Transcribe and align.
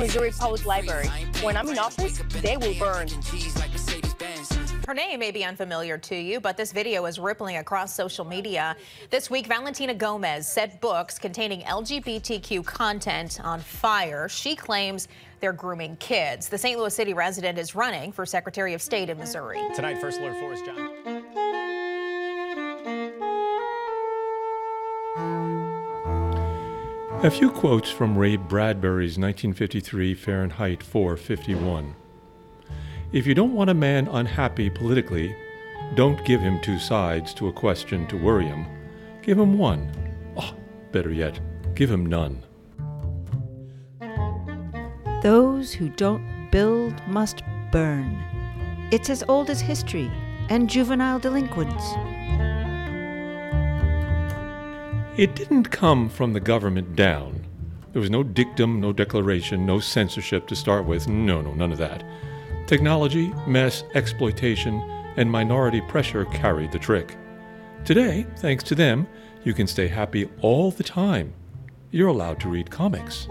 Missouri 0.00 0.30
Public 0.30 0.64
Library. 0.64 1.08
When 1.42 1.58
I'm 1.58 1.68
in 1.68 1.78
office, 1.78 2.22
they 2.40 2.56
will 2.56 2.74
burn. 2.78 3.06
Her 4.86 4.94
name 4.94 5.20
may 5.20 5.30
be 5.30 5.44
unfamiliar 5.44 5.98
to 5.98 6.16
you, 6.16 6.40
but 6.40 6.56
this 6.56 6.72
video 6.72 7.04
is 7.04 7.18
rippling 7.18 7.58
across 7.58 7.94
social 7.94 8.24
media. 8.24 8.74
This 9.10 9.30
week, 9.30 9.46
Valentina 9.46 9.94
Gomez 9.94 10.48
set 10.48 10.80
books 10.80 11.18
containing 11.18 11.60
LGBTQ 11.60 12.64
content 12.64 13.40
on 13.44 13.60
fire. 13.60 14.28
She 14.28 14.56
claims 14.56 15.06
they're 15.40 15.52
grooming 15.52 15.96
kids. 15.96 16.48
The 16.48 16.58
St. 16.58 16.78
Louis 16.78 16.94
City 16.94 17.12
resident 17.12 17.58
is 17.58 17.74
running 17.74 18.10
for 18.10 18.24
Secretary 18.24 18.72
of 18.72 18.80
State 18.82 19.10
in 19.10 19.18
Missouri. 19.18 19.60
Tonight, 19.74 20.00
First 20.00 20.18
Alert 20.18 20.38
Forest 20.40 20.64
John. 20.64 20.99
A 27.22 27.30
few 27.30 27.50
quotes 27.50 27.90
from 27.90 28.16
Ray 28.16 28.36
Bradbury's 28.36 29.18
1953 29.18 30.14
Fahrenheit 30.14 30.82
451. 30.82 31.94
If 33.12 33.26
you 33.26 33.34
don't 33.34 33.52
want 33.52 33.68
a 33.68 33.74
man 33.74 34.08
unhappy 34.08 34.70
politically, 34.70 35.36
don't 35.96 36.24
give 36.24 36.40
him 36.40 36.62
two 36.62 36.78
sides 36.78 37.34
to 37.34 37.48
a 37.48 37.52
question 37.52 38.06
to 38.06 38.16
worry 38.16 38.46
him. 38.46 38.64
Give 39.20 39.38
him 39.38 39.58
one. 39.58 39.92
Oh, 40.34 40.54
better 40.92 41.12
yet, 41.12 41.38
give 41.74 41.90
him 41.90 42.06
none. 42.06 42.42
Those 45.22 45.74
who 45.74 45.90
don't 45.90 46.48
build 46.50 47.06
must 47.06 47.42
burn. 47.70 48.18
It's 48.92 49.10
as 49.10 49.22
old 49.28 49.50
as 49.50 49.60
history 49.60 50.10
and 50.48 50.70
juvenile 50.70 51.18
delinquents. 51.18 51.84
It 55.16 55.34
didn't 55.34 55.70
come 55.70 56.08
from 56.08 56.32
the 56.32 56.40
government 56.40 56.94
down. 56.94 57.44
There 57.92 58.00
was 58.00 58.10
no 58.10 58.22
dictum, 58.22 58.80
no 58.80 58.92
declaration, 58.92 59.66
no 59.66 59.80
censorship 59.80 60.46
to 60.46 60.56
start 60.56 60.86
with. 60.86 61.08
No, 61.08 61.42
no, 61.42 61.52
none 61.52 61.72
of 61.72 61.78
that. 61.78 62.04
Technology, 62.68 63.32
mass 63.46 63.82
exploitation, 63.94 64.80
and 65.16 65.28
minority 65.28 65.80
pressure 65.80 66.24
carried 66.26 66.70
the 66.70 66.78
trick. 66.78 67.16
Today, 67.84 68.24
thanks 68.36 68.62
to 68.64 68.76
them, 68.76 69.08
you 69.42 69.52
can 69.52 69.66
stay 69.66 69.88
happy 69.88 70.30
all 70.42 70.70
the 70.70 70.84
time. 70.84 71.32
You're 71.90 72.08
allowed 72.08 72.38
to 72.40 72.48
read 72.48 72.70
comics. 72.70 73.26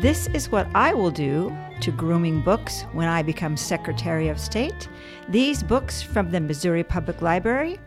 This 0.00 0.28
is 0.28 0.50
what 0.50 0.66
I 0.74 0.94
will 0.94 1.10
do 1.10 1.54
to 1.82 1.90
grooming 1.90 2.40
books 2.40 2.82
when 2.92 3.08
I 3.08 3.22
become 3.22 3.56
Secretary 3.56 4.28
of 4.28 4.40
State. 4.40 4.88
These 5.28 5.62
books 5.62 6.00
from 6.00 6.30
the 6.30 6.40
Missouri 6.40 6.84
Public 6.84 7.20
Library 7.20 7.78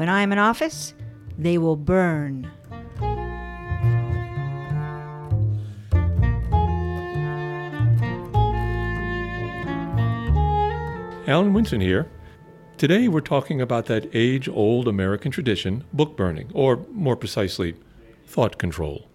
when 0.00 0.08
I 0.08 0.22
am 0.22 0.32
in 0.32 0.38
office, 0.38 0.94
they 1.36 1.58
will 1.58 1.76
burn. 1.76 2.50
Alan 11.26 11.52
Winson 11.52 11.82
here. 11.82 12.10
Today 12.78 13.08
we're 13.08 13.20
talking 13.20 13.60
about 13.60 13.84
that 13.86 14.08
age 14.14 14.48
old 14.48 14.88
American 14.88 15.30
tradition, 15.30 15.84
book 15.92 16.16
burning, 16.16 16.50
or 16.54 16.78
more 16.90 17.14
precisely, 17.14 17.76
thought 18.24 18.56
control. 18.56 19.06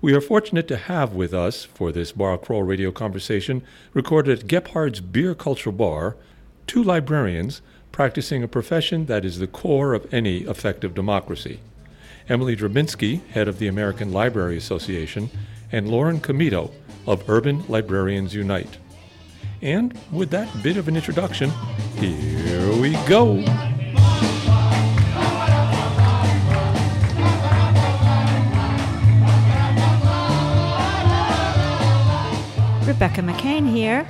We 0.00 0.12
are 0.12 0.20
fortunate 0.20 0.66
to 0.66 0.76
have 0.76 1.12
with 1.14 1.32
us 1.32 1.62
for 1.62 1.92
this 1.92 2.10
Bar 2.10 2.38
Crawl 2.38 2.64
radio 2.64 2.90
conversation, 2.90 3.62
recorded 3.94 4.40
at 4.40 4.48
Gebhard's 4.48 5.00
Beer 5.00 5.36
Culture 5.36 5.70
Bar, 5.70 6.16
two 6.66 6.82
librarians 6.82 7.62
practicing 7.98 8.44
a 8.44 8.46
profession 8.46 9.06
that 9.06 9.24
is 9.24 9.40
the 9.40 9.46
core 9.48 9.92
of 9.92 10.14
any 10.14 10.42
effective 10.42 10.94
democracy. 10.94 11.58
Emily 12.28 12.54
Drabinski, 12.54 13.26
head 13.30 13.48
of 13.48 13.58
the 13.58 13.66
American 13.66 14.12
Library 14.12 14.56
Association, 14.56 15.28
and 15.72 15.88
Lauren 15.88 16.20
Comito 16.20 16.70
of 17.08 17.28
Urban 17.28 17.64
Librarians 17.66 18.36
Unite. 18.36 18.78
And 19.62 19.98
with 20.12 20.30
that 20.30 20.62
bit 20.62 20.76
of 20.76 20.86
an 20.86 20.94
introduction, 20.94 21.50
here 21.96 22.72
we 22.80 22.92
go. 23.08 23.38
Rebecca 32.86 33.22
McCain 33.22 33.68
here. 33.68 34.08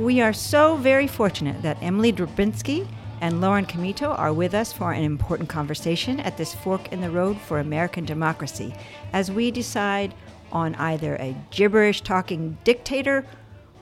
We 0.00 0.20
are 0.20 0.32
so 0.32 0.74
very 0.74 1.06
fortunate 1.06 1.62
that 1.62 1.80
Emily 1.80 2.12
Drabinski 2.12 2.88
and 3.20 3.40
Lauren 3.40 3.66
Comito 3.66 4.16
are 4.18 4.32
with 4.32 4.54
us 4.54 4.72
for 4.72 4.92
an 4.92 5.02
important 5.02 5.48
conversation 5.48 6.20
at 6.20 6.36
this 6.36 6.54
fork 6.54 6.92
in 6.92 7.00
the 7.00 7.10
road 7.10 7.40
for 7.40 7.58
American 7.58 8.04
democracy 8.04 8.74
as 9.12 9.30
we 9.30 9.50
decide 9.50 10.14
on 10.52 10.74
either 10.76 11.16
a 11.16 11.36
gibberish 11.50 12.02
talking 12.02 12.58
dictator 12.64 13.26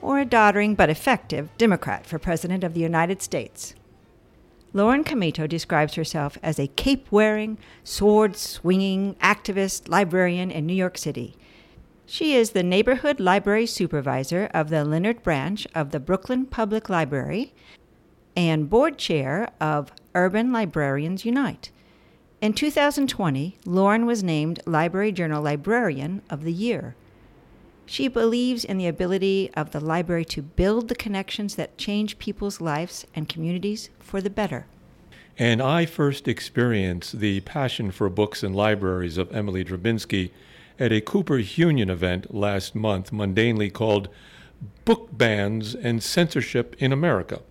or 0.01 0.19
a 0.19 0.25
doddering 0.25 0.75
but 0.75 0.89
effective 0.89 1.49
Democrat 1.57 2.05
for 2.05 2.19
President 2.19 2.63
of 2.63 2.73
the 2.73 2.81
United 2.81 3.21
States. 3.21 3.73
Lauren 4.73 5.03
Comito 5.03 5.47
describes 5.47 5.95
herself 5.95 6.37
as 6.43 6.59
a 6.59 6.67
cape 6.67 7.07
wearing, 7.09 7.57
sword 7.83 8.35
swinging 8.35 9.15
activist 9.15 9.87
librarian 9.87 10.51
in 10.51 10.65
New 10.65 10.73
York 10.73 10.97
City. 10.97 11.35
She 12.05 12.35
is 12.35 12.51
the 12.51 12.63
neighborhood 12.63 13.19
library 13.19 13.65
supervisor 13.65 14.49
of 14.53 14.69
the 14.69 14.85
Leonard 14.85 15.23
branch 15.23 15.67
of 15.73 15.91
the 15.91 15.99
Brooklyn 15.99 16.45
Public 16.45 16.89
Library 16.89 17.53
and 18.37 18.69
board 18.69 18.99
chair 18.99 19.49
of 19.59 19.91
Urban 20.13 20.51
Librarians 20.51 21.25
Unite. 21.25 21.71
In 22.39 22.53
2020, 22.53 23.57
Lauren 23.65 24.05
was 24.05 24.21
named 24.21 24.59
Library 24.67 25.11
Journal 25.11 25.41
Librarian 25.41 26.21
of 26.29 26.43
the 26.43 26.53
Year. 26.53 26.95
She 27.87 28.07
believes 28.07 28.63
in 28.63 28.77
the 28.77 28.85
ability 28.85 29.49
of 29.55 29.71
the 29.71 29.79
library 29.79 30.23
to 30.25 30.43
build 30.43 30.87
the 30.87 30.93
connections 30.93 31.55
that 31.55 31.79
change 31.79 32.19
people's 32.19 32.61
lives 32.61 33.07
and 33.15 33.27
communities 33.27 33.89
for 33.99 34.21
the 34.21 34.29
better. 34.29 34.67
And 35.39 35.59
I 35.59 35.87
first 35.87 36.27
experienced 36.27 37.19
the 37.19 37.39
passion 37.39 37.89
for 37.89 38.07
books 38.07 38.43
and 38.43 38.55
libraries 38.55 39.17
of 39.17 39.35
Emily 39.35 39.65
Drabinski 39.65 40.29
at 40.77 40.91
a 40.91 41.01
Cooper 41.01 41.39
Union 41.39 41.89
event 41.89 42.35
last 42.35 42.75
month, 42.75 43.11
mundanely 43.11 43.73
called 43.73 44.09
Book 44.85 45.09
Bans 45.11 45.73
and 45.73 46.03
Censorship 46.03 46.75
in 46.77 46.91
America. 46.91 47.41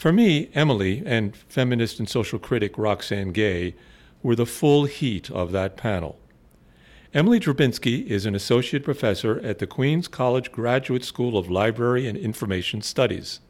For 0.00 0.14
me, 0.14 0.48
Emily 0.54 1.02
and 1.04 1.36
feminist 1.36 1.98
and 1.98 2.08
social 2.08 2.38
critic 2.38 2.78
Roxane 2.78 3.32
Gay 3.32 3.74
were 4.22 4.34
the 4.34 4.46
full 4.46 4.86
heat 4.86 5.30
of 5.30 5.52
that 5.52 5.76
panel. 5.76 6.18
Emily 7.12 7.38
Drabinski 7.38 8.06
is 8.06 8.24
an 8.24 8.34
associate 8.34 8.82
professor 8.82 9.40
at 9.40 9.58
the 9.58 9.66
Queens 9.66 10.08
College 10.08 10.50
Graduate 10.52 11.04
School 11.04 11.36
of 11.36 11.50
Library 11.50 12.08
and 12.08 12.16
Information 12.16 12.80
Studies. 12.80 13.40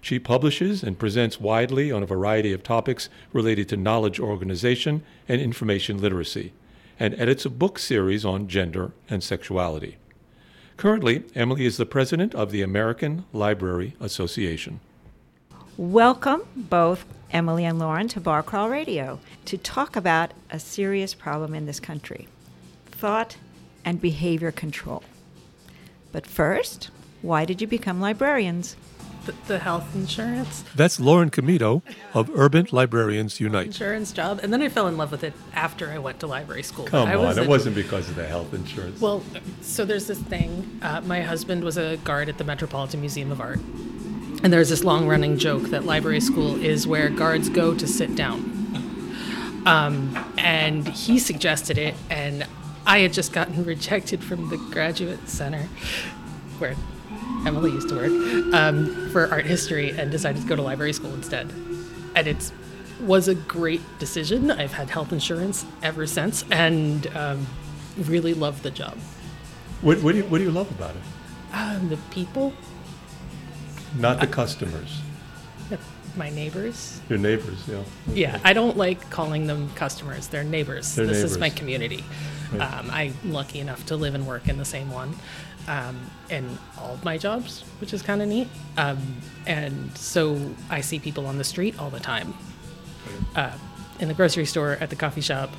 She 0.00 0.18
publishes 0.18 0.82
and 0.82 0.98
presents 0.98 1.40
widely 1.40 1.92
on 1.92 2.02
a 2.02 2.06
variety 2.06 2.52
of 2.52 2.64
topics 2.64 3.08
related 3.32 3.68
to 3.68 3.76
knowledge 3.76 4.18
organization 4.18 5.04
and 5.28 5.40
information 5.40 6.00
literacy, 6.00 6.52
and 6.98 7.14
edits 7.14 7.44
a 7.44 7.50
book 7.50 7.78
series 7.78 8.24
on 8.24 8.48
gender 8.48 8.90
and 9.08 9.22
sexuality. 9.22 9.96
Currently, 10.76 11.22
Emily 11.36 11.66
is 11.66 11.76
the 11.76 11.86
president 11.86 12.34
of 12.34 12.50
the 12.50 12.62
American 12.62 13.26
Library 13.32 13.94
Association. 14.00 14.80
Welcome, 15.78 16.42
both 16.56 17.04
Emily 17.30 17.64
and 17.64 17.78
Lauren, 17.78 18.08
to 18.08 18.20
Bar 18.20 18.42
Crawl 18.42 18.68
Radio 18.68 19.20
to 19.44 19.56
talk 19.56 19.94
about 19.94 20.32
a 20.50 20.58
serious 20.58 21.14
problem 21.14 21.54
in 21.54 21.66
this 21.66 21.78
country 21.78 22.26
thought 22.86 23.36
and 23.84 24.00
behavior 24.00 24.50
control. 24.50 25.04
But 26.10 26.26
first, 26.26 26.90
why 27.22 27.44
did 27.44 27.60
you 27.60 27.68
become 27.68 28.00
librarians? 28.00 28.74
The, 29.26 29.34
the 29.46 29.58
health 29.60 29.94
insurance. 29.94 30.64
That's 30.74 30.98
Lauren 30.98 31.30
Comito 31.30 31.82
of 32.12 32.28
Urban 32.36 32.66
Librarians 32.72 33.38
Unite. 33.38 33.66
Insurance 33.66 34.10
job. 34.10 34.40
And 34.42 34.52
then 34.52 34.60
I 34.62 34.68
fell 34.68 34.88
in 34.88 34.96
love 34.96 35.12
with 35.12 35.22
it 35.22 35.32
after 35.54 35.90
I 35.92 35.98
went 35.98 36.18
to 36.20 36.26
library 36.26 36.64
school. 36.64 36.86
Come 36.86 37.06
I 37.08 37.14
on, 37.14 37.22
was 37.24 37.38
it 37.38 37.46
a- 37.46 37.48
wasn't 37.48 37.76
because 37.76 38.08
of 38.08 38.16
the 38.16 38.26
health 38.26 38.52
insurance. 38.52 39.00
Well, 39.00 39.22
so 39.60 39.84
there's 39.84 40.08
this 40.08 40.18
thing. 40.18 40.80
Uh, 40.82 41.02
my 41.02 41.20
husband 41.22 41.62
was 41.62 41.76
a 41.76 41.98
guard 41.98 42.28
at 42.28 42.36
the 42.36 42.42
Metropolitan 42.44 42.98
Museum 43.00 43.30
of 43.30 43.40
Art. 43.40 43.60
And 44.42 44.52
there's 44.52 44.68
this 44.68 44.84
long 44.84 45.08
running 45.08 45.36
joke 45.36 45.64
that 45.70 45.84
library 45.84 46.20
school 46.20 46.54
is 46.62 46.86
where 46.86 47.08
guards 47.08 47.48
go 47.48 47.74
to 47.74 47.86
sit 47.86 48.14
down. 48.14 48.54
Um, 49.66 50.16
and 50.38 50.88
he 50.88 51.18
suggested 51.18 51.76
it, 51.76 51.94
and 52.08 52.46
I 52.86 53.00
had 53.00 53.12
just 53.12 53.32
gotten 53.32 53.64
rejected 53.66 54.22
from 54.22 54.48
the 54.48 54.56
Graduate 54.56 55.28
Center, 55.28 55.64
where 56.58 56.74
Emily 57.44 57.72
used 57.72 57.88
to 57.90 57.96
work, 57.96 58.54
um, 58.54 59.10
for 59.10 59.26
art 59.30 59.44
history, 59.44 59.90
and 59.90 60.10
decided 60.10 60.42
to 60.42 60.48
go 60.48 60.56
to 60.56 60.62
library 60.62 60.92
school 60.92 61.12
instead. 61.12 61.52
And 62.14 62.26
it 62.26 62.52
was 63.00 63.28
a 63.28 63.34
great 63.34 63.82
decision. 63.98 64.50
I've 64.50 64.72
had 64.72 64.88
health 64.88 65.12
insurance 65.12 65.66
ever 65.82 66.06
since, 66.06 66.44
and 66.50 67.06
um, 67.16 67.46
really 67.98 68.34
love 68.34 68.62
the 68.62 68.70
job. 68.70 68.96
what, 69.82 70.02
what, 70.02 70.12
do 70.12 70.18
you, 70.18 70.24
what 70.24 70.38
do 70.38 70.44
you 70.44 70.50
love 70.50 70.70
about 70.70 70.94
it? 70.96 71.02
Um, 71.52 71.88
the 71.88 71.96
people, 72.10 72.52
Not 73.96 74.20
the 74.20 74.26
customers. 74.26 75.00
My 76.16 76.30
neighbors. 76.30 77.00
Your 77.08 77.18
neighbors, 77.18 77.68
yeah. 77.68 77.82
Yeah, 78.12 78.40
I 78.42 78.52
don't 78.52 78.76
like 78.76 79.08
calling 79.10 79.46
them 79.46 79.70
customers. 79.74 80.26
They're 80.26 80.42
neighbors. 80.42 80.94
They're 80.94 81.06
this 81.06 81.18
neighbors. 81.18 81.32
is 81.32 81.38
my 81.38 81.50
community. 81.50 82.04
Right. 82.52 82.60
Um, 82.60 82.90
I'm 82.90 83.14
lucky 83.24 83.60
enough 83.60 83.86
to 83.86 83.96
live 83.96 84.14
and 84.14 84.26
work 84.26 84.48
in 84.48 84.56
the 84.56 84.64
same 84.64 84.90
one, 84.90 85.14
um, 85.68 85.96
in 86.28 86.58
all 86.78 86.94
of 86.94 87.04
my 87.04 87.18
jobs, 87.18 87.62
which 87.80 87.92
is 87.92 88.02
kind 88.02 88.20
of 88.22 88.28
neat. 88.28 88.48
Um, 88.76 88.98
and 89.46 89.96
so 89.96 90.54
I 90.70 90.80
see 90.80 90.98
people 90.98 91.26
on 91.26 91.38
the 91.38 91.44
street 91.44 91.78
all 91.78 91.90
the 91.90 92.00
time, 92.00 92.34
uh, 93.36 93.52
in 94.00 94.08
the 94.08 94.14
grocery 94.14 94.46
store, 94.46 94.78
at 94.80 94.90
the 94.90 94.96
coffee 94.96 95.20
shop, 95.20 95.50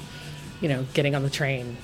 you 0.62 0.68
know, 0.68 0.86
getting 0.94 1.16
on 1.16 1.24
the 1.24 1.30
train. 1.30 1.78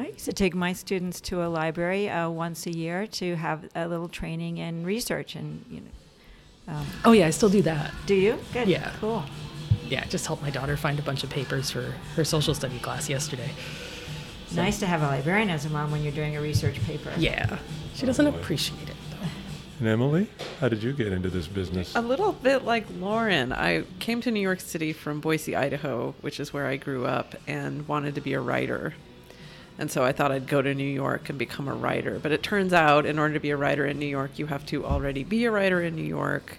I 0.00 0.06
used 0.06 0.24
to 0.24 0.32
take 0.32 0.54
my 0.54 0.72
students 0.72 1.20
to 1.22 1.42
a 1.44 1.48
library 1.48 2.08
uh, 2.08 2.30
once 2.30 2.66
a 2.66 2.70
year 2.74 3.06
to 3.08 3.36
have 3.36 3.68
a 3.74 3.86
little 3.86 4.08
training 4.08 4.56
in 4.56 4.84
research 4.84 5.34
and 5.36 5.62
you 5.70 5.80
know. 5.80 6.74
Um, 6.74 6.86
Oh 7.04 7.12
yeah, 7.12 7.26
I 7.26 7.30
still 7.30 7.50
do 7.50 7.60
that. 7.62 7.92
do 8.06 8.14
you? 8.14 8.38
Good. 8.54 8.66
Yeah. 8.68 8.92
Cool. 8.98 9.22
Yeah, 9.88 10.04
just 10.06 10.26
helped 10.26 10.42
my 10.42 10.50
daughter 10.50 10.76
find 10.76 10.98
a 10.98 11.02
bunch 11.02 11.22
of 11.24 11.28
papers 11.30 11.70
for 11.70 11.82
her 12.16 12.24
social 12.24 12.54
study 12.54 12.78
class 12.78 13.08
yesterday. 13.10 13.50
Nice 14.54 14.78
to 14.80 14.86
have 14.86 15.02
a 15.02 15.06
librarian 15.06 15.50
as 15.50 15.64
a 15.66 15.70
mom 15.70 15.90
when 15.90 16.02
you're 16.02 16.12
doing 16.12 16.36
a 16.36 16.40
research 16.40 16.80
paper. 16.84 17.12
Yeah, 17.18 17.58
she 17.94 18.06
doesn't 18.06 18.26
appreciate 18.26 18.88
it. 18.88 18.96
though. 19.10 19.26
And 19.80 19.88
Emily, 19.88 20.28
how 20.60 20.68
did 20.68 20.82
you 20.82 20.92
get 20.92 21.12
into 21.12 21.28
this 21.28 21.46
business? 21.46 21.94
A 21.94 22.00
little 22.00 22.32
bit 22.32 22.64
like 22.64 22.86
Lauren. 22.98 23.52
I 23.52 23.84
came 23.98 24.20
to 24.22 24.30
New 24.30 24.40
York 24.40 24.60
City 24.60 24.92
from 24.92 25.20
Boise, 25.20 25.54
Idaho, 25.54 26.14
which 26.20 26.40
is 26.40 26.52
where 26.52 26.66
I 26.66 26.76
grew 26.76 27.04
up, 27.06 27.34
and 27.46 27.86
wanted 27.86 28.14
to 28.14 28.20
be 28.20 28.32
a 28.32 28.40
writer. 28.40 28.94
And 29.80 29.90
so 29.90 30.04
I 30.04 30.12
thought 30.12 30.30
I'd 30.30 30.46
go 30.46 30.60
to 30.60 30.74
New 30.74 30.84
York 30.84 31.30
and 31.30 31.38
become 31.38 31.66
a 31.66 31.72
writer. 31.74 32.20
But 32.22 32.32
it 32.32 32.42
turns 32.42 32.72
out, 32.74 33.06
in 33.06 33.18
order 33.18 33.32
to 33.34 33.40
be 33.40 33.48
a 33.50 33.56
writer 33.56 33.86
in 33.86 33.98
New 33.98 34.06
York, 34.06 34.38
you 34.38 34.46
have 34.46 34.64
to 34.66 34.84
already 34.84 35.24
be 35.24 35.46
a 35.46 35.50
writer 35.50 35.80
in 35.80 35.96
New 35.96 36.04
York, 36.04 36.58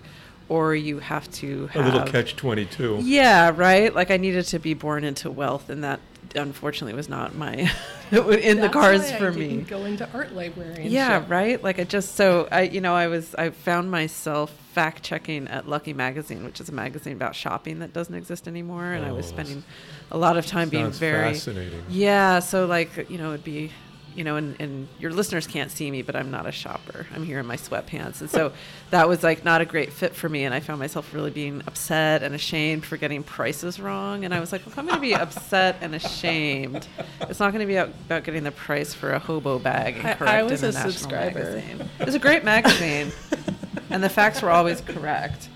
or 0.50 0.73
you 0.73 0.97
have 1.00 1.31
to 1.33 1.68
have, 1.68 1.85
A 1.85 1.89
little 1.91 2.07
catch 2.07 2.35
22. 2.35 3.01
Yeah, 3.03 3.51
right. 3.56 3.94
Like 3.94 4.09
I 4.09 4.18
needed 4.18 4.45
to 4.47 4.59
be 4.59 4.73
born 4.73 5.03
into 5.03 5.29
wealth, 5.29 5.69
and 5.69 5.83
that 5.83 6.00
unfortunately 6.35 6.94
was 6.95 7.09
not 7.09 7.35
my 7.35 7.53
in 8.12 8.57
the 8.57 8.62
That's 8.62 8.73
cards 8.73 9.03
why 9.03 9.15
I 9.15 9.19
for 9.19 9.31
didn't 9.31 9.57
me. 9.57 9.62
Go 9.63 9.85
into 9.85 10.09
art 10.13 10.33
librarianship. 10.33 10.91
Yeah, 10.91 11.23
right. 11.27 11.63
Like 11.63 11.79
I 11.79 11.83
just 11.83 12.15
so 12.15 12.47
I 12.51 12.63
you 12.63 12.81
know 12.81 12.95
I 12.95 13.07
was 13.07 13.35
I 13.35 13.51
found 13.51 13.91
myself 13.91 14.51
fact 14.73 15.03
checking 15.03 15.47
at 15.47 15.68
Lucky 15.68 15.94
Magazine, 15.94 16.44
which 16.44 16.59
is 16.62 16.69
a 16.69 16.71
magazine 16.71 17.13
about 17.13 17.35
shopping 17.35 17.79
that 17.79 17.94
doesn't 17.94 18.15
exist 18.15 18.47
anymore, 18.47 18.85
and 18.94 19.06
I 19.06 19.12
was 19.12 19.25
Oh, 19.27 19.29
spending 19.29 19.63
a 20.12 20.18
lot 20.18 20.38
of 20.38 20.45
time 20.45 20.69
being 20.69 20.91
very 20.91 21.33
fascinating. 21.33 21.83
yeah. 21.89 22.39
So 22.39 22.65
like 22.65 23.09
you 23.09 23.18
know 23.18 23.29
it'd 23.33 23.44
be 23.44 23.71
you 24.13 24.25
know 24.25 24.35
and, 24.35 24.59
and 24.59 24.89
your 25.00 25.12
listeners 25.13 25.47
can't 25.47 25.71
see 25.71 25.89
me, 25.89 26.01
but 26.01 26.18
I'm 26.18 26.31
not 26.31 26.45
a 26.45 26.51
shopper. 26.51 27.07
I'm 27.15 27.23
here 27.23 27.39
in 27.39 27.45
my 27.45 27.56
sweatpants, 27.56 28.19
and 28.19 28.29
so 28.29 28.51
that 28.89 29.07
was 29.07 29.23
like 29.23 29.45
not 29.45 29.62
a 29.62 29.65
great 29.65 29.94
fit 29.94 30.13
for 30.15 30.27
me, 30.27 30.44
and 30.44 30.53
I 30.53 30.59
found 30.59 30.79
myself 30.79 31.13
really 31.13 31.31
being 31.31 31.62
upset 31.65 32.21
and 32.21 32.35
ashamed 32.35 32.83
for 32.85 32.97
getting 32.97 33.23
prices 33.23 33.79
wrong, 33.79 34.25
and 34.25 34.33
I 34.33 34.39
was 34.41 34.51
like, 34.51 34.68
if 34.68 34.77
I'm 34.77 34.85
going 34.85 34.97
to 34.97 35.01
be 35.01 35.15
upset 35.15 35.77
and 35.81 35.95
ashamed, 35.95 36.88
it's 37.21 37.39
not 37.39 37.53
going 37.53 37.62
to 37.62 37.65
be 37.68 37.77
about 37.77 38.25
getting 38.25 38.44
the 38.44 38.51
price 38.51 38.94
for 38.94 39.12
a 39.13 39.19
hobo 39.19 39.59
bag. 39.59 39.95
I- 40.03 40.39
I 40.39 40.44
was 40.44 40.62
in 40.62 40.69
a 40.69 40.71
the 40.73 40.79
subscriber. 40.91 41.39
Magazine. 41.56 41.89
It 42.00 42.06
was 42.06 42.15
a 42.15 42.19
great 42.19 42.44
magazine, 42.44 43.13
and 43.89 44.03
the 44.03 44.09
facts 44.09 44.41
were 44.41 44.50
always 44.50 44.81
correct, 44.81 45.50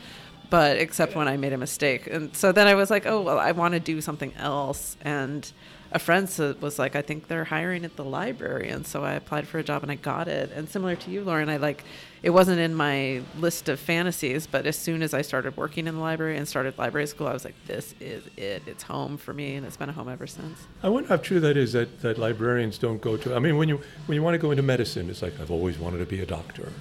but 0.50 0.77
except 0.77 1.15
when 1.15 1.27
I 1.27 1.38
made 1.38 1.53
a 1.53 1.57
mistake. 1.57 2.07
And 2.07 2.35
so 2.35 2.51
then 2.51 2.67
I 2.67 2.75
was 2.75 2.89
like, 2.89 3.06
oh 3.06 3.21
well, 3.21 3.39
I 3.39 3.51
want 3.51 3.73
to 3.73 3.79
do 3.79 4.01
something 4.01 4.33
else. 4.35 4.97
And 5.01 5.51
a 5.91 6.00
friend 6.00 6.29
was 6.59 6.77
like, 6.77 6.95
I 6.95 7.01
think 7.01 7.27
they're 7.27 7.45
hiring 7.45 7.85
at 7.85 7.95
the 7.95 8.03
library, 8.03 8.69
and 8.69 8.85
so 8.85 9.06
I 9.06 9.13
applied 9.13 9.47
for 9.47 9.59
a 9.59 9.63
job 9.63 9.81
and 9.81 9.91
I 9.91 9.95
got 9.95 10.27
it. 10.27 10.51
And 10.51 10.67
similar 10.67 10.95
to 10.97 11.12
you, 11.12 11.23
Lauren, 11.23 11.47
I 11.47 11.57
like 11.57 11.85
it 12.21 12.31
wasn't 12.31 12.59
in 12.59 12.73
my 12.73 13.21
list 13.38 13.69
of 13.69 13.79
fantasies, 13.79 14.47
but 14.47 14.65
as 14.65 14.75
soon 14.75 15.03
as 15.03 15.13
I 15.13 15.21
started 15.21 15.56
working 15.56 15.88
in 15.88 15.95
the 15.95 16.01
library 16.01 16.38
and 16.38 16.47
started 16.47 16.77
library 16.77 17.07
school, 17.07 17.27
I 17.27 17.33
was 17.33 17.45
like, 17.45 17.56
this 17.67 17.94
is 18.00 18.23
it. 18.35 18.63
It's 18.65 18.83
home 18.83 19.17
for 19.17 19.33
me, 19.33 19.56
and 19.56 19.65
it's 19.65 19.77
been 19.77 19.89
a 19.89 19.94
home 19.94 20.09
ever 20.09 20.27
since. 20.27 20.57
I 20.81 20.89
wonder 20.89 21.07
how 21.07 21.17
true 21.17 21.39
that 21.39 21.56
is 21.56 21.73
that, 21.73 22.01
that 22.01 22.17
librarians 22.17 22.77
don't 22.77 23.00
go 23.00 23.15
to. 23.15 23.35
I 23.35 23.39
mean, 23.39 23.57
when 23.57 23.69
you 23.69 23.79
when 24.07 24.15
you 24.15 24.23
want 24.23 24.33
to 24.33 24.39
go 24.39 24.51
into 24.51 24.63
medicine, 24.63 25.09
it's 25.09 25.21
like 25.21 25.39
I've 25.39 25.51
always 25.51 25.77
wanted 25.77 26.00
to 26.00 26.06
be 26.06 26.19
a 26.19 26.25
doctor. 26.25 26.73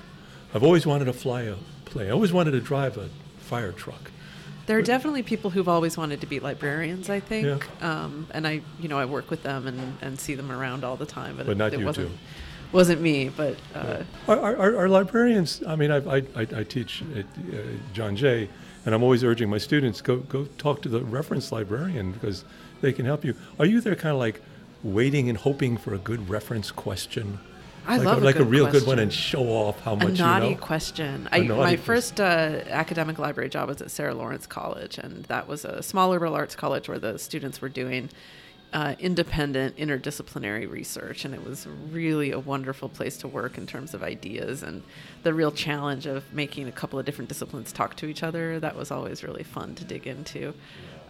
I've 0.55 0.63
always 0.63 0.87
wanted 0.87 1.07
to 1.07 1.13
fly 1.13 1.43
a 1.43 1.57
plane. 1.85 2.07
I 2.07 2.11
always 2.11 2.33
wanted 2.33 2.53
to 2.53 2.61
drive 2.61 2.97
a 2.97 3.09
fire 3.39 3.73
truck. 3.73 4.11
There 4.67 4.79
are 4.79 4.83
definitely 4.83 5.23
people 5.23 5.51
who've 5.51 5.69
always 5.69 5.99
wanted 5.99 6.23
to 6.23 6.27
be 6.27 6.41
librarians, 6.41 7.11
I 7.11 7.21
think. 7.21 7.67
Yeah. 7.81 8.05
Um, 8.05 8.29
and 8.31 8.47
I, 8.47 8.63
you 8.81 8.89
know, 8.89 8.99
I 8.99 9.05
work 9.05 9.31
with 9.31 9.43
them 9.43 9.67
and, 9.67 9.99
and 10.01 10.19
see 10.19 10.35
them 10.35 10.51
around 10.51 10.85
all 10.85 10.97
the 10.97 11.05
time. 11.05 11.37
But, 11.37 11.47
But 11.47 11.53
it, 11.53 11.59
not 11.59 11.75
it 11.75 11.81
you 11.81 11.87
wasn't, 11.87 12.09
two. 12.09 12.19
wasn't 12.73 13.03
me. 13.03 13.29
But 13.29 13.57
uh, 13.75 14.05
are- 14.27 14.57
are 14.77 14.89
librarians? 14.89 15.63
I 15.67 15.77
mean, 15.77 15.91
I, 15.91 15.97
I, 15.97 16.23
I 16.35 16.41
I 16.61 16.65
teach 16.65 17.03
at 17.15 17.27
uh, 17.27 17.59
John 17.93 18.17
Jay, 18.17 18.49
and 18.87 18.95
I'm 18.95 19.03
always 19.03 19.23
urging 19.23 19.51
my 19.51 19.59
students 19.59 20.01
go 20.01 20.19
go 20.19 20.47
talk 20.57 20.81
to 20.83 20.89
the 20.89 21.03
reference 21.03 21.53
librarian 21.53 22.13
because 22.13 22.45
they 22.81 22.93
can 22.93 23.05
help 23.05 23.23
you. 23.23 23.35
Are 23.59 23.67
you 23.67 23.83
there, 23.83 23.95
kind 23.97 24.15
of 24.15 24.19
like 24.19 24.41
waiting 24.83 25.29
and 25.29 25.37
hoping 25.37 25.77
for 25.77 25.93
a 25.93 25.99
good 25.99 26.31
reference 26.31 26.71
question? 26.71 27.39
I 27.87 27.97
like 27.99 28.07
love 28.07 28.23
a, 28.23 28.25
like 28.25 28.37
a 28.37 28.45
real 28.45 28.71
good 28.71 28.87
one 28.87 28.99
and 28.99 29.13
show 29.13 29.45
off 29.45 29.81
how 29.81 29.95
much 29.95 30.19
a 30.19 30.23
naughty 30.23 30.47
you 30.49 30.55
know. 30.55 30.61
question. 30.61 31.29
I, 31.31 31.41
naughty 31.41 31.49
my 31.49 31.65
question. 31.77 31.85
first 31.85 32.21
uh, 32.21 32.61
academic 32.69 33.19
library 33.19 33.51
job 33.51 33.69
was 33.69 33.83
at 33.83 33.91
Sarah 33.91 34.15
Lawrence 34.15 34.47
College, 34.47 34.99
and 34.99 35.25
that 35.27 35.47
was 35.49 35.65
a 35.65 35.83
small 35.83 36.11
liberal 36.11 36.35
arts 36.35 36.57
college 36.57 36.89
where 36.89 36.99
the 36.99 37.19
students 37.19 37.61
were 37.61 37.69
doing 37.69 38.09
uh, 38.73 38.97
independent 38.99 39.77
interdisciplinary 39.77 40.69
research, 40.69 41.25
and 41.25 41.33
it 41.33 41.45
was 41.45 41.67
really 41.91 42.33
a 42.33 42.39
wonderful 42.41 42.89
place 42.89 43.17
to 43.19 43.29
work 43.29 43.57
in 43.57 43.67
terms 43.67 43.95
of 43.95 44.03
ideas 44.03 44.63
and 44.63 44.83
the 45.23 45.33
real 45.33 45.53
challenge 45.53 46.07
of 46.07 46.31
making 46.33 46.67
a 46.67 46.73
couple 46.73 46.99
of 46.99 47.07
different 47.07 47.29
disciplines 47.29 47.73
talk 47.73 47.95
to 47.97 48.07
each 48.07 48.23
other. 48.23 48.59
That 48.59 48.77
was 48.77 48.91
always 48.91 49.23
really 49.23 49.45
fun 49.45 49.77
to 49.77 49.85
dig 49.85 50.07
into. 50.07 50.55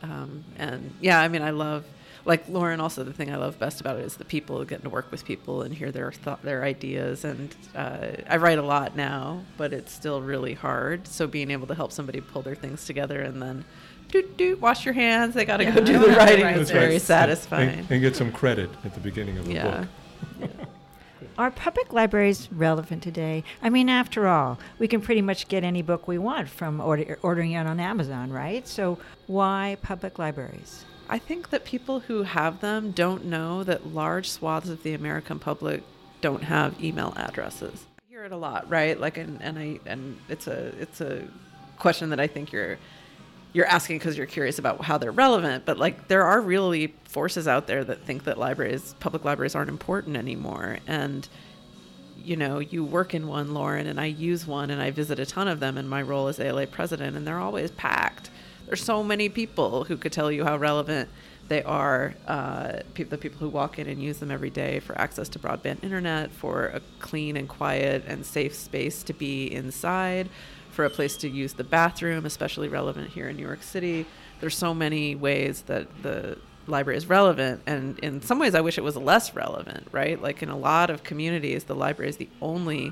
Um, 0.03 0.45
and 0.59 0.95
yeah, 1.01 1.21
I 1.21 1.29
mean, 1.29 1.41
I 1.41 1.51
love 1.51 1.87
like 2.25 2.49
Lauren. 2.49 2.81
Also, 2.81 3.05
the 3.05 3.13
thing 3.13 3.31
I 3.31 3.37
love 3.37 3.59
best 3.59 3.81
about 3.81 3.99
it 3.99 4.05
is 4.05 4.17
the 4.17 4.25
people 4.25 4.65
getting 4.65 4.85
to 4.85 4.91
work 4.91 5.11
with 5.11 5.25
people 5.25 5.63
and 5.63 5.75
hear 5.75 5.91
their 5.91 6.13
thought, 6.13 6.43
their 6.43 6.65
ideas. 6.65 7.25
And 7.25 7.55
uh, 7.75 8.09
I 8.29 8.37
write 8.37 8.59
a 8.59 8.63
lot 8.63 8.97
now, 8.97 9.43
but 9.57 9.73
it's 9.73 9.93
still 9.93 10.23
really 10.23 10.55
hard. 10.55 11.07
So 11.07 11.27
being 11.27 11.51
able 11.51 11.67
to 11.67 11.75
help 11.75 11.93
somebody 11.93 12.21
pull 12.21 12.43
their 12.43 12.55
things 12.55 12.85
together 12.87 13.21
and 13.21 13.43
then. 13.43 13.65
Doot, 14.09 14.37
doot, 14.37 14.61
wash 14.61 14.85
your 14.85 14.95
hands. 14.95 15.35
They 15.35 15.45
got 15.45 15.57
to 15.57 15.65
Yeah, 15.65 15.75
go 15.75 15.85
do 15.85 15.99
the 15.99 16.09
writing. 16.17 16.47
It's 16.47 16.71
very 16.71 16.99
satisfying. 16.99 17.81
And, 17.81 17.91
and 17.91 18.01
get 18.01 18.15
some 18.15 18.31
credit 18.31 18.71
at 18.85 18.95
the 18.95 19.01
beginning 19.01 19.39
of 19.39 19.47
the 19.47 19.55
yeah. 19.55 19.87
book. 20.41 20.51
Are 21.37 21.51
public 21.51 21.93
libraries 21.93 22.49
relevant 22.53 23.03
today? 23.03 23.43
I 23.61 23.69
mean, 23.69 23.89
after 23.89 24.29
all, 24.29 24.57
we 24.79 24.87
can 24.87 25.01
pretty 25.01 25.21
much 25.21 25.49
get 25.49 25.65
any 25.65 25.83
book 25.83 26.07
we 26.07 26.17
want 26.17 26.49
from 26.49 26.81
order, 26.81 27.19
ordering 27.23 27.53
it 27.53 27.67
on 27.67 27.81
Amazon, 27.81 28.31
right? 28.31 28.67
So 28.69 28.99
why 29.27 29.77
public 29.83 30.17
libraries? 30.17 30.85
I 31.09 31.19
think 31.19 31.51
that 31.51 31.65
people 31.65 32.01
who 32.01 32.23
have 32.23 32.61
them 32.61 32.93
don't 32.93 33.25
know 33.25 33.65
that 33.65 33.89
large 33.89 34.31
swaths 34.31 34.69
of 34.69 34.85
the 34.85 34.95
American 34.95 35.41
public 35.41 35.83
don't 36.21 36.45
have 36.45 36.83
email 36.83 37.13
addresses. 37.17 37.85
I 37.99 38.11
hear 38.11 38.25
it 38.25 38.33
a 38.33 38.37
lot, 38.37 38.71
right? 38.71 38.99
Like, 38.99 39.19
and, 39.19 39.43
and 39.43 39.59
I 39.59 39.81
and 39.87 40.17
it's 40.29 40.47
a 40.47 40.69
it's 40.81 41.01
a 41.01 41.27
question 41.79 42.11
that 42.11 42.21
I 42.21 42.29
think 42.29 42.53
you're 42.53 42.79
you're 43.55 43.67
asking 43.67 43.97
because 43.97 44.19
you're 44.19 44.27
curious 44.27 44.59
about 44.59 44.85
how 44.85 44.99
they're 44.99 45.13
relevant. 45.13 45.65
But 45.65 45.79
like, 45.79 46.09
there 46.09 46.25
are 46.25 46.41
really 46.41 46.95
forces 47.05 47.49
out 47.49 47.67
there 47.67 47.83
that 47.85 48.05
think 48.05 48.25
that 48.25 48.37
libraries, 48.37 48.95
public 49.01 49.25
libraries, 49.25 49.55
aren't 49.55 49.71
important 49.71 50.19
anymore, 50.19 50.79
and 50.87 51.27
you 52.25 52.37
know, 52.37 52.59
you 52.59 52.83
work 52.85 53.15
in 53.15 53.29
one, 53.29 53.53
Lauren, 53.53 53.87
and 53.87 54.01
I 54.01 54.07
use 54.07 54.47
one, 54.47 54.71
and 54.71 54.81
I 54.81 54.91
visit 54.91 55.19
a 55.19 55.27
ton 55.27 55.47
of 55.47 55.61
them 55.61 55.77
in 55.77 55.87
my 55.87 56.01
role 56.01 56.29
as 56.29 56.41
ALA 56.41 56.67
president, 56.67 57.17
and 57.17 57.27
they're 57.27 57.39
always 57.39 57.71
packed. 57.73 58.31
There's 58.67 58.83
so 58.83 59.05
many 59.05 59.29
people 59.29 59.85
who 59.85 59.99
could 59.99 60.13
tell 60.13 60.33
you 60.33 60.43
how 60.43 60.57
relevant 60.57 61.11
they 61.49 61.63
are. 61.63 62.15
Uh, 62.27 62.79
pe- 62.95 63.05
the 63.05 63.19
people 63.19 63.39
who 63.41 63.51
walk 63.51 63.79
in 63.79 63.87
and 63.89 64.03
use 64.03 64.19
them 64.19 64.31
every 64.31 64.49
day 64.49 64.81
for 64.81 64.99
access 64.99 65.29
to 65.31 65.39
broadband 65.39 65.85
internet, 65.85 66.31
for 66.31 66.67
a 66.67 66.81
clean 66.99 67.37
and 67.37 67.47
quiet 67.47 68.05
and 68.07 68.25
safe 68.25 68.55
space 68.55 69.03
to 69.03 69.13
be 69.13 69.53
inside, 69.53 70.31
for 70.75 70.85
a 70.85 70.91
place 70.91 71.17
to 71.19 71.29
use 71.29 71.55
the 71.55 71.65
bathroom, 71.65 72.27
especially 72.27 72.69
relevant 72.69 73.11
here 73.11 73.29
in 73.29 73.37
New 73.37 73.47
York 73.47 73.63
City. 73.63 74.07
There's 74.41 74.57
so 74.57 74.75
many 74.75 75.15
ways 75.15 75.63
that 75.63 76.03
the 76.03 76.39
library 76.67 76.97
is 76.97 77.07
relevant 77.07 77.61
and 77.67 77.99
in 77.99 78.23
some 78.23 78.39
ways 78.39 78.55
i 78.55 78.61
wish 78.63 78.79
it 78.79 78.81
was 78.81 78.97
less 78.97 79.35
relevant 79.35 79.87
right 79.93 80.23
like 80.23 80.43
in 80.43 80.49
a 80.49 80.57
lot 80.57 80.89
of 80.89 81.05
communities 81.05 81.65
the 81.65 81.75
library 81.75 82.09
is 82.09 82.17
the 82.17 82.29
only 82.41 82.91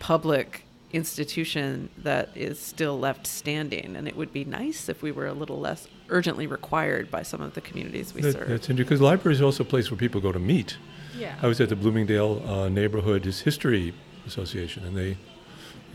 public 0.00 0.64
institution 0.92 1.88
that 1.96 2.28
is 2.34 2.58
still 2.58 2.98
left 2.98 3.24
standing 3.24 3.94
and 3.94 4.08
it 4.08 4.16
would 4.16 4.32
be 4.32 4.44
nice 4.44 4.88
if 4.88 5.00
we 5.00 5.12
were 5.12 5.28
a 5.28 5.32
little 5.32 5.60
less 5.60 5.86
urgently 6.08 6.46
required 6.46 7.10
by 7.10 7.22
some 7.22 7.40
of 7.40 7.54
the 7.54 7.60
communities 7.60 8.14
we 8.14 8.20
That, 8.20 8.32
serve 8.32 8.48
that's 8.48 8.68
interesting 8.68 8.76
because 8.76 9.00
libraries 9.00 9.40
are 9.40 9.44
also 9.44 9.62
a 9.62 9.66
place 9.66 9.90
where 9.90 9.98
people 9.98 10.20
go 10.20 10.32
to 10.32 10.38
meet. 10.38 10.76
Yeah. 11.16 11.36
I 11.42 11.46
was 11.46 11.60
at 11.60 11.68
the 11.68 11.76
Bloomingdale 11.76 12.42
uh, 12.48 12.68
Neighborhood 12.68 13.24
History 13.24 13.94
Association, 14.26 14.84
and 14.84 14.96
they, 14.96 15.16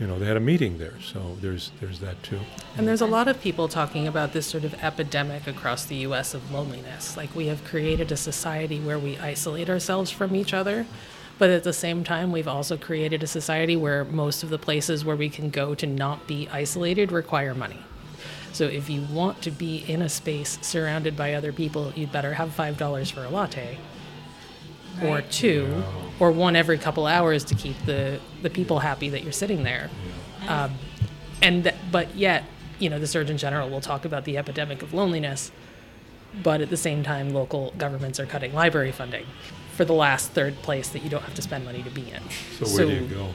you 0.00 0.06
know, 0.06 0.18
they 0.18 0.24
had 0.24 0.38
a 0.38 0.40
meeting 0.40 0.78
there. 0.78 0.94
So 1.02 1.36
there's 1.42 1.70
there's 1.78 2.00
that 2.00 2.20
too. 2.22 2.40
And 2.76 2.88
there's 2.88 3.02
a 3.02 3.06
lot 3.06 3.28
of 3.28 3.40
people 3.40 3.68
talking 3.68 4.08
about 4.08 4.32
this 4.32 4.46
sort 4.46 4.64
of 4.64 4.72
epidemic 4.82 5.46
across 5.46 5.84
the 5.84 5.96
US 5.96 6.32
of 6.32 6.50
loneliness. 6.50 7.18
Like 7.18 7.36
we 7.36 7.46
have 7.48 7.62
created 7.64 8.10
a 8.10 8.16
society 8.16 8.80
where 8.80 8.98
we 8.98 9.18
isolate 9.18 9.68
ourselves 9.68 10.10
from 10.10 10.34
each 10.34 10.54
other, 10.54 10.86
but 11.38 11.50
at 11.50 11.64
the 11.64 11.74
same 11.74 12.02
time, 12.02 12.32
we've 12.32 12.48
also 12.48 12.78
created 12.78 13.22
a 13.22 13.26
society 13.26 13.76
where 13.76 14.04
most 14.06 14.42
of 14.42 14.48
the 14.48 14.58
places 14.58 15.04
where 15.04 15.16
we 15.16 15.28
can 15.28 15.50
go 15.50 15.74
to 15.74 15.86
not 15.86 16.26
be 16.26 16.48
isolated 16.50 17.12
require 17.12 17.54
money. 17.54 17.82
So 18.52 18.64
if 18.64 18.88
you 18.90 19.02
want 19.02 19.42
to 19.42 19.50
be 19.50 19.84
in 19.86 20.02
a 20.02 20.08
space 20.08 20.58
surrounded 20.62 21.16
by 21.16 21.34
other 21.34 21.52
people, 21.52 21.92
you'd 21.94 22.10
better 22.10 22.34
have 22.34 22.56
$5 22.56 23.12
for 23.12 23.24
a 23.24 23.28
latte 23.28 23.78
or 25.02 25.22
two 25.22 25.82
or 26.18 26.30
one 26.30 26.56
every 26.56 26.78
couple 26.78 27.06
hours 27.06 27.44
to 27.44 27.54
keep 27.54 27.76
the, 27.86 28.20
the 28.42 28.50
people 28.50 28.78
happy 28.80 29.08
that 29.10 29.22
you're 29.22 29.32
sitting 29.32 29.62
there. 29.62 29.90
Um, 30.48 30.72
and 31.42 31.64
th- 31.64 31.74
but 31.90 32.14
yet, 32.14 32.44
you 32.78 32.90
know, 32.90 32.98
the 32.98 33.06
Surgeon 33.06 33.38
General 33.38 33.68
will 33.70 33.80
talk 33.80 34.04
about 34.04 34.24
the 34.24 34.36
epidemic 34.36 34.82
of 34.82 34.92
loneliness, 34.92 35.50
but 36.42 36.60
at 36.60 36.70
the 36.70 36.76
same 36.76 37.02
time, 37.02 37.30
local 37.30 37.72
governments 37.78 38.20
are 38.20 38.26
cutting 38.26 38.52
library 38.54 38.92
funding 38.92 39.26
for 39.74 39.84
the 39.84 39.92
last 39.94 40.32
third 40.32 40.54
place 40.62 40.88
that 40.90 41.02
you 41.02 41.08
don't 41.10 41.22
have 41.22 41.34
to 41.34 41.42
spend 41.42 41.64
money 41.64 41.82
to 41.82 41.90
be 41.90 42.10
in. 42.10 42.22
So 42.58 42.66
where 42.76 42.86
do 42.86 42.92
you 43.04 43.06
go? 43.06 43.28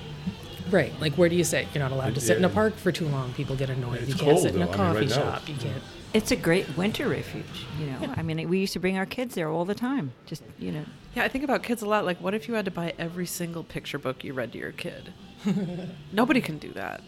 Right, 0.72 0.94
like 1.00 1.14
where 1.14 1.30
do 1.30 1.36
you 1.36 1.44
sit? 1.44 1.68
You're 1.74 1.84
not 1.84 1.92
allowed 1.92 2.16
to 2.16 2.22
sit 2.22 2.38
in 2.38 2.46
a 2.46 2.50
park 2.50 2.76
for 2.76 2.92
too 2.92 3.08
long. 3.08 3.34
People 3.34 3.56
get 3.56 3.70
annoyed. 3.70 4.00
It's 4.02 4.10
you 4.10 4.16
can't 4.16 4.32
cold, 4.32 4.42
sit 4.44 4.56
in 4.56 4.62
a 4.62 4.66
though. 4.66 4.72
I 4.72 4.76
mean, 4.78 4.94
coffee 4.94 5.00
right 5.06 5.10
shop. 5.12 5.44
it's- 5.44 5.64
You 5.64 5.70
can't. 5.72 5.84
It's 6.14 6.32
a 6.32 6.36
great 6.38 6.78
winter 6.78 7.10
refuge, 7.10 7.66
you 7.78 7.88
know. 7.88 8.14
I 8.16 8.22
mean, 8.22 8.48
we 8.50 8.60
used 8.60 8.72
to 8.74 8.80
bring 8.80 8.98
our 8.98 9.06
kids 9.06 9.36
there 9.36 9.50
all 9.50 9.66
the 9.66 9.76
time. 9.76 10.14
Just, 10.26 10.44
you 10.58 10.72
know, 10.72 10.86
Yeah, 11.16 11.24
I 11.24 11.30
think 11.30 11.44
about 11.44 11.64
kids 11.64 11.82
a 11.82 11.88
lot. 11.88 12.04
Like, 12.06 12.20
what 12.20 12.34
if 12.34 12.48
you 12.48 12.56
had 12.56 12.66
to 12.66 12.72
buy 12.72 12.94
every 13.00 13.26
single 13.26 13.64
picture 13.64 13.98
book 13.98 14.24
you 14.24 14.34
read 14.34 14.52
to 14.52 14.58
your 14.58 14.74
kid? 14.74 15.14
nobody 16.12 16.42
can 16.42 16.58
do 16.58 16.72
that. 16.74 17.02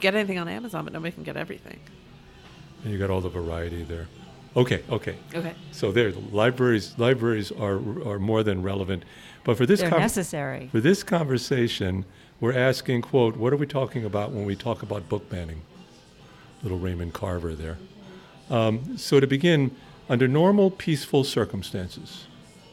Get 0.00 0.14
anything 0.14 0.38
on 0.38 0.48
Amazon, 0.48 0.84
but 0.84 0.92
nobody 0.92 1.12
can 1.12 1.22
get 1.22 1.36
everything. 1.36 1.80
And 2.84 2.92
you 2.92 2.98
got 2.98 3.10
all 3.10 3.20
the 3.20 3.30
variety 3.30 3.84
there. 3.84 4.08
Okay, 4.54 4.82
okay. 4.90 5.16
Okay. 5.34 5.54
So 5.70 5.92
there, 5.92 6.12
libraries 6.12 6.94
libraries 6.98 7.50
are 7.50 7.76
are 8.06 8.18
more 8.18 8.42
than 8.42 8.62
relevant, 8.62 9.04
but 9.44 9.56
for 9.56 9.64
this 9.64 9.80
they're 9.80 9.88
con- 9.88 10.00
necessary. 10.00 10.68
for 10.70 10.80
this 10.80 11.02
conversation, 11.02 12.04
we're 12.38 12.52
asking, 12.52 13.00
quote, 13.00 13.36
what 13.36 13.52
are 13.54 13.56
we 13.56 13.66
talking 13.66 14.04
about 14.04 14.30
when 14.30 14.44
we 14.44 14.54
talk 14.54 14.82
about 14.82 15.08
book 15.08 15.30
banning? 15.30 15.62
Little 16.62 16.78
Raymond 16.78 17.14
Carver 17.14 17.54
there. 17.54 17.78
Um, 18.50 18.98
so 18.98 19.20
to 19.20 19.26
begin, 19.26 19.74
under 20.08 20.28
normal, 20.28 20.70
peaceful 20.70 21.24
circumstances, 21.24 22.26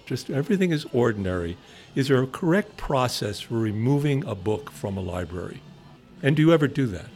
just 0.10 0.32
everything 0.32 0.72
is 0.72 0.86
ordinary. 0.92 1.56
Is 1.94 2.08
there 2.08 2.22
a 2.22 2.28
correct 2.28 2.78
process 2.78 3.40
for 3.40 3.54
removing 3.54 4.26
a 4.26 4.34
book 4.34 4.72
from 4.72 4.98
a 4.98 5.02
library? 5.02 5.62
And 6.24 6.36
do 6.36 6.42
you 6.42 6.52
ever 6.52 6.68
do 6.68 6.88
that? 6.88 7.12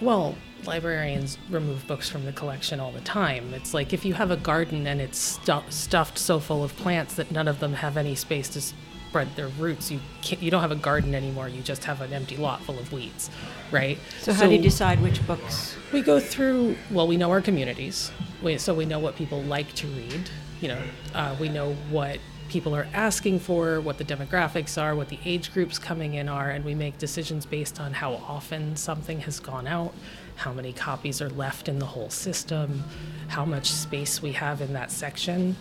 Well, 0.00 0.34
librarians 0.64 1.36
remove 1.50 1.86
books 1.86 2.08
from 2.08 2.24
the 2.24 2.32
collection 2.32 2.80
all 2.80 2.90
the 2.90 3.02
time. 3.02 3.52
It's 3.52 3.74
like 3.74 3.92
if 3.92 4.04
you 4.06 4.14
have 4.14 4.30
a 4.30 4.36
garden 4.36 4.86
and 4.86 4.98
it's 4.98 5.18
stu- 5.18 5.68
stuffed 5.68 6.16
so 6.16 6.40
full 6.40 6.64
of 6.64 6.74
plants 6.76 7.14
that 7.16 7.30
none 7.30 7.48
of 7.48 7.60
them 7.60 7.74
have 7.74 7.98
any 7.98 8.14
space 8.14 8.48
to 8.50 8.62
spread 8.62 9.36
their 9.36 9.48
roots, 9.48 9.90
you 9.90 10.00
can't, 10.22 10.42
you 10.42 10.50
don't 10.50 10.62
have 10.62 10.72
a 10.72 10.76
garden 10.76 11.14
anymore. 11.14 11.50
You 11.50 11.60
just 11.60 11.84
have 11.84 12.00
an 12.00 12.14
empty 12.14 12.38
lot 12.38 12.62
full 12.62 12.78
of 12.78 12.90
weeds, 12.94 13.28
right? 13.70 13.98
So, 14.20 14.32
how 14.32 14.46
do 14.46 14.54
you 14.54 14.62
decide 14.62 15.02
which 15.02 15.24
books? 15.26 15.76
We 15.92 16.00
go 16.00 16.18
through. 16.18 16.76
Well, 16.90 17.06
we 17.06 17.18
know 17.18 17.30
our 17.30 17.42
communities, 17.42 18.10
we, 18.42 18.56
so 18.56 18.72
we 18.72 18.86
know 18.86 18.98
what 18.98 19.16
people 19.16 19.42
like 19.42 19.74
to 19.74 19.86
read. 19.86 20.30
You 20.62 20.68
know, 20.68 20.82
uh, 21.12 21.34
we 21.40 21.48
know 21.48 21.72
what 21.90 22.20
people 22.48 22.76
are 22.76 22.86
asking 22.94 23.40
for, 23.40 23.80
what 23.80 23.98
the 23.98 24.04
demographics 24.04 24.80
are, 24.80 24.94
what 24.94 25.08
the 25.08 25.18
age 25.24 25.52
groups 25.52 25.76
coming 25.76 26.14
in 26.14 26.28
are, 26.28 26.50
and 26.50 26.64
we 26.64 26.72
make 26.72 26.98
decisions 26.98 27.44
based 27.44 27.80
on 27.80 27.92
how 27.92 28.14
often 28.14 28.76
something 28.76 29.18
has 29.22 29.40
gone 29.40 29.66
out, 29.66 29.92
how 30.36 30.52
many 30.52 30.72
copies 30.72 31.20
are 31.20 31.30
left 31.30 31.68
in 31.68 31.80
the 31.80 31.86
whole 31.86 32.10
system, 32.10 32.84
how 33.26 33.44
much 33.44 33.72
space 33.72 34.22
we 34.22 34.30
have 34.30 34.60
in 34.60 34.72
that 34.72 34.92
section. 34.92 35.56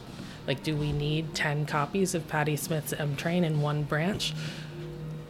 Like, 0.45 0.61
do 0.61 0.75
we 0.75 0.91
need 0.91 1.33
10 1.33 1.65
copies 1.65 2.13
of 2.13 2.27
Patti 2.27 2.55
Smith's 2.55 2.93
M 2.93 3.15
Train 3.15 3.43
in 3.43 3.59
one 3.59 3.81
branch? 3.81 4.35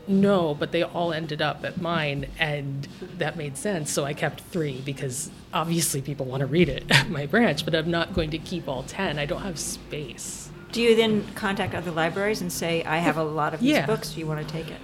No, 0.08 0.56
but 0.56 0.72
they 0.72 0.84
all 0.84 1.14
ended 1.14 1.42
up 1.42 1.64
at 1.64 1.80
mine, 1.80 2.28
and 2.40 2.88
that 3.18 3.38
made 3.38 3.56
sense. 3.58 3.92
So 3.92 4.04
I 4.04 4.14
kept 4.14 4.42
three 4.42 4.82
because 4.84 5.30
obviously 5.54 6.02
people 6.02 6.26
want 6.26 6.42
to 6.42 6.48
read 6.48 6.70
it 6.70 6.86
at 6.90 7.10
my 7.10 7.26
branch, 7.26 7.64
but 7.66 7.76
I'm 7.76 7.92
not 7.92 8.14
going 8.14 8.32
to 8.32 8.38
keep 8.38 8.68
all 8.68 8.84
10. 8.84 9.20
I 9.20 9.26
don't 9.26 9.42
have 9.42 9.60
space. 9.60 10.50
Do 10.72 10.82
you 10.82 10.96
then 10.96 11.26
contact 11.36 11.76
other 11.76 11.92
libraries 11.92 12.42
and 12.42 12.52
say, 12.52 12.84
I 12.84 12.98
have 12.98 13.18
a 13.18 13.24
lot 13.24 13.54
of 13.54 13.60
these 13.60 13.72
Yeah. 13.72 13.86
books, 13.86 14.12
do 14.14 14.20
you 14.20 14.28
want 14.28 14.46
to 14.46 14.52
take 14.52 14.70
it? 14.72 14.80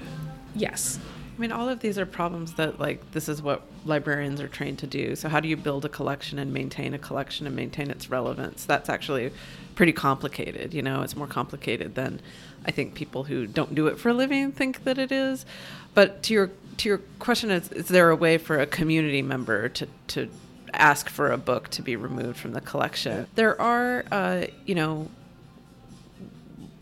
Yes. 0.53 0.99
I 1.37 1.39
mean, 1.39 1.51
all 1.51 1.69
of 1.69 1.79
these 1.81 1.99
are 1.99 2.05
problems 2.05 2.53
that, 2.55 2.79
like, 2.79 3.11
this 3.11 3.29
is 3.29 3.41
what 3.43 3.61
librarians 3.85 4.41
are 4.41 4.47
trained 4.47 4.79
to 4.79 4.87
do. 4.87 5.15
So, 5.15 5.29
how 5.29 5.39
do 5.39 5.47
you 5.47 5.55
build 5.55 5.85
a 5.85 5.89
collection 5.89 6.39
and 6.39 6.51
maintain 6.51 6.93
a 6.95 6.97
collection 6.97 7.45
and 7.45 7.55
maintain 7.55 7.91
its 7.91 8.09
relevance? 8.09 8.65
That's 8.65 8.89
actually 8.89 9.31
pretty 9.75 9.93
complicated. 9.93 10.73
You 10.73 10.81
know, 10.81 11.03
it's 11.03 11.15
more 11.15 11.27
complicated 11.27 11.93
than 11.93 12.19
I 12.67 12.71
think 12.71 12.93
people 12.93 13.23
who 13.23 13.47
don't 13.47 13.73
do 13.73 13.87
it 13.87 13.97
for 13.97 14.09
a 14.09 14.13
living 14.13 14.51
think 14.51 14.83
that 14.83 14.97
it 14.97 15.11
is. 15.11 15.45
But 15.93 16.23
to 16.23 16.33
your 16.33 16.51
to 16.77 16.89
your 16.89 16.99
question, 17.19 17.49
is 17.49 17.71
is 17.71 17.87
there 17.87 18.09
a 18.09 18.15
way 18.15 18.37
for 18.37 18.59
a 18.59 18.65
community 18.65 19.21
member 19.21 19.69
to 19.69 19.87
to 20.09 20.29
ask 20.73 21.09
for 21.09 21.31
a 21.31 21.37
book 21.37 21.69
to 21.69 21.81
be 21.81 21.95
removed 21.95 22.37
from 22.37 22.53
the 22.53 22.61
collection? 22.61 23.27
There 23.35 23.59
are, 23.59 24.05
uh, 24.11 24.45
you 24.65 24.75
know, 24.75 25.09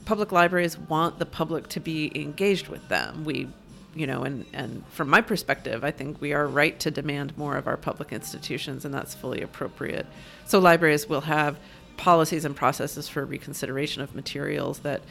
public 0.05 0.31
libraries 0.31 0.77
want 0.77 1.19
the 1.19 1.25
public 1.25 1.67
to 1.69 1.79
be 1.79 2.11
engaged 2.15 2.67
with 2.67 2.87
them. 2.89 3.25
We, 3.25 3.47
you 3.95 4.07
know, 4.07 4.23
and, 4.23 4.45
and 4.53 4.83
from 4.89 5.09
my 5.09 5.21
perspective, 5.21 5.83
I 5.83 5.91
think 5.91 6.21
we 6.21 6.33
are 6.33 6.47
right 6.47 6.79
to 6.81 6.91
demand 6.91 7.37
more 7.37 7.57
of 7.57 7.67
our 7.67 7.77
public 7.77 8.11
institutions, 8.11 8.85
and 8.85 8.93
that's 8.93 9.15
fully 9.15 9.41
appropriate. 9.41 10.05
So 10.45 10.59
libraries 10.59 11.07
will 11.07 11.21
have 11.21 11.57
policies 11.97 12.45
and 12.45 12.55
processes 12.55 13.07
for 13.07 13.25
reconsideration 13.25 14.01
of 14.01 14.13
materials 14.13 14.79
that, 14.79 15.01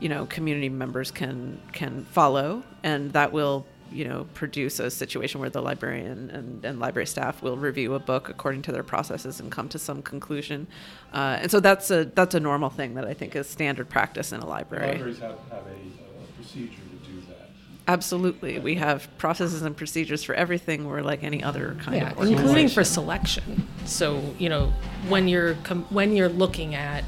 you 0.00 0.08
know, 0.08 0.26
community 0.26 0.68
members 0.68 1.10
can 1.10 1.60
can 1.72 2.04
follow, 2.06 2.62
and 2.82 3.12
that 3.12 3.32
will 3.32 3.66
you 3.92 4.04
know 4.06 4.24
produce 4.34 4.78
a 4.78 4.88
situation 4.88 5.40
where 5.40 5.50
the 5.50 5.60
librarian 5.60 6.30
and, 6.30 6.64
and 6.64 6.78
library 6.78 7.06
staff 7.06 7.42
will 7.42 7.56
review 7.56 7.94
a 7.94 7.98
book 7.98 8.28
according 8.28 8.62
to 8.62 8.70
their 8.72 8.84
processes 8.84 9.40
and 9.40 9.50
come 9.50 9.68
to 9.68 9.78
some 9.78 10.00
conclusion. 10.00 10.66
Uh, 11.12 11.38
and 11.42 11.50
so 11.50 11.58
that's 11.60 11.90
a 11.90 12.04
that's 12.04 12.34
a 12.34 12.40
normal 12.40 12.70
thing 12.70 12.94
that 12.94 13.04
i 13.04 13.12
think 13.12 13.34
is 13.34 13.48
standard 13.48 13.88
practice 13.88 14.32
in 14.32 14.40
a 14.40 14.46
library. 14.46 14.92
Libraries 14.92 15.18
have, 15.18 15.38
have 15.50 15.64
a, 15.66 16.22
a 16.22 16.32
procedure 16.36 16.76
to 16.76 17.10
do 17.12 17.20
that. 17.28 17.50
absolutely. 17.88 18.60
We 18.60 18.76
have 18.76 19.08
processes 19.18 19.62
and 19.62 19.76
procedures 19.76 20.22
for 20.22 20.34
everything. 20.34 20.86
We're 20.86 21.02
like 21.02 21.24
any 21.24 21.42
other 21.42 21.76
kind 21.80 21.96
Yeah, 21.96 22.12
of 22.12 22.22
including 22.28 22.68
for 22.68 22.84
selection. 22.84 23.66
So 23.86 24.22
you 24.38 24.48
know, 24.48 24.72
when 25.08 25.26
you're 25.28 25.54
com- 25.64 25.86
when 25.90 26.14
you're 26.14 26.28
looking 26.28 26.74
at 26.76 27.02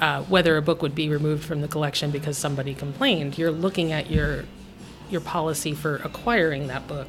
uh, 0.00 0.22
whether 0.24 0.56
a 0.56 0.62
book 0.62 0.82
would 0.82 0.94
be 0.94 1.08
removed 1.08 1.44
from 1.44 1.60
the 1.60 1.68
collection 1.68 2.10
because 2.10 2.36
somebody 2.36 2.74
complained, 2.74 3.38
you're 3.38 3.50
looking 3.50 3.92
at 3.92 4.10
your 4.10 4.44
your 5.10 5.20
policy 5.20 5.74
for 5.74 5.96
acquiring 5.96 6.66
that 6.66 6.88
book 6.88 7.06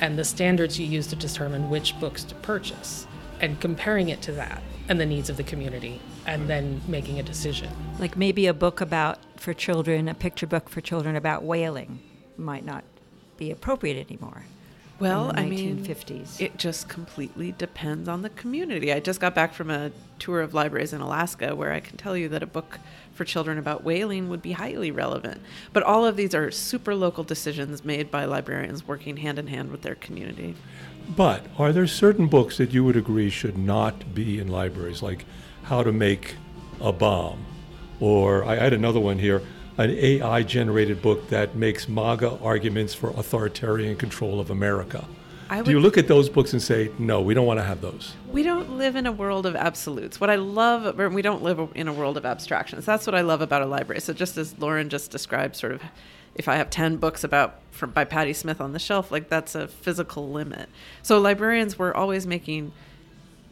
and 0.00 0.18
the 0.18 0.24
standards 0.24 0.80
you 0.80 0.86
use 0.86 1.06
to 1.06 1.14
determine 1.14 1.68
which 1.68 1.98
books 2.00 2.24
to 2.24 2.34
purchase, 2.36 3.06
and 3.40 3.60
comparing 3.60 4.08
it 4.08 4.22
to 4.22 4.32
that 4.32 4.62
and 4.88 4.98
the 4.98 5.06
needs 5.06 5.28
of 5.28 5.36
the 5.36 5.42
community, 5.42 6.00
and 6.26 6.48
then 6.48 6.80
making 6.88 7.18
a 7.18 7.22
decision. 7.22 7.68
Like 7.98 8.16
maybe 8.16 8.46
a 8.46 8.54
book 8.54 8.80
about, 8.80 9.18
for 9.36 9.52
children, 9.52 10.08
a 10.08 10.14
picture 10.14 10.46
book 10.46 10.68
for 10.68 10.80
children 10.80 11.16
about 11.16 11.42
whaling 11.42 12.00
might 12.36 12.64
not 12.64 12.84
be 13.36 13.50
appropriate 13.50 14.06
anymore. 14.06 14.44
Well, 14.98 15.30
in 15.30 15.36
the 15.36 15.42
I 15.42 15.46
mean, 15.46 15.84
1950s. 15.84 16.40
it 16.40 16.56
just 16.56 16.88
completely 16.88 17.52
depends 17.52 18.08
on 18.08 18.22
the 18.22 18.30
community. 18.30 18.92
I 18.92 19.00
just 19.00 19.20
got 19.20 19.34
back 19.34 19.52
from 19.52 19.70
a 19.70 19.90
tour 20.18 20.40
of 20.40 20.54
libraries 20.54 20.92
in 20.94 21.00
Alaska 21.02 21.54
where 21.54 21.72
I 21.72 21.80
can 21.80 21.98
tell 21.98 22.16
you 22.16 22.28
that 22.30 22.42
a 22.42 22.46
book 22.46 22.78
for 23.12 23.24
children 23.24 23.58
about 23.58 23.84
whaling 23.84 24.28
would 24.30 24.40
be 24.40 24.52
highly 24.52 24.90
relevant. 24.90 25.42
But 25.72 25.82
all 25.82 26.06
of 26.06 26.16
these 26.16 26.34
are 26.34 26.50
super 26.50 26.94
local 26.94 27.24
decisions 27.24 27.84
made 27.84 28.10
by 28.10 28.24
librarians 28.24 28.88
working 28.88 29.18
hand 29.18 29.38
in 29.38 29.48
hand 29.48 29.70
with 29.70 29.82
their 29.82 29.94
community. 29.96 30.54
But 31.14 31.44
are 31.58 31.72
there 31.72 31.86
certain 31.86 32.26
books 32.26 32.56
that 32.56 32.72
you 32.72 32.82
would 32.84 32.96
agree 32.96 33.30
should 33.30 33.58
not 33.58 34.14
be 34.14 34.38
in 34.38 34.48
libraries, 34.48 35.02
like 35.02 35.24
How 35.64 35.82
to 35.82 35.92
Make 35.92 36.36
a 36.80 36.92
Bomb? 36.92 37.44
Or 38.00 38.44
I 38.44 38.56
had 38.56 38.72
another 38.72 39.00
one 39.00 39.18
here, 39.18 39.42
an 39.78 39.90
AI 39.90 40.42
generated 40.42 41.02
book 41.02 41.28
that 41.28 41.54
makes 41.54 41.88
MAGA 41.88 42.38
arguments 42.42 42.94
for 42.94 43.10
authoritarian 43.10 43.96
control 43.96 44.40
of 44.40 44.50
America. 44.50 45.04
I 45.48 45.62
Do 45.62 45.70
you 45.70 45.78
look 45.80 45.96
at 45.96 46.08
those 46.08 46.28
books 46.28 46.52
and 46.52 46.62
say, 46.62 46.90
no, 46.98 47.20
we 47.20 47.32
don't 47.32 47.46
want 47.46 47.60
to 47.60 47.64
have 47.64 47.80
those? 47.80 48.14
We 48.32 48.42
don't 48.42 48.78
live 48.78 48.96
in 48.96 49.06
a 49.06 49.12
world 49.12 49.46
of 49.46 49.54
absolutes. 49.54 50.20
What 50.20 50.28
I 50.28 50.36
love, 50.36 50.98
or 50.98 51.08
we 51.08 51.22
don't 51.22 51.42
live 51.42 51.70
in 51.74 51.86
a 51.86 51.92
world 51.92 52.16
of 52.16 52.26
abstractions. 52.26 52.84
That's 52.84 53.06
what 53.06 53.14
I 53.14 53.20
love 53.20 53.40
about 53.40 53.62
a 53.62 53.66
library. 53.66 54.00
So 54.00 54.12
just 54.12 54.36
as 54.38 54.58
Lauren 54.58 54.88
just 54.88 55.10
described, 55.12 55.54
sort 55.54 55.72
of, 55.72 55.82
if 56.34 56.48
I 56.48 56.56
have 56.56 56.68
ten 56.68 56.96
books 56.96 57.22
about 57.22 57.60
from 57.70 57.90
by 57.90 58.04
Patti 58.04 58.32
Smith 58.32 58.60
on 58.60 58.72
the 58.72 58.78
shelf, 58.80 59.12
like 59.12 59.28
that's 59.28 59.54
a 59.54 59.68
physical 59.68 60.28
limit. 60.30 60.68
So 61.02 61.20
librarians 61.20 61.78
were 61.78 61.96
always 61.96 62.26
making 62.26 62.72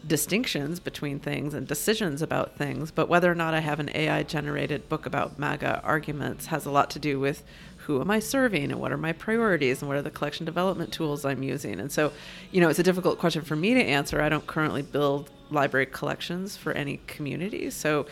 distinctions 0.07 0.81
between 0.81 1.19
things 1.19 1.55
and 1.55 1.67
decisions 1.67 2.23
about 2.23 2.57
things, 2.57 2.91
but 2.91 3.09
whether 3.09 3.31
or 3.31 3.35
not 3.35 3.55
I 3.55 3.61
have 3.61 3.81
an 3.81 3.91
AI 3.95 4.23
generated 4.23 4.89
book 4.89 5.07
about 5.07 5.39
MAGA 5.39 5.81
arguments 5.83 6.47
has 6.47 6.67
a 6.67 6.71
lot 6.71 6.91
to 6.91 6.99
do 6.99 7.19
with 7.19 7.43
who 7.79 8.01
am 8.01 8.11
I 8.11 8.19
serving 8.19 8.71
and 8.71 8.81
what 8.81 8.93
are 8.93 8.97
my 8.97 9.13
priorities 9.13 9.83
and 9.83 9.89
what 9.89 9.97
are 9.97 10.03
the 10.03 10.11
collection 10.11 10.47
development 10.47 10.93
tools 10.93 11.25
I'm 11.25 11.43
using. 11.43 11.81
And 11.81 11.93
so, 11.93 12.13
you 12.51 12.61
know, 12.61 12.69
it's 12.69 12.79
a 12.79 12.85
difficult 12.85 13.19
question 13.19 13.43
for 13.43 13.57
me 13.57 13.75
to 13.75 13.81
answer. 13.81 14.23
I 14.23 14.29
don't 14.29 14.47
currently 14.47 14.83
build 14.83 15.31
library 15.51 15.87
collections 15.87 16.57
for 16.57 16.73
any 16.73 17.01
community. 17.07 17.71
So, 17.71 18.07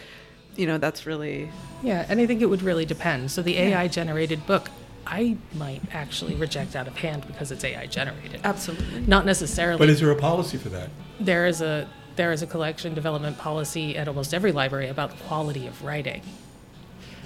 you 0.57 0.67
know, 0.67 0.77
that's 0.77 1.07
really 1.07 1.51
Yeah, 1.83 2.05
and 2.09 2.21
I 2.21 2.27
think 2.27 2.43
it 2.43 2.47
would 2.47 2.63
really 2.63 2.85
depend. 2.85 3.31
So 3.31 3.43
the 3.43 3.57
AI 3.57 3.89
generated 3.89 4.47
book 4.47 4.69
I 5.07 5.37
might 5.55 5.83
actually 5.93 6.35
reject 6.35 6.77
out 6.77 6.87
of 6.87 6.97
hand 6.97 7.27
because 7.27 7.51
it's 7.51 7.65
AI 7.65 7.87
generated. 7.87 8.41
Absolutely. 8.45 9.01
Not 9.03 9.27
necessarily. 9.27 9.79
But 9.79 9.89
is 9.89 10.01
there 10.01 10.11
a 10.11 10.17
policy 10.17 10.59
for 10.59 10.69
that? 10.71 10.91
there 11.21 11.47
is 11.47 11.61
a 11.61 11.89
there 12.17 12.33
is 12.33 12.43
a 12.43 12.47
collection 12.47 12.93
development 12.95 13.39
policy 13.39 13.97
at 13.97 14.07
almost 14.07 14.35
every 14.35 14.53
library 14.53 14.89
about 14.89 15.11
the 15.11 15.17
quality 15.25 15.67
of 15.67 15.83
writing. 15.83 16.21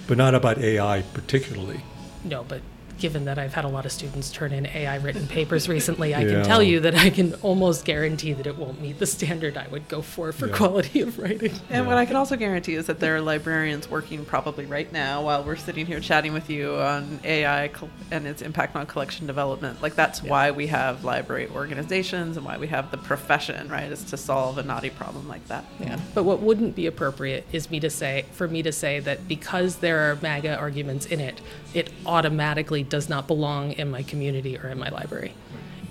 But 0.07 0.17
not 0.17 0.35
about 0.35 0.59
AI 0.59 1.03
particularly. 1.13 1.81
No, 2.23 2.45
but 2.45 2.63
given 2.99 3.25
that 3.27 3.39
I've 3.39 3.55
had 3.55 3.65
a 3.65 3.69
lot 3.69 3.85
of 3.87 3.93
students 3.93 4.31
turn 4.31 4.53
in 4.53 4.67
AI 4.67 4.97
written 4.97 5.27
papers 5.39 5.69
recently, 5.69 6.15
I 6.15 6.21
Yeah. 6.23 6.29
can 6.31 6.45
tell 6.45 6.63
you 6.63 6.81
that 6.81 6.95
I 6.95 7.11
can 7.11 7.35
almost 7.43 7.85
guarantee 7.85 8.33
that 8.33 8.47
it 8.47 8.57
won't 8.57 8.81
meet 8.81 8.99
the 8.99 9.07
standard 9.07 9.57
I 9.57 9.67
would 9.69 9.89
go 9.89 10.03
for 10.03 10.33
for 10.33 10.47
Yeah. 10.49 10.57
quality 10.57 11.01
of 11.01 11.19
writing. 11.19 11.53
And 11.71 11.87
what 11.87 11.97
I 11.97 12.07
can 12.07 12.17
also 12.17 12.37
guarantee 12.37 12.75
is 12.75 12.87
that 12.87 13.01
there 13.01 13.17
are 13.17 13.21
librarians 13.21 13.91
working 13.91 14.25
probably 14.25 14.67
right 14.67 14.91
now 14.93 15.23
while 15.23 15.45
we're 15.45 15.57
sitting 15.57 15.87
here 15.87 16.01
chatting 16.01 16.33
with 16.33 16.49
you 16.51 16.75
on 16.77 17.21
AI 17.25 17.69
col- 17.69 17.91
and 18.11 18.27
its 18.27 18.43
impact 18.43 18.77
on 18.77 18.87
collection 18.87 19.27
development. 19.27 19.83
Like 19.83 19.95
that's 19.95 20.23
why 20.23 20.51
we 20.51 20.67
have 20.69 21.05
library 21.05 21.49
organizations 21.55 22.37
and 22.37 22.45
why 22.47 22.57
we 22.59 22.67
have 22.69 22.91
the 22.91 22.97
profession, 22.99 23.69
right? 23.69 23.91
Is 23.91 24.05
to 24.05 24.17
solve 24.17 24.59
a 24.59 24.63
knotty 24.63 24.91
problem 24.91 25.29
like 25.29 25.47
that. 25.49 25.65
Yeah. 25.81 25.99
But 26.15 26.25
what 26.25 26.41
wouldn't 26.41 26.75
be 26.75 26.87
appropriate 26.87 27.47
is 27.53 27.71
me 27.71 27.81
to 27.81 27.91
say 27.91 28.25
for 28.33 28.49
me 28.49 28.63
to 28.63 28.73
say 28.73 29.01
that 29.01 29.29
because 29.29 29.77
there 29.77 30.11
are 30.11 30.19
MAGA 30.23 30.57
arguments 30.57 31.07
in 31.07 31.21
it, 31.21 31.41
it 31.75 31.91
automatically 32.07 32.83
does 32.89 33.09
not 33.09 33.27
belong 33.27 33.73
in 33.73 33.91
my 33.91 34.03
community 34.03 34.59
or 34.59 34.69
in 34.69 34.79
my 34.79 34.89
library. 34.89 35.35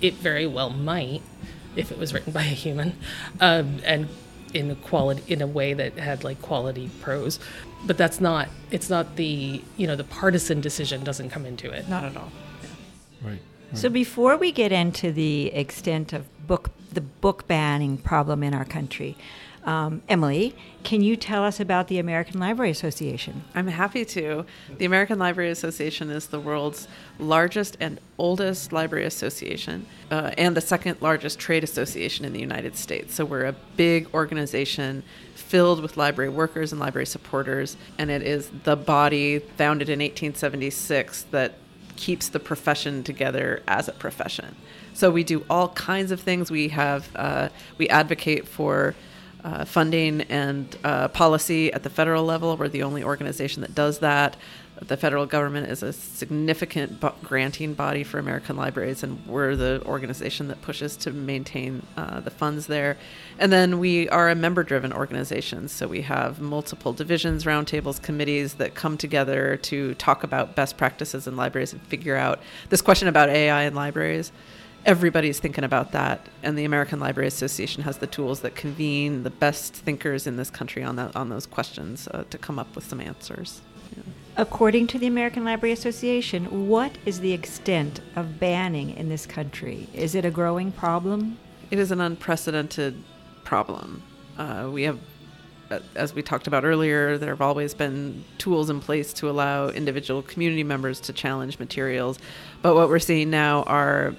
It 0.00 0.14
very 0.14 0.46
well 0.46 0.70
might, 0.70 1.22
if 1.74 1.90
it 1.90 1.98
was 1.98 2.12
written 2.12 2.32
by 2.32 2.42
a 2.42 2.44
human, 2.44 2.96
um, 3.40 3.78
and 3.84 4.08
in 4.54 4.70
a 4.70 4.74
quality 4.76 5.22
in 5.32 5.42
a 5.42 5.46
way 5.46 5.74
that 5.74 5.98
had 5.98 6.24
like 6.24 6.40
quality 6.40 6.90
prose. 7.00 7.38
But 7.84 7.98
that's 7.98 8.20
not. 8.20 8.48
It's 8.70 8.90
not 8.90 9.16
the 9.16 9.62
you 9.76 9.86
know 9.86 9.96
the 9.96 10.04
partisan 10.04 10.60
decision 10.60 11.04
doesn't 11.04 11.30
come 11.30 11.46
into 11.46 11.70
it. 11.70 11.88
Not 11.88 12.04
at 12.04 12.16
all. 12.16 12.32
Right. 13.22 13.40
So 13.74 13.88
before 13.88 14.36
we 14.36 14.52
get 14.52 14.72
into 14.72 15.12
the 15.12 15.48
extent 15.48 16.12
of 16.12 16.24
book 16.46 16.70
the 16.92 17.00
book 17.00 17.46
banning 17.46 17.98
problem 17.98 18.42
in 18.42 18.54
our 18.54 18.64
country, 18.64 19.16
um, 19.66 20.00
Emily, 20.08 20.54
can 20.84 21.02
you 21.02 21.16
tell 21.16 21.42
us 21.42 21.58
about 21.58 21.88
the 21.88 21.98
American 21.98 22.38
Library 22.38 22.70
Association? 22.70 23.42
I'm 23.52 23.66
happy 23.66 24.04
to. 24.04 24.46
The 24.78 24.84
American 24.84 25.18
Library 25.18 25.50
Association 25.50 26.08
is 26.08 26.28
the 26.28 26.38
world's 26.38 26.86
largest 27.18 27.76
and 27.80 28.00
oldest 28.16 28.72
library 28.72 29.04
association, 29.04 29.84
uh, 30.12 30.30
and 30.38 30.56
the 30.56 30.60
second 30.60 31.02
largest 31.02 31.40
trade 31.40 31.64
association 31.64 32.24
in 32.24 32.32
the 32.32 32.38
United 32.38 32.76
States. 32.76 33.16
So 33.16 33.24
we're 33.24 33.46
a 33.46 33.56
big 33.76 34.08
organization 34.14 35.02
filled 35.34 35.82
with 35.82 35.96
library 35.96 36.30
workers 36.30 36.70
and 36.70 36.80
library 36.80 37.06
supporters, 37.06 37.76
and 37.98 38.08
it 38.08 38.22
is 38.22 38.50
the 38.62 38.76
body 38.76 39.40
founded 39.40 39.88
in 39.88 39.98
1876 39.98 41.24
that 41.32 41.54
keeps 41.96 42.28
the 42.28 42.38
profession 42.38 43.02
together 43.02 43.62
as 43.66 43.88
a 43.88 43.92
profession. 43.92 44.54
So 44.92 45.10
we 45.10 45.24
do 45.24 45.44
all 45.50 45.70
kinds 45.70 46.12
of 46.12 46.20
things. 46.20 46.52
We 46.52 46.68
have 46.68 47.08
uh, 47.16 47.48
we 47.78 47.88
advocate 47.88 48.46
for 48.46 48.94
uh, 49.46 49.64
funding 49.64 50.22
and 50.22 50.76
uh, 50.82 51.06
policy 51.06 51.72
at 51.72 51.84
the 51.84 51.90
federal 51.90 52.24
level. 52.24 52.56
We're 52.56 52.68
the 52.68 52.82
only 52.82 53.04
organization 53.04 53.60
that 53.62 53.76
does 53.76 54.00
that. 54.00 54.36
The 54.82 54.96
federal 54.96 55.24
government 55.24 55.70
is 55.70 55.84
a 55.84 55.92
significant 55.92 57.00
granting 57.22 57.72
body 57.74 58.02
for 58.02 58.18
American 58.18 58.56
libraries, 58.56 59.04
and 59.04 59.24
we're 59.24 59.54
the 59.54 59.82
organization 59.86 60.48
that 60.48 60.60
pushes 60.62 60.96
to 60.98 61.12
maintain 61.12 61.86
uh, 61.96 62.20
the 62.20 62.30
funds 62.30 62.66
there. 62.66 62.98
And 63.38 63.52
then 63.52 63.78
we 63.78 64.08
are 64.08 64.28
a 64.28 64.34
member 64.34 64.64
driven 64.64 64.92
organization, 64.92 65.68
so 65.68 65.86
we 65.86 66.02
have 66.02 66.40
multiple 66.40 66.92
divisions, 66.92 67.44
roundtables, 67.44 68.02
committees 68.02 68.54
that 68.54 68.74
come 68.74 68.98
together 68.98 69.56
to 69.58 69.94
talk 69.94 70.24
about 70.24 70.56
best 70.56 70.76
practices 70.76 71.26
in 71.26 71.36
libraries 71.36 71.72
and 71.72 71.80
figure 71.82 72.16
out 72.16 72.40
this 72.68 72.82
question 72.82 73.06
about 73.06 73.30
AI 73.30 73.62
in 73.62 73.74
libraries 73.74 74.32
everybody's 74.86 75.38
thinking 75.40 75.64
about 75.64 75.92
that 75.92 76.28
and 76.42 76.56
the 76.56 76.64
american 76.64 76.98
library 77.00 77.26
association 77.26 77.82
has 77.82 77.98
the 77.98 78.06
tools 78.06 78.40
that 78.40 78.54
convene 78.54 79.22
the 79.22 79.30
best 79.30 79.74
thinkers 79.74 80.26
in 80.26 80.36
this 80.36 80.50
country 80.50 80.82
on 80.82 80.96
that 80.96 81.14
on 81.14 81.28
those 81.28 81.46
questions 81.46 82.08
uh, 82.08 82.24
to 82.30 82.38
come 82.38 82.58
up 82.58 82.74
with 82.74 82.84
some 82.84 83.00
answers 83.00 83.60
Yeah. 83.96 84.02
According 84.38 84.88
to 84.88 84.98
the 84.98 85.06
American 85.06 85.44
Library 85.44 85.72
Association, 85.72 86.68
what 86.68 86.98
is 87.06 87.20
the 87.20 87.32
extent 87.32 88.00
of 88.16 88.38
banning 88.38 88.90
in 88.90 89.08
this 89.08 89.24
country? 89.24 89.88
Is 89.94 90.14
it 90.14 90.26
a 90.26 90.30
growing 90.30 90.72
problem? 90.72 91.38
it 91.70 91.78
is 91.78 91.90
an 91.90 92.02
unprecedented 92.02 93.02
problem 93.44 94.02
uh, 94.38 94.68
we 94.70 94.82
have 94.82 94.98
as 95.96 96.14
we 96.14 96.22
talked 96.22 96.46
about 96.46 96.64
earlier, 96.64 97.18
there 97.18 97.30
have 97.30 97.40
always 97.40 97.74
been 97.74 98.24
tools 98.38 98.70
in 98.70 98.80
place 98.80 99.12
to 99.14 99.28
allow 99.28 99.68
individual 99.68 100.22
community 100.22 100.62
members 100.62 101.00
to 101.00 101.12
challenge 101.12 101.58
materials. 101.58 102.18
But 102.62 102.76
what 102.76 102.88
we're 102.88 103.00
seeing 103.00 103.30
now 103.30 103.64
are 103.64 104.14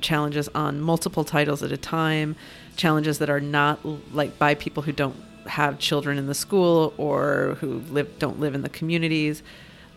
challenges 0.00 0.48
on 0.54 0.80
multiple 0.80 1.24
titles 1.24 1.62
at 1.62 1.72
a 1.72 1.76
time, 1.76 2.36
challenges 2.76 3.18
that 3.18 3.30
are 3.30 3.40
not 3.40 3.80
like 4.14 4.38
by 4.38 4.54
people 4.54 4.82
who 4.82 4.92
don't 4.92 5.16
have 5.46 5.78
children 5.78 6.18
in 6.18 6.26
the 6.26 6.34
school 6.34 6.92
or 6.96 7.56
who 7.60 7.80
live 7.90 8.18
don't 8.18 8.40
live 8.40 8.54
in 8.54 8.62
the 8.62 8.68
communities. 8.68 9.42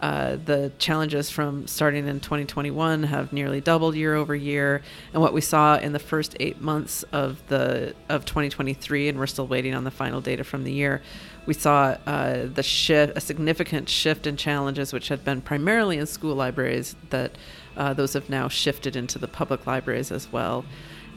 Uh, 0.02 0.38
the 0.44 0.70
challenges 0.80 1.30
from 1.30 1.66
starting 1.66 2.10
in 2.10 2.20
2021 2.20 3.04
have 3.04 3.32
nearly 3.32 3.62
doubled 3.62 3.96
year 3.96 4.16
over 4.16 4.36
year, 4.36 4.82
and 5.14 5.22
what 5.22 5.32
we 5.32 5.40
saw 5.40 5.78
in 5.78 5.94
the 5.94 6.00
first 6.00 6.36
eight 6.42 6.60
months 6.60 7.04
of 7.14 7.42
the 7.48 7.96
of 8.10 8.26
2023, 8.26 9.08
and 9.08 9.18
we're 9.18 9.26
still 9.26 9.48
waiting 9.48 9.74
on 9.74 9.86
the 9.86 9.92
final 9.92 10.20
data 10.20 10.44
from 10.44 10.66
the 10.66 10.74
year, 10.74 11.02
we 11.46 11.54
saw 11.54 11.98
uh, 12.06 12.48
the 12.54 12.64
shift, 12.64 13.18
a 13.18 13.22
significant 13.22 13.88
shift 13.88 14.28
in 14.28 14.36
challenges, 14.38 14.92
which 14.92 15.08
had 15.08 15.24
been 15.24 15.42
primarily 15.42 15.98
in 15.98 16.06
school 16.06 16.36
libraries, 16.36 16.96
that 17.10 17.38
uh, 17.78 17.94
those 17.94 18.14
have 18.14 18.30
now 18.30 18.48
shifted 18.48 18.96
into 18.96 19.20
the 19.20 19.28
public 19.28 19.66
libraries 19.66 20.12
as 20.12 20.32
well. 20.32 20.66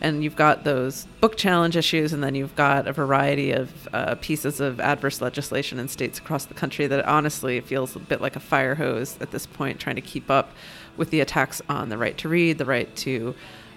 And 0.01 0.23
you've 0.23 0.37
got 0.37 0.65
those 0.65 1.07
book 1.21 1.37
challenge 1.37 1.77
issues, 1.77 2.13
and 2.13 2.23
then 2.23 2.35
you've 2.35 2.55
got 2.55 2.87
a 2.87 2.93
variety 2.93 3.53
of 3.53 3.89
uh, 3.95 4.17
pieces 4.17 4.61
of 4.61 4.79
adverse 4.79 5.23
legislation 5.23 5.79
in 5.79 5.89
states 5.89 6.19
across 6.19 6.45
the 6.45 6.55
country 6.55 6.87
that 6.87 7.05
honestly 7.07 7.61
feels 7.61 7.97
a 7.97 7.99
bit 7.99 8.21
like 8.21 8.37
a 8.37 8.41
fire 8.41 8.75
hose 8.75 9.17
at 9.21 9.31
this 9.31 9.47
point, 9.47 9.81
trying 9.81 9.97
to 9.97 10.03
keep 10.03 10.31
up 10.31 10.51
with 10.99 11.11
the 11.11 11.21
attacks 11.21 11.63
on 11.69 11.89
the 11.89 11.97
right 11.97 12.17
to 12.19 12.29
read, 12.29 12.59
the 12.59 12.67
right 12.67 12.95
to 12.97 13.35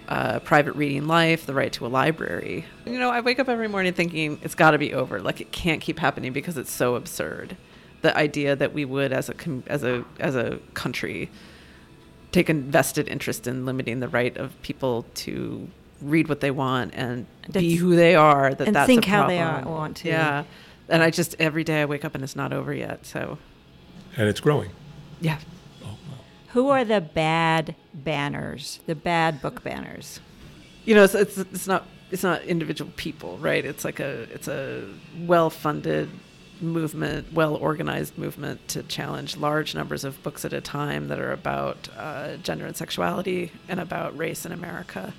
uh, 0.08 0.40
private 0.40 0.74
reading 0.74 1.06
life, 1.06 1.46
the 1.46 1.54
right 1.54 1.72
to 1.72 1.86
a 1.86 1.88
library. 1.88 2.66
You 2.84 2.98
know, 2.98 3.10
I 3.10 3.20
wake 3.20 3.38
up 3.38 3.48
every 3.48 3.68
morning 3.68 3.92
thinking 3.92 4.38
it's 4.42 4.54
got 4.54 4.72
to 4.72 4.78
be 4.78 4.92
over. 4.92 5.20
Like 5.20 5.40
it 5.40 5.52
can't 5.52 5.80
keep 5.80 5.98
happening 5.98 6.32
because 6.32 6.56
it's 6.56 6.72
so 6.72 6.96
absurd. 6.96 7.56
The 8.02 8.16
idea 8.16 8.56
that 8.56 8.74
we 8.74 8.84
would, 8.84 9.12
as 9.12 9.28
a 9.28 9.34
com- 9.34 9.62
as 9.66 9.84
a 9.84 10.04
as 10.18 10.34
a 10.34 10.58
country, 10.74 11.30
take 12.32 12.48
a 12.48 12.54
vested 12.54 13.08
interest 13.08 13.46
in 13.46 13.64
limiting 13.66 14.00
the 14.00 14.08
right 14.08 14.36
of 14.36 14.60
people 14.62 15.04
to 15.14 15.68
read 16.00 16.28
what 16.28 16.40
they 16.40 16.50
want 16.50 16.94
and 16.94 17.26
be 17.52 17.74
who 17.76 17.94
they 17.96 18.14
are. 18.14 18.54
That 18.54 18.66
and 18.68 18.76
that's 18.76 18.86
think 18.86 19.06
a 19.06 19.10
how 19.10 19.26
they 19.26 19.38
are- 19.40 19.64
want 19.66 19.98
to. 19.98 20.08
Yeah, 20.08 20.44
and 20.88 21.02
I 21.02 21.10
just 21.10 21.36
every 21.38 21.64
day 21.64 21.82
I 21.82 21.84
wake 21.84 22.04
up 22.04 22.14
and 22.14 22.24
it's 22.24 22.36
not 22.36 22.52
over 22.52 22.72
yet. 22.72 23.04
So 23.06 23.38
And 24.16 24.28
it's 24.28 24.40
growing. 24.40 24.70
yeah, 25.20 25.38
oh, 25.84 25.96
Who 26.48 26.68
are 26.68 26.84
the 26.84 27.00
bad 27.00 27.74
banners, 27.92 28.80
the 28.86 28.94
bad 28.94 29.42
book 29.42 29.62
banners? 29.62 30.20
you 30.84 30.94
know, 30.94 31.04
it's, 31.04 31.14
it's 31.14 31.36
it's 31.38 31.66
not 31.66 31.86
it's 32.10 32.22
not 32.22 32.42
individual 32.44 32.90
people, 32.96 33.36
right? 33.38 33.64
It's 33.64 33.84
like 33.84 34.00
a 34.00 34.22
it's 34.32 34.48
a 34.48 34.84
well 35.26 35.50
funded 35.50 36.08
movement, 36.62 37.32
well 37.32 37.54
organized 37.56 38.16
movement 38.18 38.66
to 38.68 38.82
challenge 38.82 39.36
large 39.36 39.74
numbers 39.74 40.04
of 40.04 40.22
books 40.22 40.44
at 40.44 40.52
a 40.52 40.60
time 40.60 41.08
that 41.08 41.18
are 41.18 41.32
about 41.32 41.88
uh, 41.96 42.36
gender 42.38 42.66
and 42.66 42.76
sexuality 42.76 43.52
and 43.68 43.80
about 43.80 44.16
race 44.16 44.44
in 44.46 44.52
America, 44.52 45.12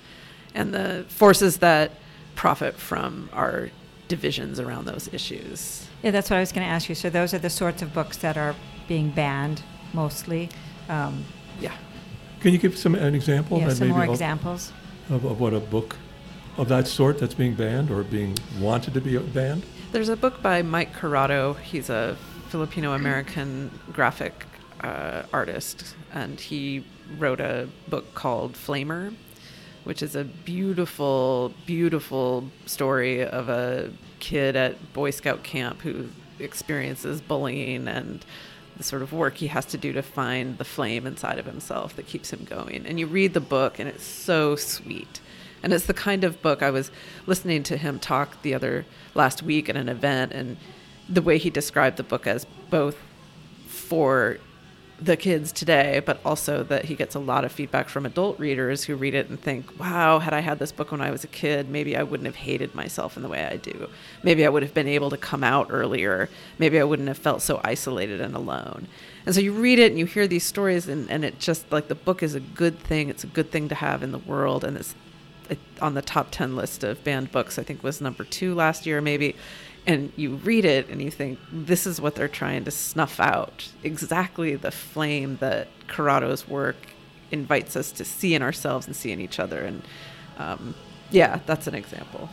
and 0.54 0.73
the 0.73 1.06
forces 1.10 1.58
that 1.58 1.91
profit 2.36 2.75
from 2.75 3.30
our 3.34 3.69
divisions 4.08 4.60
around 4.60 4.86
those 4.86 5.10
issues. 5.13 5.88
Yeah, 6.04 6.12
that's 6.12 6.30
what 6.30 6.38
I 6.38 6.39
was 6.39 6.51
going 6.51 6.65
to 6.65 6.71
ask 6.71 6.89
you. 6.89 6.95
So 6.95 7.10
those 7.10 7.34
are 7.34 7.39
the 7.39 7.49
sorts 7.49 7.82
of 7.82 7.93
books 7.93 8.17
that 8.17 8.38
are 8.38 8.56
being 8.88 9.10
banned 9.10 9.62
mostly. 9.93 10.49
Um, 10.89 11.25
Yeah. 11.60 11.73
Can 12.41 12.54
you 12.54 12.60
give 12.60 12.77
some 12.77 12.95
an 12.95 13.13
example? 13.15 13.60
yeah, 13.60 13.69
some 13.69 13.88
maybe 13.89 13.97
more 13.99 14.06
examples. 14.06 14.73
Of, 15.10 15.25
of 15.25 15.39
what 15.39 15.54
a 15.54 15.60
book 15.60 15.97
of 16.58 16.67
that 16.69 16.88
sort 16.88 17.19
that's 17.19 17.34
being 17.34 17.54
banned 17.54 17.91
or 17.91 18.04
being 18.04 18.36
wanted 18.60 18.93
to 18.95 19.01
be 19.01 19.17
banned? 19.17 19.63
There's 19.91 20.08
a 20.08 20.15
book 20.15 20.41
by 20.41 20.62
Mike 20.62 20.93
Curato. 20.95 21.60
He's 21.60 21.89
a 21.89 22.15
Filipino 22.47 22.93
American 22.93 23.77
graphic 23.91 24.45
uh, 24.80 25.23
artist, 25.34 25.95
and 26.13 26.39
he 26.39 26.86
wrote 27.17 27.41
a 27.41 27.67
book 27.89 28.13
called 28.13 28.54
Flamer, 28.54 29.13
which 29.84 30.01
is 30.01 30.15
a 30.15 30.23
beautiful, 30.23 31.54
beautiful 31.65 32.45
story 32.65 33.21
of 33.21 33.49
a 33.49 33.91
kid 34.21 34.56
at 34.56 34.93
Boy 34.93 35.12
Scout 35.12 35.43
camp 35.43 35.82
who 35.82 36.08
experiences 36.39 37.19
bullying 37.19 37.89
and 37.89 38.23
the 38.77 38.84
sort 38.84 39.01
of 39.01 39.12
work 39.12 39.36
he 39.36 39.47
has 39.47 39.65
to 39.65 39.77
do 39.77 39.91
to 39.91 40.01
find 40.01 40.58
the 40.58 40.63
flame 40.63 41.06
inside 41.06 41.38
of 41.38 41.45
himself 41.45 41.97
that 41.97 42.08
keeps 42.08 42.32
him 42.32 42.45
going. 42.45 42.86
And 42.86 42.97
you 42.97 43.08
read 43.08 43.34
the 43.34 43.41
book, 43.41 43.77
and 43.77 43.89
it's 43.89 44.06
so 44.06 44.56
sweet. 44.56 45.19
And 45.63 45.74
it's 45.74 45.86
the 45.86 45.93
kind 45.93 46.24
of 46.24 46.41
book 46.41 46.63
I 46.63 46.71
was 46.71 46.91
listening 47.28 47.63
to 47.63 47.78
him 47.78 48.00
talk 48.00 48.41
the 48.41 48.54
other 48.54 48.86
last 49.13 49.43
week 49.43 49.69
at 49.69 49.76
an 49.76 49.89
event, 49.89 50.32
and 50.32 50.58
the 51.08 51.21
way 51.21 51.38
he 51.38 51.50
described 51.50 51.97
the 51.97 52.04
book 52.04 52.26
as 52.28 52.45
both 52.69 52.97
for 53.67 54.38
the 55.02 55.17
kids 55.17 55.52
today, 55.52 56.00
but 56.06 56.19
also 56.24 56.62
that 56.63 56.86
he 56.86 56.95
gets 56.95 57.15
a 57.15 57.19
lot 57.19 57.43
of 57.43 57.52
feedback 57.52 57.89
from 57.89 58.06
adult 58.06 58.39
readers 58.39 58.84
who 58.84 58.95
read 58.95 59.15
it 59.15 59.30
and 59.30 59.41
think, 59.41 59.80
wow, 59.80 60.19
had 60.19 60.32
I 60.32 60.41
had 60.41 60.60
this 60.60 60.71
book 60.71 60.91
when 60.91 61.02
I 61.02 61.10
was 61.10 61.24
a 61.24 61.28
kid, 61.28 61.69
maybe 61.69 61.97
I 61.97 62.04
wouldn't 62.04 62.28
have 62.28 62.36
hated 62.36 62.76
myself 62.76 63.17
in 63.17 63.24
the 63.24 63.30
way 63.30 63.43
I 63.43 63.58
do. 63.58 63.89
Maybe 64.21 64.45
I 64.45 64.50
would 64.50 64.62
have 64.62 64.76
been 64.76 64.88
able 64.88 65.10
to 65.10 65.17
come 65.17 65.43
out 65.43 65.67
earlier. 65.71 66.30
Maybe 66.60 66.80
I 66.80 66.84
wouldn't 66.84 67.08
have 67.08 67.17
felt 67.17 67.41
so 67.41 67.60
isolated 67.63 68.21
and 68.21 68.36
alone. 68.36 68.88
And 69.26 69.34
so 69.34 69.41
you 69.41 69.54
read 69.54 69.80
it 69.80 69.89
and 69.89 69.97
you 69.97 70.06
hear 70.06 70.28
these 70.28 70.43
stories, 70.43 70.88
and, 70.88 71.10
and 71.10 71.26
it 71.26 71.39
just 71.39 71.71
like 71.71 71.88
the 71.88 71.95
book 71.95 72.21
is 72.21 72.36
a 72.36 72.39
good 72.39 72.78
thing. 72.80 73.10
It's 73.10 73.24
a 73.24 73.28
good 73.28 73.50
thing 73.50 73.69
to 73.69 73.76
have 73.76 74.04
in 74.04 74.12
the 74.12 74.19
world. 74.19 74.63
And 74.63 74.78
it's 74.78 74.93
on 75.82 75.94
the 75.94 76.02
top 76.02 76.28
10 76.32 76.56
list 76.56 76.84
of 76.84 77.04
banned 77.04 77.32
books, 77.32 77.60
I 77.60 77.64
think 77.64 77.84
was 77.84 78.02
number 78.02 78.24
two 78.24 78.56
last 78.56 78.86
year, 78.86 79.02
maybe. 79.02 79.36
And 79.88 80.12
you 80.16 80.36
read 80.36 80.64
it 80.64 80.90
and 80.90 81.02
you 81.02 81.10
think 81.10 81.40
this 81.52 81.88
is 81.88 82.00
what 82.00 82.16
they're 82.16 82.28
trying 82.28 82.66
to 82.66 82.72
snuff 82.72 83.20
out. 83.20 83.70
Exactly 83.84 84.56
the 84.56 84.72
flame 84.72 85.38
that 85.42 85.68
Curato's 85.88 86.48
work 86.48 86.76
invites 87.32 87.76
us 87.76 87.92
to 87.94 88.06
see 88.06 88.36
in 88.36 88.42
ourselves 88.42 88.86
and 88.86 88.96
see 88.96 89.12
in 89.12 89.20
each 89.20 89.40
other. 89.40 89.62
And 89.62 89.82
um, 90.38 90.76
yeah 91.12 91.40
that's 91.46 91.68
an 91.68 91.76
example. 91.76 92.30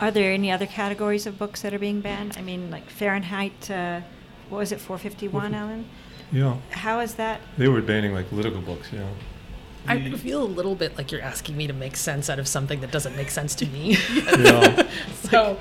Are 0.00 0.10
there 0.10 0.32
any 0.32 0.50
other 0.50 0.66
categories 0.66 1.26
of 1.26 1.38
books 1.38 1.62
that 1.62 1.74
are 1.74 1.78
being 1.78 2.00
banned? 2.00 2.36
I 2.38 2.42
mean 2.42 2.70
like 2.70 2.88
fahrenheit 2.88 3.70
uh, 3.70 4.00
what 4.48 4.58
was 4.58 4.72
it 4.72 4.80
451 4.80 5.54
Ellen? 5.54 5.88
Yeah. 6.30 6.56
How 6.70 7.00
is 7.00 7.14
that 7.16 7.40
they 7.58 7.68
were 7.68 7.82
banning 7.82 8.14
like 8.14 8.28
political 8.28 8.60
books 8.60 8.90
yeah 8.92 9.08
I 9.86 10.10
feel 10.12 10.42
a 10.42 10.44
little 10.44 10.74
bit 10.74 10.96
like 10.96 11.10
you're 11.10 11.22
asking 11.22 11.56
me 11.56 11.66
to 11.66 11.72
make 11.72 11.96
sense 11.96 12.30
out 12.30 12.38
of 12.38 12.46
something 12.46 12.80
that 12.80 12.90
doesn't 12.90 13.16
make 13.16 13.30
sense 13.30 13.54
to 13.56 13.66
me. 13.66 13.96
yeah. 14.38 14.88
so 15.22 15.58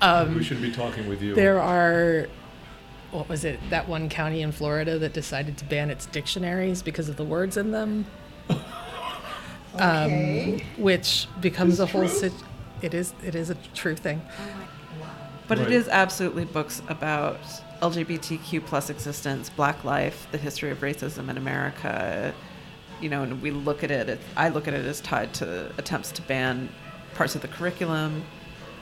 um, 0.00 0.36
we 0.36 0.44
should 0.44 0.60
be 0.60 0.70
talking 0.70 1.08
with 1.08 1.22
you. 1.22 1.34
There 1.34 1.60
are, 1.60 2.28
what 3.10 3.28
was 3.28 3.44
it? 3.44 3.58
That 3.70 3.88
one 3.88 4.08
county 4.08 4.42
in 4.42 4.52
Florida 4.52 4.98
that 4.98 5.12
decided 5.12 5.56
to 5.58 5.64
ban 5.64 5.90
its 5.90 6.06
dictionaries 6.06 6.82
because 6.82 7.08
of 7.08 7.16
the 7.16 7.24
words 7.24 7.56
in 7.56 7.70
them. 7.70 8.06
okay. 9.74 10.54
Um, 10.54 10.60
which 10.82 11.28
becomes 11.40 11.80
a 11.80 11.86
whole. 11.86 12.08
Sit- 12.08 12.32
it 12.82 12.94
is. 12.94 13.14
It 13.24 13.34
is 13.34 13.48
a 13.48 13.54
true 13.74 13.96
thing. 13.96 14.20
Oh 14.38 14.68
but 15.48 15.58
right. 15.58 15.66
it 15.66 15.72
is 15.74 15.88
absolutely 15.88 16.44
books 16.44 16.82
about 16.88 17.40
LGBTQ 17.80 18.64
plus 18.64 18.90
existence, 18.90 19.50
Black 19.50 19.84
life, 19.84 20.26
the 20.30 20.38
history 20.38 20.70
of 20.70 20.80
racism 20.80 21.28
in 21.28 21.36
America 21.36 22.32
you 23.02 23.08
know, 23.08 23.22
and 23.22 23.42
we 23.42 23.50
look 23.50 23.82
at 23.82 23.90
it, 23.90 24.08
it, 24.08 24.20
I 24.36 24.48
look 24.48 24.68
at 24.68 24.74
it 24.74 24.84
as 24.86 25.00
tied 25.00 25.34
to 25.34 25.72
attempts 25.78 26.12
to 26.12 26.22
ban 26.22 26.68
parts 27.14 27.34
of 27.34 27.42
the 27.42 27.48
curriculum, 27.48 28.22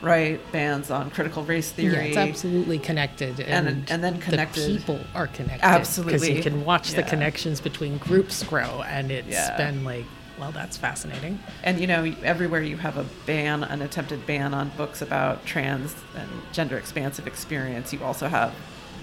right? 0.02 0.40
Bans 0.52 0.90
on 0.90 1.10
critical 1.10 1.44
race 1.44 1.72
theory. 1.72 1.94
Yeah, 1.94 2.02
it's 2.02 2.16
absolutely 2.16 2.78
connected, 2.78 3.40
and 3.40 3.68
and, 3.68 3.90
and 3.90 4.04
then 4.04 4.20
connected. 4.20 4.64
The 4.64 4.78
people 4.78 5.00
are 5.14 5.26
connected. 5.26 5.64
Absolutely, 5.64 6.12
because 6.14 6.28
you 6.28 6.42
can 6.42 6.64
watch 6.64 6.90
yeah. 6.90 7.00
the 7.00 7.02
connections 7.08 7.60
between 7.60 7.98
groups 7.98 8.42
grow, 8.42 8.82
and 8.82 9.10
it's 9.10 9.28
yeah. 9.28 9.56
been 9.56 9.84
like. 9.84 10.04
Well, 10.38 10.52
that's 10.52 10.78
fascinating. 10.78 11.38
And 11.64 11.78
you 11.78 11.86
know, 11.86 12.02
everywhere 12.22 12.62
you 12.62 12.78
have 12.78 12.96
a 12.96 13.04
ban, 13.26 13.62
an 13.62 13.82
attempted 13.82 14.26
ban 14.26 14.54
on 14.54 14.70
books 14.70 15.02
about 15.02 15.44
trans 15.44 15.94
and 16.16 16.30
gender 16.52 16.78
expansive 16.78 17.26
experience, 17.26 17.92
you 17.92 18.02
also 18.02 18.26
have 18.26 18.54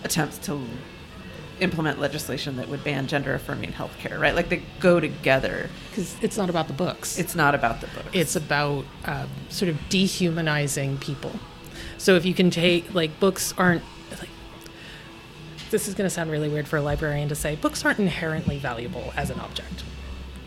attempts 0.04 0.40
to 0.40 0.60
implement 1.60 2.00
legislation 2.00 2.58
that 2.58 2.70
would 2.70 2.84
ban 2.84 3.08
gender 3.08 3.34
affirming 3.34 3.72
healthcare, 3.74 4.20
right? 4.20 4.36
Like 4.36 4.50
they 4.50 4.64
go 4.80 5.00
together. 5.00 5.70
Because 5.90 6.16
it's 6.22 6.38
not 6.38 6.50
about 6.50 6.68
the 6.68 6.74
books. 6.74 7.18
It's 7.18 7.36
not 7.36 7.56
about 7.56 7.82
the 7.82 7.88
books. 7.88 8.10
It's 8.14 8.36
about 8.36 8.86
um, 9.06 9.30
sort 9.50 9.70
of 9.70 9.90
dehumanizing 9.90 10.98
people. 10.98 11.32
So 11.98 12.16
if 12.16 12.26
you 12.26 12.34
can 12.34 12.50
take, 12.50 12.94
like, 12.94 13.20
books 13.20 13.54
aren't, 13.58 13.84
like, 14.20 14.30
this 15.72 15.88
is 15.88 15.96
going 15.96 16.06
to 16.06 16.14
sound 16.14 16.32
really 16.32 16.50
weird 16.50 16.68
for 16.68 16.78
a 16.78 16.82
librarian 16.82 17.30
to 17.30 17.36
say, 17.36 17.56
books 17.56 17.84
aren't 17.84 18.00
inherently 18.00 18.60
valuable 18.60 19.14
as 19.16 19.30
an 19.30 19.40
object. 19.40 19.84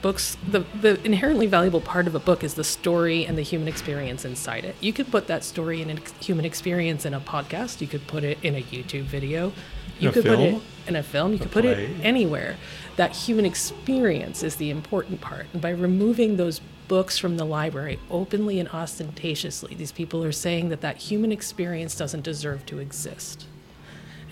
Books, 0.01 0.37
the, 0.49 0.61
the 0.81 1.05
inherently 1.05 1.46
valuable 1.46 1.81
part 1.81 2.07
of 2.07 2.14
a 2.14 2.18
book 2.18 2.42
is 2.42 2.55
the 2.55 2.64
story 2.64 3.27
and 3.27 3.37
the 3.37 3.42
human 3.42 3.68
experience 3.68 4.25
inside 4.25 4.64
it. 4.64 4.75
You 4.81 4.92
could 4.92 5.11
put 5.11 5.27
that 5.27 5.44
story 5.44 5.83
and 5.83 5.99
human 6.20 6.44
experience 6.44 7.05
in 7.05 7.12
a 7.12 7.20
podcast, 7.20 7.81
you 7.81 7.87
could 7.87 8.07
put 8.07 8.25
it 8.25 8.38
in 8.42 8.55
a 8.55 8.62
YouTube 8.62 9.05
video 9.05 9.53
you 10.01 10.13
could 10.13 10.25
film? 10.25 10.37
put 10.37 10.63
it 10.63 10.63
in 10.89 10.97
a 10.97 11.03
film. 11.03 11.33
You 11.33 11.39
a 11.39 11.43
could 11.43 11.53
put 11.53 11.65
play. 11.65 11.85
it 11.85 12.05
anywhere. 12.05 12.57
That 12.97 13.15
human 13.15 13.45
experience 13.45 14.43
is 14.43 14.57
the 14.57 14.71
important 14.71 15.21
part. 15.21 15.47
And 15.53 15.63
by 15.63 15.71
removing 15.71 16.37
those 16.37 16.61
books 16.89 17.19
from 17.19 17.37
the 17.37 17.45
library 17.45 17.99
openly 18.11 18.59
and 18.59 18.69
ostentatiously, 18.69 19.75
these 19.75 19.93
people 19.93 20.25
are 20.25 20.33
saying 20.33 20.71
that 20.71 20.81
that 20.81 20.97
human 20.97 21.33
experience 21.33 21.95
doesn't 21.97 22.23
deserve 22.23 22.67
to 22.67 22.79
exist. 22.79 23.47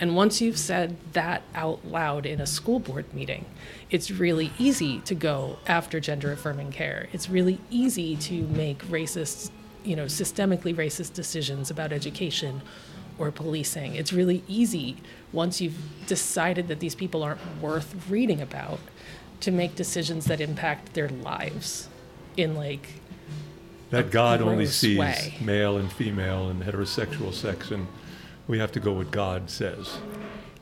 And 0.01 0.15
once 0.15 0.41
you've 0.41 0.59
said 0.59 0.97
that 1.13 1.43
out 1.55 1.85
loud 1.87 2.25
in 2.25 2.41
a 2.41 2.47
school 2.47 2.79
board 2.79 3.13
meeting, 3.13 3.45
it's 3.91 4.11
really 4.11 4.53
easy 4.59 5.01
to 5.01 5.15
go 5.15 5.59
after 5.67 5.99
gender 5.99 6.33
affirming 6.33 6.71
care. 6.71 7.09
It's 7.13 7.29
really 7.29 7.61
easy 7.71 8.17
to 8.17 8.43
make 8.49 8.85
racist, 8.87 9.51
you 9.85 9.97
know, 9.97 10.05
systemically 10.05 10.75
racist 10.75 11.15
decisions 11.15 11.71
about 11.71 11.93
education 11.93 12.63
or 13.19 13.31
policing. 13.31 13.95
It's 13.95 14.13
really 14.13 14.43
easy 14.49 14.97
once 15.33 15.61
you've 15.61 15.79
decided 16.07 16.69
that 16.69 16.81
these 16.81 16.95
people 16.95 17.23
aren't 17.23 17.41
worth 17.61 18.09
reading 18.09 18.41
about 18.41 18.81
to 19.41 19.51
make 19.51 19.75
decisions 19.75 20.25
that 20.27 20.41
impact 20.41 20.95
their 20.95 21.09
lives 21.09 21.89
in 22.37 22.55
like 22.55 22.89
that 23.91 24.11
God 24.11 24.43
only 24.43 24.67
sees 24.67 24.99
way. 24.99 25.37
male 25.41 25.79
and 25.79 25.91
female 25.91 26.49
and 26.49 26.63
heterosexual 26.63 27.33
sex 27.33 27.71
and 27.71 27.87
we 28.47 28.59
have 28.59 28.73
to 28.73 28.81
go 28.81 28.93
what 28.93 29.11
God 29.11 29.51
says. 29.51 29.99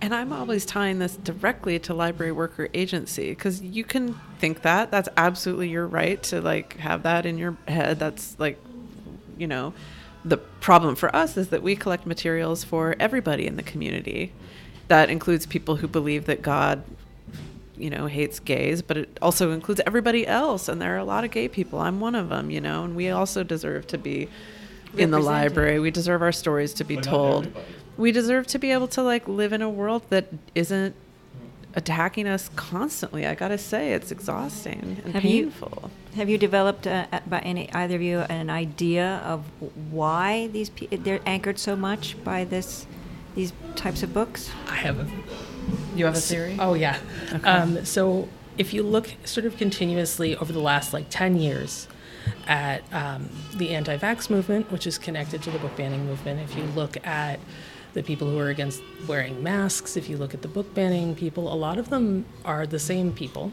And 0.02 0.14
I'm 0.14 0.32
always 0.32 0.66
tying 0.66 0.98
this 0.98 1.16
directly 1.16 1.78
to 1.80 1.94
library 1.94 2.32
worker 2.32 2.68
agency 2.74 3.30
because 3.30 3.62
you 3.62 3.82
can 3.82 4.14
think 4.38 4.62
that. 4.62 4.90
That's 4.90 5.08
absolutely 5.16 5.70
your 5.70 5.86
right 5.86 6.22
to 6.24 6.40
like 6.42 6.76
have 6.78 7.04
that 7.04 7.24
in 7.24 7.38
your 7.38 7.56
head. 7.66 7.98
That's 7.98 8.38
like, 8.38 8.58
you 9.38 9.46
know, 9.46 9.72
the 10.26 10.36
problem 10.36 10.96
for 10.96 11.14
us 11.14 11.36
is 11.36 11.48
that 11.48 11.62
we 11.62 11.76
collect 11.76 12.04
materials 12.04 12.64
for 12.64 12.96
everybody 12.98 13.46
in 13.46 13.56
the 13.56 13.62
community. 13.62 14.32
That 14.88 15.08
includes 15.08 15.46
people 15.46 15.76
who 15.76 15.86
believe 15.86 16.26
that 16.26 16.42
God, 16.42 16.82
you 17.76 17.90
know, 17.90 18.06
hates 18.06 18.40
gays, 18.40 18.82
but 18.82 18.96
it 18.96 19.18
also 19.22 19.52
includes 19.52 19.80
everybody 19.86 20.26
else. 20.26 20.68
And 20.68 20.82
there 20.82 20.94
are 20.94 20.98
a 20.98 21.04
lot 21.04 21.24
of 21.24 21.30
gay 21.30 21.48
people. 21.48 21.78
I'm 21.78 22.00
one 22.00 22.16
of 22.16 22.28
them, 22.28 22.50
you 22.50 22.60
know, 22.60 22.84
and 22.84 22.96
we 22.96 23.10
also 23.10 23.44
deserve 23.44 23.86
to 23.88 23.98
be 23.98 24.28
in 24.96 25.12
the 25.12 25.20
library. 25.20 25.78
We 25.78 25.90
deserve 25.92 26.22
our 26.22 26.32
stories 26.32 26.74
to 26.74 26.84
be 26.84 26.96
but 26.96 27.04
told. 27.04 27.52
We 27.96 28.10
deserve 28.10 28.48
to 28.48 28.58
be 28.58 28.72
able 28.72 28.88
to 28.88 29.02
like 29.02 29.28
live 29.28 29.52
in 29.52 29.62
a 29.62 29.70
world 29.70 30.02
that 30.10 30.26
isn't 30.54 30.94
attacking 31.76 32.26
us 32.26 32.50
constantly. 32.56 33.26
I 33.26 33.34
gotta 33.34 33.58
say, 33.58 33.92
it's 33.92 34.10
exhausting 34.10 35.00
and 35.04 35.12
have 35.14 35.22
painful. 35.22 35.90
You, 36.12 36.16
have 36.16 36.28
you 36.28 36.38
developed, 36.38 36.86
uh, 36.86 37.06
by 37.26 37.40
any 37.40 37.72
either 37.72 37.94
of 37.96 38.02
you, 38.02 38.20
an 38.20 38.50
idea 38.50 39.20
of 39.24 39.44
why 39.90 40.48
these 40.48 40.70
pe- 40.70 40.88
they're 40.88 41.20
anchored 41.26 41.58
so 41.58 41.76
much 41.76 42.22
by 42.24 42.44
this 42.44 42.86
these 43.34 43.52
types 43.76 44.02
of 44.02 44.12
books? 44.14 44.50
I 44.68 44.76
have 44.76 44.98
a. 44.98 45.06
You 45.94 46.06
have 46.06 46.16
a 46.16 46.20
theory? 46.20 46.56
Oh 46.58 46.74
yeah. 46.74 46.98
Okay. 47.32 47.48
Um, 47.48 47.84
so 47.84 48.28
if 48.56 48.72
you 48.72 48.82
look 48.82 49.14
sort 49.24 49.44
of 49.44 49.56
continuously 49.58 50.34
over 50.36 50.52
the 50.52 50.60
last 50.60 50.92
like 50.94 51.06
ten 51.10 51.36
years 51.36 51.88
at 52.46 52.82
um, 52.92 53.28
the 53.54 53.70
anti-vax 53.70 54.30
movement, 54.30 54.70
which 54.72 54.86
is 54.86 54.96
connected 54.98 55.42
to 55.42 55.50
the 55.50 55.58
book 55.58 55.76
banning 55.76 56.06
movement, 56.06 56.40
if 56.40 56.56
you 56.56 56.64
look 56.74 56.96
at 57.06 57.38
the 57.96 58.02
people 58.02 58.28
who 58.28 58.38
are 58.38 58.50
against 58.50 58.82
wearing 59.08 59.42
masks, 59.42 59.96
if 59.96 60.06
you 60.10 60.18
look 60.18 60.34
at 60.34 60.42
the 60.42 60.48
book 60.48 60.74
banning 60.74 61.14
people, 61.14 61.50
a 61.50 61.56
lot 61.56 61.78
of 61.78 61.88
them 61.88 62.26
are 62.44 62.66
the 62.66 62.78
same 62.78 63.10
people. 63.10 63.52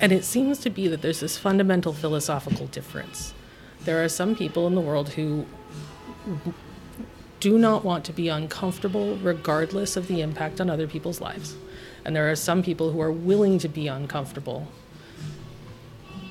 And 0.00 0.12
it 0.12 0.24
seems 0.24 0.58
to 0.60 0.70
be 0.70 0.88
that 0.88 1.02
there's 1.02 1.20
this 1.20 1.36
fundamental 1.36 1.92
philosophical 1.92 2.68
difference. 2.68 3.34
There 3.84 4.02
are 4.02 4.08
some 4.08 4.34
people 4.34 4.66
in 4.66 4.74
the 4.74 4.80
world 4.80 5.10
who 5.10 5.44
do 7.38 7.58
not 7.58 7.84
want 7.84 8.06
to 8.06 8.14
be 8.14 8.28
uncomfortable 8.28 9.18
regardless 9.18 9.98
of 9.98 10.08
the 10.08 10.22
impact 10.22 10.58
on 10.58 10.70
other 10.70 10.86
people's 10.86 11.20
lives. 11.20 11.54
And 12.06 12.16
there 12.16 12.30
are 12.30 12.36
some 12.36 12.62
people 12.62 12.92
who 12.92 13.00
are 13.02 13.12
willing 13.12 13.58
to 13.58 13.68
be 13.68 13.88
uncomfortable 13.88 14.68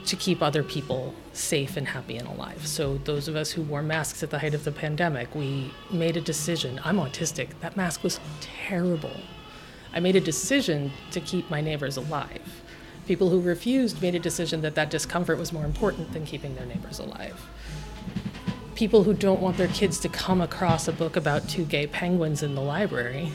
to 0.08 0.15
keep 0.15 0.41
other 0.41 0.63
people 0.63 1.13
safe 1.34 1.76
and 1.76 1.89
happy 1.89 2.15
and 2.17 2.28
alive. 2.28 2.65
So, 2.65 2.98
those 2.98 3.28
of 3.28 3.36
us 3.36 3.52
who 3.52 3.62
wore 3.62 3.84
masks 3.84 4.24
at 4.24 4.30
the 4.30 4.39
height 4.39 4.54
of 4.54 4.63
the 4.63 4.72
pandemic, 4.72 5.36
we 5.36 5.74
made 5.91 6.15
a 6.15 6.22
decision. 6.22 6.80
I'm 6.84 6.98
autistic. 6.98 7.50
That 7.60 7.76
mask 7.76 8.04
was 8.04 8.20
terrible. 8.39 9.17
I 9.93 10.00
made 10.00 10.15
a 10.15 10.22
decision 10.22 10.91
to 11.12 11.20
keep 11.20 11.50
my 11.50 11.60
neighbors 11.60 11.98
alive. 11.98 12.62
People 13.06 13.30
who 13.30 13.41
refused 13.41 14.02
made 14.02 14.15
a 14.15 14.20
decision 14.20 14.62
that 14.62 14.76
that 14.76 14.89
discomfort 14.89 15.38
was 15.38 15.54
more 15.54 15.65
important 15.65 16.13
than 16.13 16.26
keeping 16.26 16.56
their 16.56 16.65
neighbors 16.65 17.00
alive. 17.00 17.41
People 18.76 19.04
who 19.04 19.13
don't 19.13 19.41
want 19.41 19.58
their 19.58 19.70
kids 19.70 20.00
to 20.00 20.10
come 20.10 20.39
across 20.39 20.88
a 20.88 20.93
book 20.93 21.15
about 21.15 21.50
two 21.50 21.65
gay 21.65 21.88
penguins 21.88 22.43
in 22.43 22.56
the 22.56 22.62
library 22.62 23.32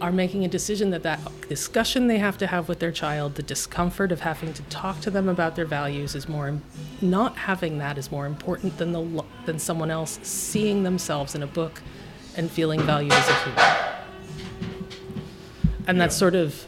are 0.00 0.12
making 0.12 0.44
a 0.44 0.48
decision 0.48 0.90
that 0.90 1.02
that 1.02 1.20
discussion 1.48 2.06
they 2.06 2.18
have 2.18 2.38
to 2.38 2.46
have 2.46 2.68
with 2.68 2.78
their 2.78 2.92
child, 2.92 3.34
the 3.34 3.42
discomfort 3.42 4.12
of 4.12 4.20
having 4.20 4.52
to 4.54 4.62
talk 4.64 5.00
to 5.00 5.10
them 5.10 5.28
about 5.28 5.56
their 5.56 5.64
values 5.64 6.14
is 6.14 6.28
more 6.28 6.58
not 7.00 7.36
having 7.36 7.78
that 7.78 7.98
is 7.98 8.10
more 8.10 8.26
important 8.26 8.76
than 8.78 8.92
the 8.92 9.24
than 9.46 9.58
someone 9.58 9.90
else 9.90 10.18
seeing 10.22 10.82
themselves 10.82 11.34
in 11.34 11.42
a 11.42 11.46
book 11.46 11.82
and 12.36 12.50
feeling 12.50 12.80
valued 12.82 13.12
as 13.12 13.28
a 13.28 13.34
human. 13.44 13.64
And 15.86 16.00
that's 16.00 16.16
sort 16.16 16.34
of 16.34 16.66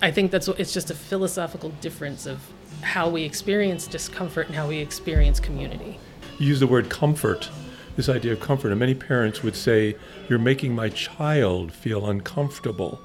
I 0.00 0.10
think 0.10 0.30
that's 0.32 0.48
it's 0.48 0.72
just 0.72 0.90
a 0.90 0.94
philosophical 0.94 1.70
difference 1.80 2.26
of 2.26 2.40
how 2.80 3.08
we 3.08 3.22
experience 3.22 3.86
discomfort 3.86 4.48
and 4.48 4.56
how 4.56 4.66
we 4.66 4.78
experience 4.78 5.38
community. 5.38 6.00
You 6.38 6.48
use 6.48 6.58
the 6.58 6.66
word 6.66 6.90
comfort, 6.90 7.48
this 7.96 8.08
idea 8.08 8.32
of 8.32 8.40
comfort, 8.40 8.70
and 8.70 8.80
many 8.80 8.94
parents 8.94 9.42
would 9.42 9.56
say, 9.56 9.96
"You're 10.28 10.38
making 10.38 10.74
my 10.74 10.88
child 10.88 11.72
feel 11.72 12.08
uncomfortable 12.08 13.00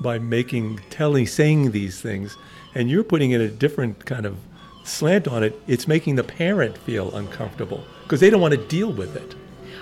by 0.00 0.18
making, 0.18 0.80
telling, 0.90 1.26
saying 1.26 1.72
these 1.72 2.00
things," 2.00 2.36
and 2.74 2.90
you're 2.90 3.02
putting 3.02 3.32
in 3.32 3.40
a 3.40 3.48
different 3.48 4.04
kind 4.04 4.26
of 4.26 4.36
slant 4.84 5.28
on 5.28 5.42
it. 5.42 5.60
It's 5.66 5.86
making 5.86 6.16
the 6.16 6.24
parent 6.24 6.78
feel 6.78 7.14
uncomfortable 7.14 7.84
because 8.04 8.20
they 8.20 8.30
don't 8.30 8.40
want 8.40 8.54
to 8.54 8.58
deal 8.58 8.92
with 8.92 9.16
it. 9.16 9.34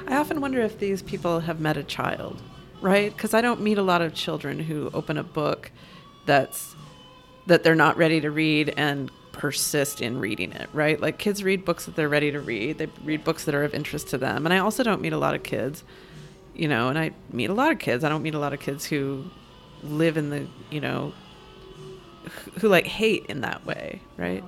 I 0.09 0.17
often 0.17 0.41
wonder 0.41 0.61
if 0.61 0.79
these 0.79 1.03
people 1.03 1.41
have 1.41 1.61
met 1.61 1.77
a 1.77 1.83
child, 1.83 2.41
right? 2.81 3.15
Because 3.15 3.35
I 3.35 3.41
don't 3.41 3.61
meet 3.61 3.79
a 3.79 3.83
lot 3.83 4.03
of 4.03 4.15
children 4.15 4.61
who 4.61 4.91
open 4.95 5.19
a 5.19 5.23
book 5.23 5.71
that's 6.27 6.75
that 7.47 7.63
they're 7.63 7.77
not 7.77 7.97
ready 7.97 8.21
to 8.21 8.31
read 8.31 8.75
and 8.77 9.11
persist 9.37 10.01
in 10.01 10.19
reading 10.19 10.53
it, 10.53 10.69
right? 10.73 11.01
Like 11.01 11.19
kids 11.19 11.43
read 11.43 11.65
books 11.65 11.87
that 11.87 11.97
they're 11.97 12.09
ready 12.09 12.31
to 12.33 12.41
read. 12.41 12.79
They 12.79 12.89
read 13.05 13.25
books 13.25 13.45
that 13.45 13.55
are 13.55 13.65
of 13.65 13.75
interest 13.75 14.09
to 14.09 14.19
them. 14.19 14.47
And 14.47 14.53
I 14.53 14.59
also 14.59 14.83
don't 14.83 15.01
meet 15.01 15.13
a 15.13 15.19
lot 15.19 15.35
of 15.35 15.43
kids, 15.43 15.85
you 16.55 16.69
know, 16.69 16.89
and 16.89 16.99
I 16.99 17.13
meet 17.31 17.51
a 17.51 17.55
lot 17.55 17.73
of 17.73 17.79
kids. 17.79 18.05
I 18.05 18.09
don't 18.09 18.23
meet 18.23 18.35
a 18.35 18.39
lot 18.39 18.53
of 18.53 18.61
kids 18.61 18.87
who 18.87 19.25
live 19.83 20.17
in 20.17 20.31
the, 20.31 20.47
you 20.71 20.81
know, 20.81 21.13
who 22.61 22.69
like 22.69 22.87
hate 22.87 23.27
in 23.27 23.43
that 23.43 23.65
way, 23.67 24.01
right? 24.17 24.43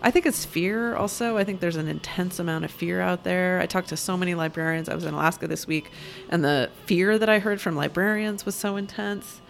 I 0.00 0.10
think 0.10 0.26
it's 0.26 0.44
fear 0.44 0.94
also. 0.94 1.36
I 1.36 1.44
think 1.44 1.60
there's 1.60 1.76
an 1.76 1.88
intense 1.88 2.38
amount 2.38 2.64
of 2.64 2.70
fear 2.70 3.00
out 3.00 3.24
there. 3.24 3.58
I 3.60 3.66
talked 3.66 3.88
to 3.88 3.96
so 3.96 4.16
many 4.16 4.34
librarians. 4.34 4.88
I 4.88 4.94
was 4.94 5.04
in 5.04 5.12
Alaska 5.12 5.48
this 5.48 5.66
week, 5.66 5.90
and 6.28 6.44
the 6.44 6.70
fear 6.86 7.18
that 7.18 7.28
I 7.28 7.40
heard 7.40 7.60
from 7.60 7.74
librarians 7.74 8.46
was 8.46 8.54
so 8.54 8.76
intense. 8.76 9.40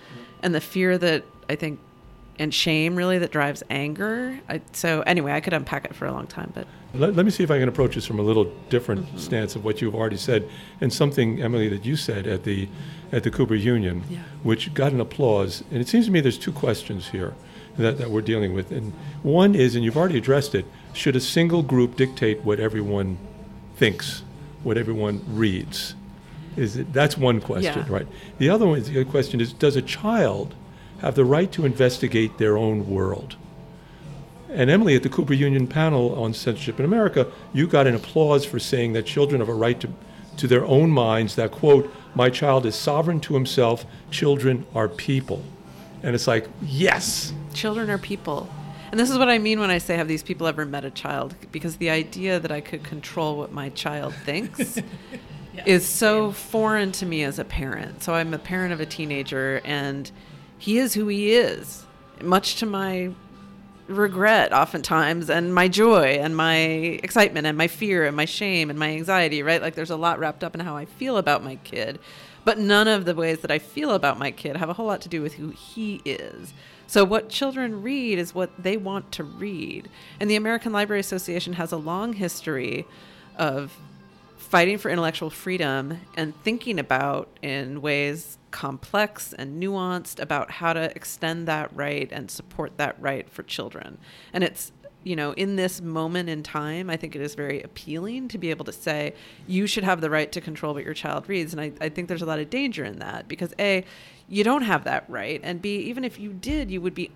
And 0.42 0.54
the 0.54 0.60
fear 0.60 0.96
that 0.98 1.24
I 1.50 1.56
think 1.56 1.80
and 2.38 2.52
shame 2.52 2.96
really 2.96 3.18
that 3.18 3.30
drives 3.30 3.62
anger. 3.70 4.38
I, 4.48 4.60
so 4.72 5.02
anyway, 5.02 5.32
I 5.32 5.40
could 5.40 5.52
unpack 5.52 5.84
it 5.84 5.94
for 5.94 6.06
a 6.06 6.12
long 6.12 6.26
time, 6.26 6.52
but 6.54 6.66
let, 6.94 7.14
let 7.14 7.24
me 7.24 7.30
see 7.30 7.42
if 7.44 7.50
I 7.50 7.58
can 7.58 7.68
approach 7.68 7.94
this 7.94 8.06
from 8.06 8.18
a 8.18 8.22
little 8.22 8.44
different 8.70 9.06
mm-hmm. 9.06 9.18
stance 9.18 9.56
of 9.56 9.64
what 9.64 9.80
you've 9.80 9.94
already 9.94 10.16
said 10.16 10.48
and 10.80 10.92
something 10.92 11.42
Emily 11.42 11.68
that 11.68 11.84
you 11.84 11.96
said 11.96 12.26
at 12.26 12.44
the 12.44 12.68
at 13.12 13.22
the 13.22 13.30
Cooper 13.30 13.54
Union, 13.54 14.04
yeah. 14.10 14.18
which 14.42 14.72
got 14.74 14.92
an 14.92 15.00
applause. 15.00 15.64
And 15.70 15.80
it 15.80 15.88
seems 15.88 16.06
to 16.06 16.12
me 16.12 16.20
there's 16.20 16.38
two 16.38 16.52
questions 16.52 17.08
here 17.08 17.34
that, 17.78 17.98
that 17.98 18.10
we're 18.10 18.20
dealing 18.20 18.52
with. 18.52 18.70
And 18.70 18.92
one 19.22 19.54
is, 19.54 19.74
and 19.74 19.84
you've 19.84 19.96
already 19.96 20.18
addressed 20.18 20.54
it, 20.54 20.66
should 20.92 21.16
a 21.16 21.20
single 21.20 21.62
group 21.62 21.96
dictate 21.96 22.42
what 22.42 22.60
everyone 22.60 23.16
thinks, 23.76 24.22
what 24.62 24.76
everyone 24.76 25.22
reads? 25.26 25.94
Is 26.56 26.76
it, 26.76 26.92
that's 26.92 27.16
one 27.16 27.40
question, 27.40 27.84
yeah. 27.86 27.92
right? 27.92 28.06
The 28.38 28.50
other 28.50 28.66
one, 28.66 28.82
the 28.82 29.00
other 29.00 29.10
question 29.10 29.40
is, 29.40 29.52
does 29.52 29.76
a 29.76 29.82
child 29.82 30.54
have 30.98 31.14
the 31.14 31.24
right 31.24 31.50
to 31.52 31.64
investigate 31.64 32.38
their 32.38 32.56
own 32.56 32.88
world. 32.88 33.36
And 34.50 34.70
Emily, 34.70 34.96
at 34.96 35.02
the 35.02 35.08
Cooper 35.08 35.34
Union 35.34 35.66
panel 35.66 36.20
on 36.20 36.32
censorship 36.32 36.78
in 36.78 36.84
America, 36.84 37.30
you 37.52 37.66
got 37.66 37.86
an 37.86 37.94
applause 37.94 38.44
for 38.44 38.58
saying 38.58 38.94
that 38.94 39.04
children 39.04 39.40
have 39.40 39.48
a 39.48 39.54
right 39.54 39.78
to, 39.80 39.88
to 40.38 40.46
their 40.46 40.64
own 40.64 40.90
minds, 40.90 41.34
that, 41.36 41.50
quote, 41.50 41.92
my 42.14 42.30
child 42.30 42.64
is 42.64 42.74
sovereign 42.74 43.20
to 43.20 43.34
himself, 43.34 43.84
children 44.10 44.66
are 44.74 44.88
people. 44.88 45.42
And 46.02 46.14
it's 46.14 46.26
like, 46.26 46.48
yes. 46.62 47.32
Children 47.52 47.90
are 47.90 47.98
people. 47.98 48.48
And 48.90 48.98
this 48.98 49.10
is 49.10 49.18
what 49.18 49.28
I 49.28 49.38
mean 49.38 49.60
when 49.60 49.70
I 49.70 49.78
say, 49.78 49.96
have 49.96 50.08
these 50.08 50.22
people 50.22 50.46
ever 50.46 50.64
met 50.64 50.84
a 50.84 50.90
child? 50.90 51.34
Because 51.52 51.76
the 51.76 51.90
idea 51.90 52.40
that 52.40 52.50
I 52.50 52.62
could 52.62 52.82
control 52.82 53.36
what 53.36 53.52
my 53.52 53.68
child 53.70 54.14
thinks 54.24 54.78
yeah. 55.54 55.62
is 55.66 55.84
so 55.84 56.32
foreign 56.32 56.92
to 56.92 57.06
me 57.06 57.22
as 57.22 57.38
a 57.38 57.44
parent. 57.44 58.02
So 58.02 58.14
I'm 58.14 58.32
a 58.32 58.38
parent 58.38 58.72
of 58.72 58.80
a 58.80 58.86
teenager, 58.86 59.60
and 59.64 60.10
he 60.58 60.78
is 60.78 60.94
who 60.94 61.08
he 61.08 61.32
is, 61.32 61.84
much 62.20 62.56
to 62.56 62.66
my 62.66 63.10
regret 63.86 64.52
oftentimes 64.52 65.30
and 65.30 65.54
my 65.54 65.66
joy 65.66 66.18
and 66.20 66.36
my 66.36 66.56
excitement 66.56 67.46
and 67.46 67.56
my 67.56 67.66
fear 67.66 68.04
and 68.04 68.14
my 68.14 68.26
shame 68.26 68.68
and 68.70 68.78
my 68.78 68.90
anxiety, 68.90 69.42
right? 69.42 69.62
Like 69.62 69.74
there's 69.74 69.90
a 69.90 69.96
lot 69.96 70.18
wrapped 70.18 70.44
up 70.44 70.54
in 70.54 70.60
how 70.60 70.76
I 70.76 70.84
feel 70.84 71.16
about 71.16 71.42
my 71.42 71.56
kid, 71.56 71.98
but 72.44 72.58
none 72.58 72.86
of 72.86 73.04
the 73.04 73.14
ways 73.14 73.40
that 73.40 73.50
I 73.50 73.58
feel 73.58 73.92
about 73.92 74.18
my 74.18 74.30
kid 74.30 74.56
have 74.56 74.68
a 74.68 74.74
whole 74.74 74.86
lot 74.86 75.00
to 75.02 75.08
do 75.08 75.22
with 75.22 75.34
who 75.34 75.50
he 75.50 76.02
is. 76.04 76.52
So 76.86 77.04
what 77.04 77.28
children 77.28 77.82
read 77.82 78.18
is 78.18 78.34
what 78.34 78.50
they 78.62 78.76
want 78.76 79.12
to 79.12 79.24
read. 79.24 79.88
And 80.20 80.30
the 80.30 80.36
American 80.36 80.72
Library 80.72 81.00
Association 81.00 81.54
has 81.54 81.72
a 81.72 81.76
long 81.76 82.14
history 82.14 82.86
of 83.36 83.76
fighting 84.36 84.78
for 84.78 84.90
intellectual 84.90 85.28
freedom 85.28 86.00
and 86.16 86.34
thinking 86.42 86.78
about 86.78 87.28
in 87.42 87.82
ways 87.82 88.37
complex 88.50 89.32
and 89.32 89.62
nuanced 89.62 90.20
about 90.20 90.50
how 90.50 90.72
to 90.72 90.94
extend 90.96 91.48
that 91.48 91.70
right 91.74 92.08
and 92.12 92.30
support 92.30 92.76
that 92.76 92.96
right 93.00 93.28
for 93.28 93.42
children. 93.42 93.98
And 94.32 94.44
it's 94.44 94.72
you 95.04 95.16
know, 95.16 95.32
in 95.32 95.56
this 95.56 95.80
moment 95.80 96.28
in 96.28 96.42
time, 96.42 96.90
I 96.90 96.96
think 96.96 97.14
it 97.14 97.22
is 97.22 97.34
very 97.34 97.62
appealing 97.62 98.28
to 98.28 98.36
be 98.38 98.50
able 98.50 98.64
to 98.64 98.72
say, 98.72 99.14
you 99.46 99.66
should 99.66 99.84
have 99.84 100.00
the 100.00 100.10
right 100.10 100.30
to 100.32 100.40
control 100.40 100.74
what 100.74 100.84
your 100.84 100.92
child 100.92 101.28
reads. 101.28 101.54
And 101.54 101.60
I, 101.60 101.72
I 101.80 101.88
think 101.88 102.08
there's 102.08 102.20
a 102.20 102.26
lot 102.26 102.40
of 102.40 102.50
danger 102.50 102.84
in 102.84 102.98
that 102.98 103.28
because 103.28 103.54
A, 103.58 103.84
you 104.28 104.44
don't 104.44 104.62
have 104.62 104.84
that 104.84 105.04
right. 105.08 105.40
And 105.42 105.62
B, 105.62 105.78
even 105.78 106.04
if 106.04 106.18
you 106.18 106.32
did, 106.32 106.70
you 106.70 106.80
would 106.80 106.94
be 106.94 107.10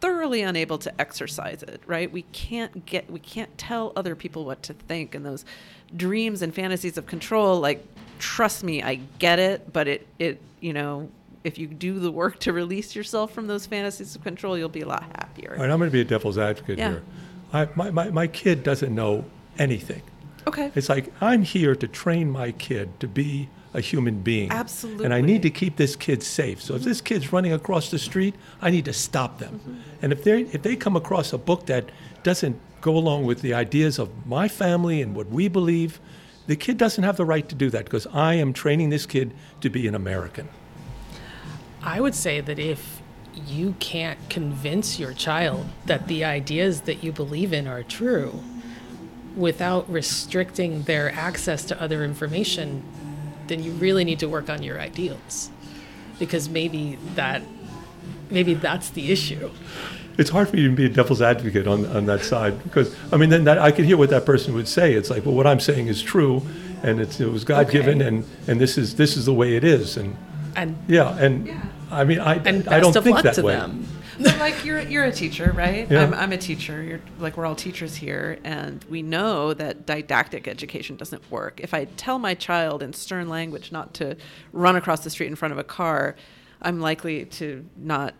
thoroughly 0.00 0.42
unable 0.42 0.76
to 0.76 1.00
exercise 1.00 1.62
it, 1.62 1.80
right? 1.86 2.12
We 2.12 2.22
can't 2.32 2.84
get, 2.84 3.10
we 3.10 3.20
can't 3.20 3.56
tell 3.56 3.92
other 3.96 4.14
people 4.14 4.44
what 4.44 4.62
to 4.64 4.74
think. 4.74 5.14
And 5.14 5.24
those 5.24 5.44
dreams 5.96 6.42
and 6.42 6.54
fantasies 6.54 6.98
of 6.98 7.06
control, 7.06 7.60
like, 7.60 7.86
trust 8.18 8.64
me, 8.64 8.82
I 8.82 9.00
get 9.18 9.38
it, 9.38 9.72
but 9.72 9.88
it, 9.88 10.06
it, 10.18 10.40
you 10.60 10.72
know, 10.72 11.08
if 11.44 11.58
you 11.58 11.66
do 11.66 11.98
the 11.98 12.10
work 12.10 12.38
to 12.40 12.52
release 12.52 12.96
yourself 12.96 13.32
from 13.32 13.46
those 13.46 13.66
fantasies 13.66 14.16
of 14.16 14.24
control, 14.24 14.56
you'll 14.56 14.68
be 14.68 14.80
a 14.80 14.88
lot 14.88 15.02
happier. 15.02 15.52
All 15.52 15.62
right, 15.62 15.70
I'm 15.70 15.78
going 15.78 15.90
to 15.90 15.92
be 15.92 16.00
a 16.00 16.04
devil's 16.04 16.38
advocate 16.38 16.78
yeah. 16.78 16.90
here. 16.90 17.02
I, 17.52 17.68
my, 17.74 17.90
my, 17.90 18.10
my 18.10 18.26
kid 18.26 18.62
doesn't 18.62 18.94
know 18.94 19.24
anything. 19.58 20.02
Okay. 20.46 20.70
It's 20.74 20.88
like 20.88 21.12
I'm 21.20 21.42
here 21.42 21.74
to 21.76 21.88
train 21.88 22.30
my 22.30 22.52
kid 22.52 22.98
to 23.00 23.08
be 23.08 23.48
a 23.72 23.80
human 23.80 24.20
being. 24.20 24.50
Absolutely. 24.50 25.04
And 25.04 25.12
I 25.12 25.20
need 25.20 25.42
to 25.42 25.50
keep 25.50 25.76
this 25.76 25.96
kid 25.96 26.22
safe. 26.22 26.62
So 26.62 26.74
if 26.74 26.82
this 26.82 27.00
kid's 27.00 27.32
running 27.32 27.52
across 27.52 27.90
the 27.90 27.98
street, 27.98 28.34
I 28.62 28.70
need 28.70 28.84
to 28.84 28.92
stop 28.92 29.38
them. 29.38 29.58
Mm-hmm. 29.58 29.80
And 30.02 30.12
if 30.12 30.24
they 30.24 30.42
if 30.42 30.62
they 30.62 30.76
come 30.76 30.96
across 30.96 31.32
a 31.32 31.38
book 31.38 31.66
that 31.66 31.90
doesn't 32.22 32.58
go 32.80 32.96
along 32.96 33.24
with 33.24 33.42
the 33.42 33.54
ideas 33.54 33.98
of 33.98 34.26
my 34.26 34.46
family 34.46 35.02
and 35.02 35.16
what 35.16 35.28
we 35.28 35.48
believe, 35.48 36.00
the 36.46 36.56
kid 36.56 36.76
doesn't 36.76 37.04
have 37.04 37.16
the 37.16 37.24
right 37.24 37.48
to 37.48 37.54
do 37.54 37.70
that 37.70 37.84
because 37.84 38.06
I 38.08 38.34
am 38.34 38.52
training 38.52 38.90
this 38.90 39.06
kid 39.06 39.34
to 39.60 39.70
be 39.70 39.86
an 39.86 39.94
American. 39.94 40.48
I 41.82 42.00
would 42.00 42.14
say 42.14 42.40
that 42.40 42.58
if 42.58 43.00
you 43.46 43.74
can't 43.78 44.18
convince 44.30 44.98
your 44.98 45.12
child 45.12 45.66
that 45.86 46.06
the 46.06 46.24
ideas 46.24 46.82
that 46.82 47.02
you 47.02 47.12
believe 47.12 47.52
in 47.52 47.66
are 47.66 47.82
true 47.82 48.42
without 49.36 49.90
restricting 49.90 50.82
their 50.82 51.12
access 51.12 51.64
to 51.64 51.82
other 51.82 52.04
information, 52.04 52.82
then 53.48 53.62
you 53.62 53.72
really 53.72 54.04
need 54.04 54.18
to 54.20 54.28
work 54.28 54.48
on 54.48 54.62
your 54.62 54.80
ideals 54.80 55.50
because 56.18 56.48
maybe 56.48 56.96
that 57.14 57.42
maybe 58.30 58.54
that's 58.54 58.90
the 58.90 59.10
issue 59.10 59.50
it's 60.18 60.30
hard 60.30 60.48
for 60.48 60.56
you 60.56 60.70
to 60.70 60.76
be 60.76 60.86
a 60.86 60.88
devil's 60.88 61.22
advocate 61.22 61.66
on, 61.66 61.86
on 61.86 62.06
that 62.06 62.22
side 62.24 62.62
because 62.62 62.94
I 63.12 63.16
mean 63.16 63.30
then 63.30 63.44
that, 63.44 63.58
I 63.58 63.72
could 63.72 63.84
hear 63.84 63.96
what 63.96 64.10
that 64.10 64.24
person 64.24 64.54
would 64.54 64.68
say. 64.68 64.94
It's 64.94 65.10
like, 65.10 65.24
well, 65.24 65.34
what 65.34 65.46
I'm 65.46 65.60
saying 65.60 65.88
is 65.88 66.02
true, 66.02 66.42
and 66.82 67.00
it 67.00 67.18
was 67.20 67.44
God 67.44 67.70
given, 67.70 68.00
okay. 68.00 68.08
and 68.08 68.24
and 68.46 68.60
this 68.60 68.78
is 68.78 68.96
this 68.96 69.16
is 69.16 69.26
the 69.26 69.34
way 69.34 69.56
it 69.56 69.64
is, 69.64 69.96
and 69.96 70.16
and 70.56 70.76
yeah, 70.88 71.16
and 71.18 71.46
yeah. 71.46 71.62
I 71.90 72.04
mean 72.04 72.20
I 72.20 72.34
I 72.34 72.80
don't 72.80 72.92
think 72.92 73.22
that 73.22 73.38
way. 73.38 73.54
Them. 73.54 73.86
like 74.38 74.64
you're 74.64 74.80
you're 74.80 75.04
a 75.04 75.12
teacher, 75.12 75.52
right? 75.52 75.90
Yeah. 75.90 76.02
I'm, 76.02 76.14
I'm 76.14 76.32
a 76.32 76.38
teacher. 76.38 76.82
You're 76.82 77.00
like 77.18 77.36
we're 77.36 77.46
all 77.46 77.56
teachers 77.56 77.96
here, 77.96 78.38
and 78.44 78.84
we 78.84 79.02
know 79.02 79.54
that 79.54 79.86
didactic 79.86 80.46
education 80.46 80.96
doesn't 80.96 81.28
work. 81.30 81.60
If 81.60 81.74
I 81.74 81.86
tell 81.86 82.18
my 82.18 82.34
child 82.34 82.82
in 82.82 82.92
stern 82.92 83.28
language 83.28 83.72
not 83.72 83.94
to 83.94 84.16
run 84.52 84.76
across 84.76 85.02
the 85.02 85.10
street 85.10 85.26
in 85.26 85.34
front 85.34 85.52
of 85.52 85.58
a 85.58 85.64
car, 85.64 86.14
I'm 86.62 86.80
likely 86.80 87.24
to 87.26 87.64
not 87.76 88.14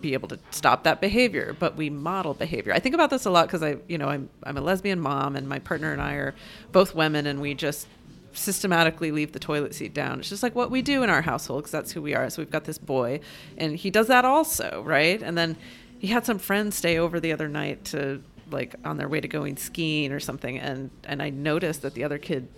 be 0.00 0.14
able 0.14 0.28
to 0.28 0.38
stop 0.50 0.84
that 0.84 1.00
behavior. 1.00 1.56
But 1.58 1.76
we 1.76 1.90
model 1.90 2.34
behavior. 2.34 2.72
I 2.72 2.78
think 2.78 2.94
about 2.94 3.10
this 3.10 3.24
a 3.24 3.30
lot 3.30 3.46
because 3.46 3.62
I, 3.62 3.76
you 3.88 3.98
know, 3.98 4.08
I'm 4.08 4.28
I'm 4.42 4.56
a 4.56 4.60
lesbian 4.60 5.00
mom, 5.00 5.36
and 5.36 5.48
my 5.48 5.58
partner 5.58 5.92
and 5.92 6.00
I 6.00 6.14
are 6.14 6.34
both 6.72 6.94
women, 6.94 7.26
and 7.26 7.40
we 7.40 7.54
just 7.54 7.86
systematically 8.32 9.10
leave 9.10 9.32
the 9.32 9.38
toilet 9.38 9.74
seat 9.74 9.94
down. 9.94 10.18
It's 10.20 10.28
just 10.28 10.42
like 10.42 10.54
what 10.54 10.70
we 10.70 10.82
do 10.82 11.02
in 11.02 11.10
our 11.10 11.22
household 11.22 11.62
because 11.62 11.72
that's 11.72 11.92
who 11.92 12.02
we 12.02 12.14
are. 12.14 12.28
So 12.30 12.42
we've 12.42 12.50
got 12.50 12.64
this 12.64 12.78
boy, 12.78 13.20
and 13.56 13.76
he 13.76 13.90
does 13.90 14.08
that 14.08 14.24
also, 14.24 14.82
right? 14.84 15.20
And 15.22 15.36
then 15.36 15.56
he 15.98 16.08
had 16.08 16.26
some 16.26 16.38
friends 16.38 16.76
stay 16.76 16.98
over 16.98 17.18
the 17.20 17.32
other 17.32 17.48
night 17.48 17.84
to 17.86 18.22
like 18.50 18.74
on 18.84 18.96
their 18.96 19.08
way 19.08 19.20
to 19.20 19.28
going 19.28 19.56
skiing 19.56 20.12
or 20.12 20.20
something, 20.20 20.58
and 20.58 20.90
and 21.04 21.22
I 21.22 21.30
noticed 21.30 21.82
that 21.82 21.94
the 21.94 22.04
other 22.04 22.18
kid 22.18 22.48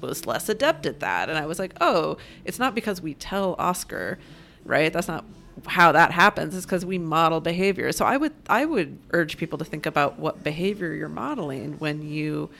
was 0.00 0.26
less 0.26 0.48
adept 0.48 0.86
at 0.86 1.00
that, 1.00 1.28
and 1.28 1.38
I 1.38 1.46
was 1.46 1.58
like, 1.58 1.72
oh, 1.80 2.16
it's 2.44 2.58
not 2.58 2.74
because 2.74 3.00
we 3.00 3.14
tell 3.14 3.54
Oscar, 3.58 4.18
right? 4.64 4.92
That's 4.92 5.08
not 5.08 5.24
how 5.66 5.92
that 5.92 6.12
happens 6.12 6.54
is 6.54 6.66
because 6.66 6.84
we 6.84 6.98
model 6.98 7.40
behavior. 7.40 7.90
So 7.92 8.04
I 8.04 8.16
would 8.16 8.34
I 8.48 8.64
would 8.64 8.98
urge 9.12 9.38
people 9.38 9.58
to 9.58 9.64
think 9.64 9.86
about 9.86 10.18
what 10.18 10.44
behavior 10.44 10.92
you're 10.92 11.08
modeling 11.08 11.78
when 11.78 12.02
you 12.02 12.50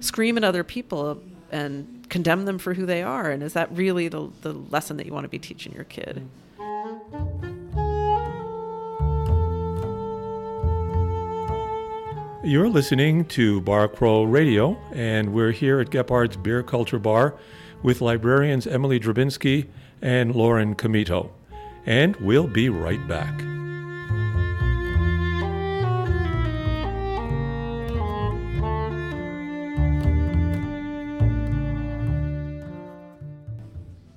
scream 0.00 0.36
at 0.36 0.44
other 0.44 0.64
people 0.64 1.20
and 1.50 2.06
condemn 2.08 2.44
them 2.44 2.58
for 2.58 2.74
who 2.74 2.86
they 2.86 3.02
are. 3.02 3.30
And 3.30 3.42
is 3.42 3.52
that 3.52 3.70
really 3.72 4.08
the, 4.08 4.30
the 4.42 4.52
lesson 4.52 4.96
that 4.96 5.06
you 5.06 5.12
want 5.12 5.24
to 5.24 5.28
be 5.28 5.38
teaching 5.38 5.72
your 5.72 5.84
kid? 5.84 6.28
You're 12.44 12.68
listening 12.70 13.26
to 13.26 13.60
Bar 13.60 13.88
Crawl 13.88 14.26
Radio, 14.26 14.78
and 14.92 15.34
we're 15.34 15.50
here 15.50 15.80
at 15.80 15.90
Gebhard's 15.90 16.36
Beer 16.36 16.62
Culture 16.62 16.98
Bar 16.98 17.34
with 17.82 18.00
librarians 18.00 18.66
Emily 18.66 18.98
Drabinski 18.98 19.66
and 20.00 20.34
Lauren 20.34 20.74
Comito. 20.74 21.30
And 21.88 22.16
we'll 22.16 22.46
be 22.46 22.68
right 22.68 23.00
back. 23.08 23.32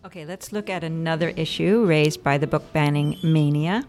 Okay, 0.05 0.25
let's 0.25 0.51
look 0.51 0.69
at 0.69 0.83
another 0.83 1.29
issue 1.29 1.85
raised 1.85 2.21
by 2.21 2.37
the 2.37 2.45
book 2.45 2.73
banning 2.73 3.17
mania. 3.23 3.85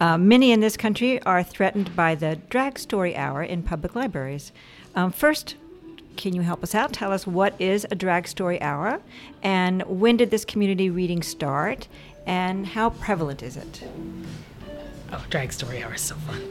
Uh, 0.00 0.18
many 0.18 0.50
in 0.50 0.58
this 0.58 0.76
country 0.76 1.22
are 1.22 1.44
threatened 1.44 1.94
by 1.94 2.16
the 2.16 2.34
drag 2.50 2.76
story 2.76 3.14
hour 3.14 3.44
in 3.44 3.62
public 3.62 3.94
libraries. 3.94 4.50
Um, 4.96 5.12
first, 5.12 5.54
can 6.16 6.34
you 6.34 6.42
help 6.42 6.62
us 6.62 6.74
out? 6.74 6.92
Tell 6.92 7.12
us 7.12 7.26
what 7.26 7.58
is 7.60 7.86
a 7.90 7.94
drag 7.94 8.26
story 8.26 8.60
hour, 8.60 9.00
and 9.42 9.82
when 9.84 10.16
did 10.16 10.30
this 10.30 10.44
community 10.44 10.90
reading 10.90 11.22
start, 11.22 11.88
and 12.26 12.66
how 12.66 12.90
prevalent 12.90 13.42
is 13.42 13.56
it? 13.56 13.82
Oh, 15.14 15.22
drag 15.28 15.52
story 15.52 15.82
hour 15.82 15.92
is 15.92 16.00
so 16.00 16.14
fun. 16.14 16.42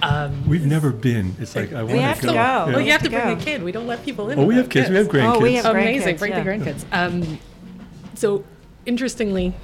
Um, 0.00 0.48
We've 0.48 0.64
never 0.64 0.90
been. 0.90 1.36
It's 1.38 1.54
like 1.54 1.74
I 1.74 1.82
want 1.82 1.98
have 1.98 2.20
to 2.20 2.28
go. 2.28 2.32
Yeah. 2.32 2.64
well, 2.66 2.80
you 2.80 2.92
have 2.92 3.02
to 3.02 3.10
to 3.10 3.14
bring 3.14 3.34
go. 3.34 3.40
a 3.40 3.44
kid. 3.44 3.62
We 3.62 3.72
don't 3.72 3.86
let 3.86 4.02
people 4.04 4.30
in. 4.30 4.38
Oh, 4.38 4.42
we 4.42 4.56
without 4.56 4.62
have 4.62 4.70
kids. 4.70 4.90
We 4.90 4.96
have 4.96 5.08
grandkids. 5.08 5.34
Oh, 5.36 5.40
we 5.40 5.54
have 5.54 5.66
Amazing. 5.66 6.14
grandkids, 6.14 6.18
Bring 6.18 6.32
yeah. 6.32 6.42
the 6.42 6.50
grandkids. 6.50 6.84
Um, 6.92 7.38
so, 8.14 8.44
interestingly, 8.86 9.54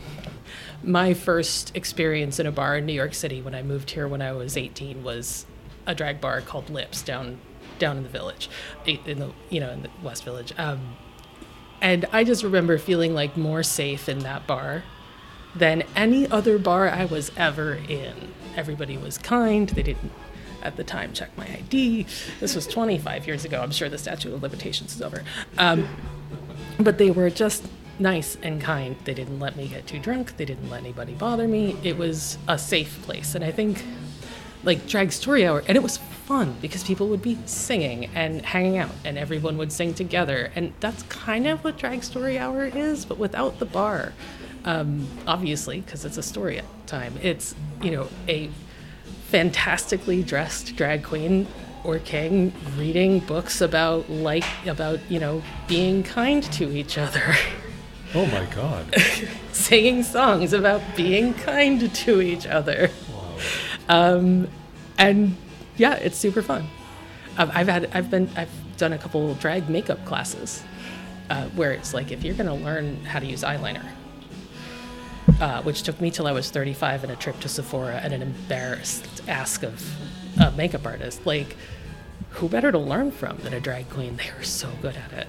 my 0.83 1.15
first 1.15 1.75
experience 1.75 2.39
in 2.39 2.47
a 2.47 2.53
bar 2.53 2.77
in 2.77 2.85
New 2.85 2.93
York 2.93 3.15
City 3.15 3.41
when 3.41 3.55
I 3.55 3.63
moved 3.63 3.91
here 3.91 4.07
when 4.07 4.21
I 4.21 4.33
was 4.33 4.59
18 4.59 5.03
was 5.03 5.47
a 5.87 5.95
drag 5.95 6.21
bar 6.21 6.43
called 6.43 6.69
Lips 6.69 7.01
down 7.01 7.39
down 7.79 7.97
in 7.97 8.03
the 8.03 8.09
village, 8.09 8.51
in 8.87 9.19
the 9.19 9.33
you 9.49 9.61
know 9.61 9.71
in 9.71 9.83
the 9.83 9.91
West 10.03 10.25
Village. 10.25 10.53
Um, 10.59 10.97
and 11.81 12.05
I 12.13 12.23
just 12.25 12.43
remember 12.43 12.77
feeling 12.77 13.15
like 13.15 13.37
more 13.37 13.63
safe 13.63 14.11
in 14.11 14.19
that 14.21 14.47
bar 14.47 14.85
than 15.59 15.83
any 15.95 16.29
other 16.31 16.59
bar 16.59 16.89
I 16.89 17.05
was 17.05 17.33
ever 17.37 17.75
in. 17.75 18.33
Everybody 18.57 18.97
was 18.97 19.19
kind. 19.19 19.69
They 19.69 19.83
didn't, 19.83 20.13
at 20.63 20.77
the 20.77 20.85
time, 20.85 21.13
check 21.13 21.37
my 21.37 21.47
ID. 21.47 22.07
This 22.41 22.55
was 22.55 22.67
25 22.67 23.27
years 23.27 23.45
ago. 23.45 23.61
I'm 23.61 23.71
sure 23.71 23.89
the 23.89 23.99
statute 23.99 24.33
of 24.33 24.43
limitations 24.43 24.95
is 24.95 25.03
over. 25.03 25.25
Um, 25.59 25.89
but 26.79 26.99
they 26.99 27.11
were 27.11 27.31
just 27.31 27.65
nice 27.99 28.37
and 28.43 28.61
kind. 28.61 28.97
They 29.05 29.15
didn't 29.15 29.41
let 29.41 29.57
me 29.57 29.69
get 29.69 29.87
too 29.87 29.99
drunk. 29.99 30.37
They 30.37 30.45
didn't 30.45 30.69
let 30.69 30.81
anybody 30.81 31.15
bother 31.15 31.49
me. 31.49 31.77
It 31.83 31.97
was 31.97 32.39
a 32.49 32.59
safe 32.59 33.01
place. 33.03 33.35
And 33.35 33.45
I 33.45 33.51
think, 33.51 33.85
like, 34.65 34.87
drag 34.87 35.13
story 35.13 35.47
hour, 35.47 35.63
and 35.67 35.77
it 35.77 35.83
was 35.83 35.97
fun 35.97 36.57
because 36.61 36.83
people 36.83 37.09
would 37.09 37.23
be 37.23 37.39
singing 37.47 38.11
and 38.15 38.45
hanging 38.45 38.79
out, 38.79 38.91
and 39.05 39.17
everyone 39.17 39.57
would 39.59 39.73
sing 39.73 39.95
together. 39.95 40.51
And 40.55 40.73
that's 40.81 41.03
kind 41.05 41.47
of 41.47 41.63
what 41.65 41.79
drag 41.79 42.03
story 42.03 42.39
hour 42.39 42.65
is, 42.65 43.05
but 43.05 43.19
without 43.19 43.59
the 43.59 43.67
bar. 43.67 44.13
Um, 44.67 45.07
obviously, 45.27 45.81
because 45.81 46.05
it's 46.05 46.19
a 46.19 46.23
story 46.23 46.61
time. 46.87 47.15
It's, 47.23 47.55
you 47.81 47.93
know, 47.93 48.09
a 48.29 48.51
fantastically 49.29 50.23
dressed 50.23 50.77
drag 50.77 51.03
queen 51.03 51.47
or 51.85 51.99
king 52.01 52.53
reading 52.77 53.21
books 53.21 53.61
about 53.61 54.09
like 54.11 54.45
about 54.67 54.99
you 55.09 55.19
know 55.21 55.43
being 55.69 56.03
kind 56.03 56.43
to 56.43 56.71
each 56.77 56.99
other 56.99 57.35
Oh 58.15 58.25
my 58.27 58.47
God. 58.55 58.95
singing 59.53 60.03
songs 60.05 60.53
about 60.53 60.81
being 60.97 61.35
kind 61.35 61.93
to 61.93 62.21
each 62.21 62.47
other 62.47 62.91
um, 63.89 64.49
and 64.99 65.37
yeah 65.77 65.95
it's 65.95 66.17
super 66.17 66.43
fun 66.43 66.67
um, 67.37 67.51
i've 67.53 67.69
had 67.69 67.91
i've 67.93 68.11
been 68.11 68.29
i've 68.37 68.51
done 68.77 68.93
a 68.93 68.99
couple 68.99 69.35
drag 69.35 69.69
makeup 69.69 70.05
classes 70.05 70.63
uh, 71.31 71.45
where 71.51 71.73
it's 71.73 71.93
like 71.95 72.13
if 72.13 72.23
you're 72.25 72.35
going 72.35 72.47
to 72.49 72.65
learn 72.65 73.05
how 73.05 73.19
to 73.19 73.27
use 73.27 73.43
eyeliner 73.43 73.85
uh, 75.41 75.63
which 75.63 75.83
took 75.83 76.01
me 76.01 76.11
till 76.11 76.27
I 76.27 76.33
was 76.33 76.51
35 76.51 77.05
and 77.05 77.13
a 77.13 77.17
trip 77.17 77.39
to 77.41 77.49
Sephora 77.49 78.01
and 78.03 78.13
an 78.13 78.23
embarrassed 78.23 79.23
ask 79.29 79.63
of 79.63 79.85
a 80.41 80.51
makeup 80.53 80.87
artist. 80.87 81.27
Like, 81.27 81.57
who 82.31 82.49
better 82.49 82.71
to 82.73 82.79
learn 82.79 83.11
from 83.11 83.39
than 83.39 83.53
a 83.55 83.61
drag 83.61 83.89
queen? 83.91 84.17
They 84.17 84.29
are 84.31 84.43
so 84.43 84.69
good 84.83 84.97
at 84.97 85.13
it. 85.13 85.29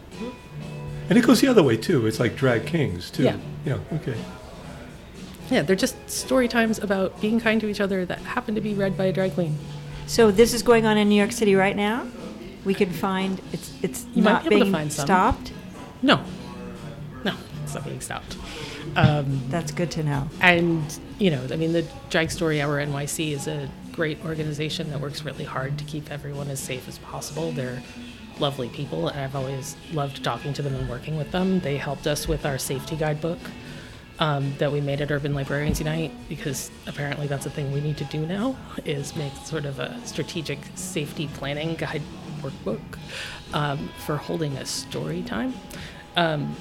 And 1.09 1.17
it 1.17 1.25
goes 1.25 1.39
the 1.41 1.47
other 1.47 1.63
way 1.63 1.77
too. 1.77 2.05
It's 2.05 2.19
like 2.19 2.35
drag 2.35 2.65
kings 2.65 3.09
too. 3.09 3.23
Yeah. 3.23 3.37
Yeah. 3.65 3.77
Okay. 3.93 4.15
Yeah, 5.49 5.61
they're 5.61 5.77
just 5.77 5.95
story 6.09 6.49
times 6.49 6.77
about 6.79 7.19
being 7.21 7.39
kind 7.39 7.61
to 7.61 7.67
each 7.69 7.79
other 7.79 8.05
that 8.05 8.19
happen 8.19 8.55
to 8.55 8.61
be 8.61 8.73
read 8.73 8.97
by 8.97 9.05
a 9.05 9.13
drag 9.13 9.33
queen. 9.33 9.57
So 10.05 10.29
this 10.31 10.53
is 10.53 10.61
going 10.61 10.85
on 10.85 10.97
in 10.97 11.07
New 11.07 11.15
York 11.15 11.31
City 11.31 11.55
right 11.55 11.75
now. 11.75 12.05
We 12.65 12.73
can 12.73 12.91
find 12.91 13.39
it's 13.53 13.71
it's 13.81 14.05
You 14.13 14.23
might 14.23 14.31
not 14.33 14.41
be 14.43 14.47
able 14.47 14.57
to 14.57 14.63
being 14.65 14.73
find 14.73 14.91
some. 14.91 15.05
stopped. 15.05 15.53
No, 16.01 16.21
no, 17.23 17.33
it's 17.63 17.73
not 17.73 17.85
being 17.85 18.01
stopped. 18.01 18.35
Um, 18.95 19.41
That's 19.49 19.71
good 19.71 19.91
to 19.91 20.03
know. 20.03 20.27
and 20.41 20.99
you 21.19 21.31
know, 21.31 21.45
I 21.51 21.55
mean, 21.55 21.73
the 21.73 21.85
Drag 22.09 22.31
Story 22.31 22.61
Hour 22.61 22.83
NYC 22.83 23.31
is 23.31 23.47
a 23.47 23.69
great 23.91 24.23
organization 24.23 24.89
that 24.91 25.01
works 25.01 25.23
really 25.23 25.43
hard 25.43 25.77
to 25.79 25.83
keep 25.85 26.11
everyone 26.11 26.49
as 26.49 26.59
safe 26.59 26.87
as 26.87 26.99
possible. 26.99 27.51
They're 27.51 27.81
lovely 28.39 28.69
people, 28.69 29.07
and 29.07 29.19
I've 29.19 29.35
always 29.35 29.75
loved 29.91 30.23
talking 30.23 30.53
to 30.53 30.61
them 30.61 30.75
and 30.75 30.87
working 30.87 31.17
with 31.17 31.31
them. 31.31 31.59
They 31.59 31.77
helped 31.77 32.05
us 32.05 32.27
with 32.27 32.45
our 32.45 32.57
safety 32.59 32.95
guidebook 32.95 33.39
um, 34.19 34.53
that 34.57 34.71
we 34.71 34.81
made 34.81 35.01
at 35.01 35.11
Urban 35.11 35.33
Librarians 35.33 35.79
Unite 35.79 36.11
because 36.29 36.71
apparently 36.87 37.27
that's 37.27 37.45
a 37.45 37.49
thing 37.49 37.71
we 37.71 37.81
need 37.81 37.97
to 37.97 38.05
do 38.05 38.25
now 38.25 38.55
is 38.85 39.15
make 39.15 39.33
sort 39.45 39.65
of 39.65 39.79
a 39.79 39.99
strategic 40.05 40.59
safety 40.75 41.27
planning 41.33 41.75
guide 41.75 42.01
workbook 42.41 42.81
um, 43.53 43.89
for 44.05 44.17
holding 44.17 44.55
a 44.57 44.65
story 44.65 45.21
time. 45.23 45.53
Um, 46.15 46.55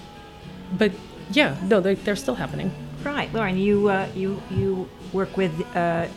but 0.78 0.92
yeah, 1.30 1.56
no, 1.64 1.80
they're, 1.80 1.94
they're 1.94 2.16
still 2.16 2.34
happening. 2.34 2.70
Right, 3.04 3.32
Lauren, 3.32 3.56
you 3.56 3.88
uh, 3.88 4.08
you 4.14 4.42
you 4.50 4.88
work 5.12 5.36
with 5.36 5.52
uh, 5.76 6.08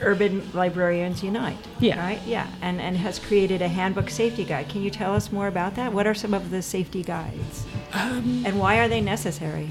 Urban 0.00 0.42
Librarians 0.52 1.22
Unite. 1.22 1.56
Yeah. 1.78 2.00
Right. 2.00 2.20
Yeah, 2.26 2.48
and 2.60 2.80
and 2.80 2.96
has 2.96 3.18
created 3.18 3.62
a 3.62 3.68
handbook 3.68 4.10
safety 4.10 4.44
guide. 4.44 4.68
Can 4.68 4.82
you 4.82 4.90
tell 4.90 5.14
us 5.14 5.30
more 5.30 5.46
about 5.46 5.76
that? 5.76 5.92
What 5.92 6.06
are 6.06 6.14
some 6.14 6.34
of 6.34 6.50
the 6.50 6.60
safety 6.62 7.02
guides, 7.02 7.64
Um, 7.92 8.42
and 8.44 8.58
why 8.58 8.78
are 8.78 8.88
they 8.88 9.00
necessary? 9.00 9.68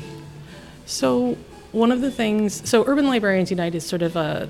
So 0.85 1.37
one 1.71 1.91
of 1.91 2.01
the 2.01 2.11
things, 2.11 2.67
so 2.69 2.85
Urban 2.85 3.07
Librarians 3.07 3.49
Unite 3.49 3.75
is 3.75 3.85
sort 3.85 4.01
of 4.01 4.15
a, 4.15 4.49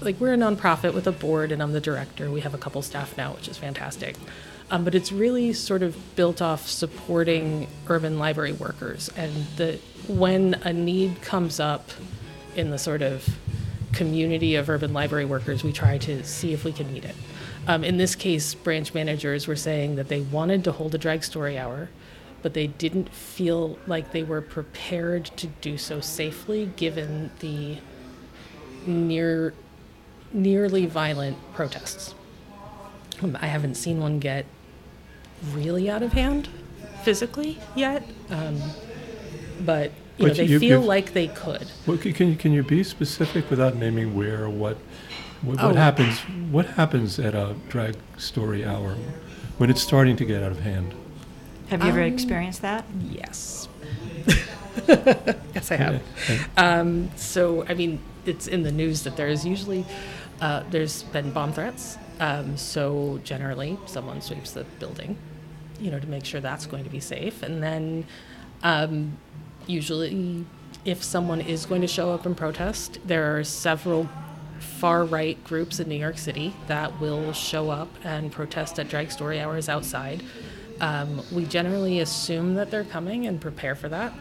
like 0.00 0.18
we're 0.20 0.34
a 0.34 0.36
nonprofit 0.36 0.94
with 0.94 1.06
a 1.06 1.12
board, 1.12 1.52
and 1.52 1.62
I'm 1.62 1.72
the 1.72 1.80
director. 1.80 2.30
We 2.30 2.40
have 2.40 2.54
a 2.54 2.58
couple 2.58 2.82
staff 2.82 3.16
now, 3.16 3.32
which 3.34 3.48
is 3.48 3.56
fantastic. 3.58 4.16
Um, 4.70 4.82
but 4.82 4.94
it's 4.94 5.12
really 5.12 5.52
sort 5.52 5.82
of 5.82 5.96
built 6.16 6.42
off 6.42 6.66
supporting 6.68 7.68
urban 7.88 8.18
library 8.18 8.52
workers, 8.52 9.10
and 9.16 9.32
the 9.56 9.78
when 10.08 10.54
a 10.64 10.72
need 10.72 11.22
comes 11.22 11.60
up 11.60 11.90
in 12.56 12.70
the 12.70 12.78
sort 12.78 13.02
of 13.02 13.36
community 13.92 14.56
of 14.56 14.68
urban 14.68 14.92
library 14.92 15.24
workers, 15.24 15.62
we 15.62 15.72
try 15.72 15.98
to 15.98 16.24
see 16.24 16.52
if 16.52 16.64
we 16.64 16.72
can 16.72 16.92
meet 16.92 17.04
it. 17.04 17.14
Um, 17.66 17.82
in 17.82 17.96
this 17.96 18.14
case, 18.14 18.54
branch 18.54 18.94
managers 18.94 19.46
were 19.46 19.56
saying 19.56 19.96
that 19.96 20.08
they 20.08 20.20
wanted 20.20 20.64
to 20.64 20.72
hold 20.72 20.94
a 20.94 20.98
drag 20.98 21.24
story 21.24 21.58
hour, 21.58 21.88
but 22.42 22.54
they 22.54 22.66
didn't 22.66 23.08
feel 23.08 23.78
like 23.86 24.12
they 24.12 24.22
were 24.22 24.40
prepared 24.40 25.26
to 25.36 25.46
do 25.46 25.78
so 25.78 26.00
safely 26.00 26.66
given 26.76 27.30
the 27.40 27.78
near 28.86 29.54
nearly 30.32 30.86
violent 30.86 31.36
protests. 31.54 32.14
Um, 33.22 33.36
I 33.40 33.46
haven't 33.46 33.76
seen 33.76 34.00
one 34.00 34.18
get 34.18 34.44
really 35.52 35.88
out 35.90 36.02
of 36.02 36.12
hand 36.12 36.48
physically 37.02 37.58
yet, 37.74 38.02
um, 38.30 38.60
but 39.60 39.92
you 40.18 40.26
know 40.28 40.34
they 40.34 40.44
you- 40.44 40.58
feel 40.58 40.80
like 40.80 41.12
they 41.12 41.28
could. 41.28 41.66
Well, 41.86 41.98
can 41.98 42.12
can 42.14 42.28
you, 42.28 42.36
can 42.36 42.52
you 42.52 42.62
be 42.62 42.82
specific 42.84 43.48
without 43.50 43.76
naming 43.76 44.14
where 44.16 44.44
or 44.44 44.50
what? 44.50 44.76
What, 45.42 45.56
what 45.56 45.72
Oh. 45.72 45.74
happens? 45.74 46.18
What 46.50 46.66
happens 46.66 47.18
at 47.18 47.34
a 47.34 47.54
drag 47.68 47.94
story 48.16 48.64
hour 48.64 48.96
when 49.58 49.68
it's 49.70 49.82
starting 49.82 50.16
to 50.16 50.24
get 50.24 50.42
out 50.42 50.50
of 50.50 50.60
hand? 50.60 50.94
Have 51.68 51.82
you 51.82 51.88
ever 51.90 52.00
Um, 52.02 52.12
experienced 52.12 52.62
that? 52.62 52.84
Yes. 53.10 53.68
yes, 54.88 55.70
I 55.70 55.76
have. 55.76 56.02
Okay. 56.24 56.40
Um, 56.56 57.10
so, 57.16 57.64
I 57.68 57.74
mean, 57.74 57.98
it's 58.24 58.46
in 58.46 58.62
the 58.62 58.72
news 58.72 59.02
that 59.04 59.16
there's 59.16 59.44
usually 59.44 59.84
uh, 60.40 60.62
there's 60.70 61.02
been 61.04 61.30
bomb 61.32 61.52
threats. 61.52 61.96
Um, 62.20 62.56
so 62.56 63.20
generally, 63.24 63.78
someone 63.86 64.20
sweeps 64.22 64.52
the 64.52 64.64
building, 64.78 65.16
you 65.80 65.90
know, 65.90 65.98
to 65.98 66.06
make 66.06 66.24
sure 66.24 66.40
that's 66.40 66.66
going 66.66 66.84
to 66.84 66.90
be 66.90 67.00
safe, 67.00 67.42
and 67.42 67.62
then 67.62 68.06
um, 68.62 69.16
usually, 69.66 70.44
if 70.84 71.02
someone 71.02 71.40
is 71.40 71.66
going 71.66 71.80
to 71.80 71.86
show 71.86 72.12
up 72.12 72.26
and 72.26 72.36
protest, 72.36 72.98
there 73.04 73.36
are 73.36 73.44
several 73.44 74.08
far 74.58 75.04
right 75.04 75.42
groups 75.44 75.80
in 75.80 75.88
New 75.88 75.96
York 75.96 76.18
City 76.18 76.54
that 76.66 77.00
will 77.00 77.32
show 77.32 77.70
up 77.70 77.88
and 78.04 78.32
protest 78.32 78.78
at 78.78 78.88
drag 78.88 79.10
story 79.10 79.40
hours 79.40 79.68
outside. 79.68 80.22
Um, 80.80 81.22
we 81.32 81.44
generally 81.44 82.00
assume 82.00 82.54
that 82.54 82.70
they're 82.70 82.84
coming 82.84 83.26
and 83.26 83.40
prepare 83.40 83.74
for 83.74 83.88
that. 83.88 84.12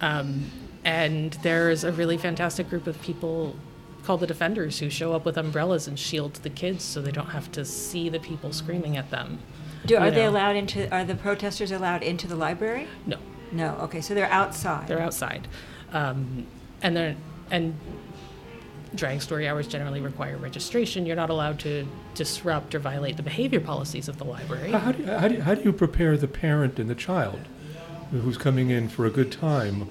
Um, 0.00 0.50
and 0.84 1.32
there's 1.42 1.84
a 1.84 1.92
really 1.92 2.18
fantastic 2.18 2.68
group 2.68 2.86
of 2.86 3.00
people 3.02 3.56
called 4.04 4.20
the 4.20 4.26
defenders 4.26 4.78
who 4.78 4.88
show 4.88 5.12
up 5.14 5.24
with 5.24 5.36
umbrellas 5.36 5.88
and 5.88 5.98
shield 5.98 6.34
the 6.34 6.50
kids 6.50 6.84
so 6.84 7.02
they 7.02 7.10
don't 7.10 7.30
have 7.30 7.50
to 7.52 7.64
see 7.64 8.08
the 8.08 8.20
people 8.20 8.52
screaming 8.52 8.96
at 8.96 9.10
them. 9.10 9.38
Do, 9.84 9.96
are 9.96 10.06
you 10.06 10.10
they 10.12 10.22
know. 10.22 10.30
allowed 10.30 10.56
into? 10.56 10.92
Are 10.94 11.04
the 11.04 11.14
protesters 11.14 11.70
allowed 11.70 12.02
into 12.02 12.26
the 12.26 12.36
library? 12.36 12.88
No, 13.06 13.18
No. 13.52 13.76
Okay, 13.82 14.00
so 14.00 14.14
they're 14.14 14.30
outside. 14.30 14.88
they're 14.88 15.00
outside, 15.00 15.46
um, 15.92 16.46
and 16.82 16.96
they're 16.96 17.16
and 17.50 17.78
drag 18.94 19.20
story 19.20 19.46
hours 19.46 19.66
generally 19.68 20.00
require 20.00 20.36
registration. 20.38 21.06
You're 21.06 21.16
not 21.16 21.30
allowed 21.30 21.58
to 21.60 21.86
disrupt 22.14 22.74
or 22.74 22.78
violate 22.78 23.16
the 23.16 23.22
behavior 23.22 23.60
policies 23.60 24.08
of 24.08 24.16
the 24.18 24.24
library. 24.24 24.72
How, 24.72 24.78
how, 24.78 24.92
do 24.92 25.02
you, 25.02 25.08
how, 25.10 25.28
do 25.28 25.34
you, 25.34 25.42
how 25.42 25.54
do 25.54 25.62
you 25.62 25.72
prepare 25.72 26.16
the 26.16 26.28
parent 26.28 26.78
and 26.78 26.88
the 26.88 26.94
child 26.94 27.40
who's 28.10 28.38
coming 28.38 28.70
in 28.70 28.88
for 28.88 29.04
a 29.04 29.10
good 29.10 29.30
time? 29.30 29.88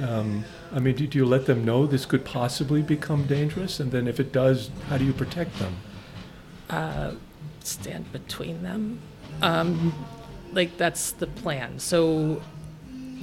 Um, 0.00 0.44
I 0.72 0.80
mean, 0.80 0.94
do, 0.96 1.06
do 1.06 1.18
you 1.18 1.24
let 1.24 1.46
them 1.46 1.64
know 1.64 1.86
this 1.86 2.04
could 2.04 2.24
possibly 2.24 2.82
become 2.82 3.26
dangerous? 3.26 3.80
And 3.80 3.90
then 3.90 4.06
if 4.06 4.20
it 4.20 4.32
does, 4.32 4.70
how 4.88 4.98
do 4.98 5.04
you 5.04 5.12
protect 5.14 5.58
them? 5.58 5.76
Stand 7.66 8.10
between 8.12 8.62
them. 8.62 9.00
Um, 9.42 9.94
like 10.52 10.76
that's 10.76 11.12
the 11.12 11.26
plan. 11.26 11.78
So 11.78 12.40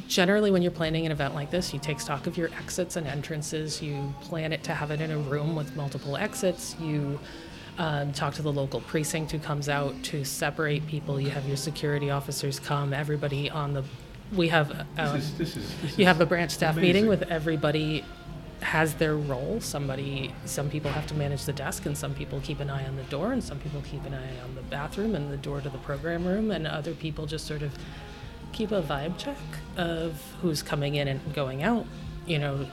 generally, 0.07 0.51
when 0.51 0.61
you're 0.61 0.71
planning 0.71 1.05
an 1.05 1.11
event 1.11 1.33
like 1.33 1.51
this, 1.51 1.73
you 1.73 1.79
take 1.79 1.99
stock 1.99 2.27
of 2.27 2.37
your 2.37 2.49
exits 2.57 2.95
and 2.95 3.07
entrances. 3.07 3.81
You 3.81 4.13
plan 4.21 4.53
it 4.53 4.63
to 4.65 4.73
have 4.73 4.91
it 4.91 5.01
in 5.01 5.11
a 5.11 5.17
room 5.17 5.55
with 5.55 5.75
multiple 5.75 6.17
exits. 6.17 6.75
You 6.79 7.19
um, 7.77 8.13
talk 8.13 8.35
to 8.35 8.41
the 8.41 8.51
local 8.51 8.81
precinct 8.81 9.31
who 9.31 9.39
comes 9.39 9.69
out 9.69 9.95
to 10.03 10.23
separate 10.23 10.85
people. 10.87 11.19
You 11.19 11.31
have 11.31 11.47
your 11.47 11.57
security 11.57 12.11
officers 12.11 12.59
come. 12.59 12.93
Everybody 12.93 13.49
on 13.49 13.73
the 13.73 13.83
we 14.35 14.47
have 14.47 14.71
um, 14.97 15.13
This 15.13 15.25
is, 15.25 15.37
this 15.37 15.57
is, 15.57 15.81
this 15.81 15.99
you 15.99 16.05
have 16.05 16.19
a 16.19 16.25
branch 16.25 16.51
staff 16.51 16.75
meeting 16.75 17.07
with 17.07 17.23
everybody 17.23 18.03
has 18.63 18.95
their 18.95 19.15
role. 19.15 19.59
Somebody, 19.61 20.33
some 20.45 20.69
people 20.69 20.91
have 20.91 21.07
to 21.07 21.13
manage 21.13 21.45
the 21.45 21.53
desk, 21.53 21.85
and 21.85 21.97
some 21.97 22.13
people 22.13 22.39
keep 22.41 22.59
an 22.59 22.69
eye 22.69 22.85
on 22.85 22.95
the 22.95 23.03
door, 23.03 23.31
and 23.31 23.43
some 23.43 23.59
people 23.59 23.81
keep 23.81 24.03
an 24.05 24.13
eye 24.13 24.43
on 24.43 24.55
the 24.55 24.61
bathroom 24.63 25.15
and 25.15 25.31
the 25.31 25.37
door 25.37 25.61
to 25.61 25.69
the 25.69 25.77
program 25.79 26.25
room, 26.25 26.51
and 26.51 26.65
other 26.67 26.93
people 26.93 27.25
just 27.25 27.45
sort 27.45 27.61
of 27.61 27.73
keep 28.51 28.71
a 28.71 28.81
vibe 28.81 29.17
check 29.17 29.37
of 29.77 30.21
who's 30.41 30.61
coming 30.61 30.95
in 30.95 31.07
and 31.07 31.33
going 31.33 31.63
out. 31.63 31.85
You 32.25 32.39
know, 32.39 32.67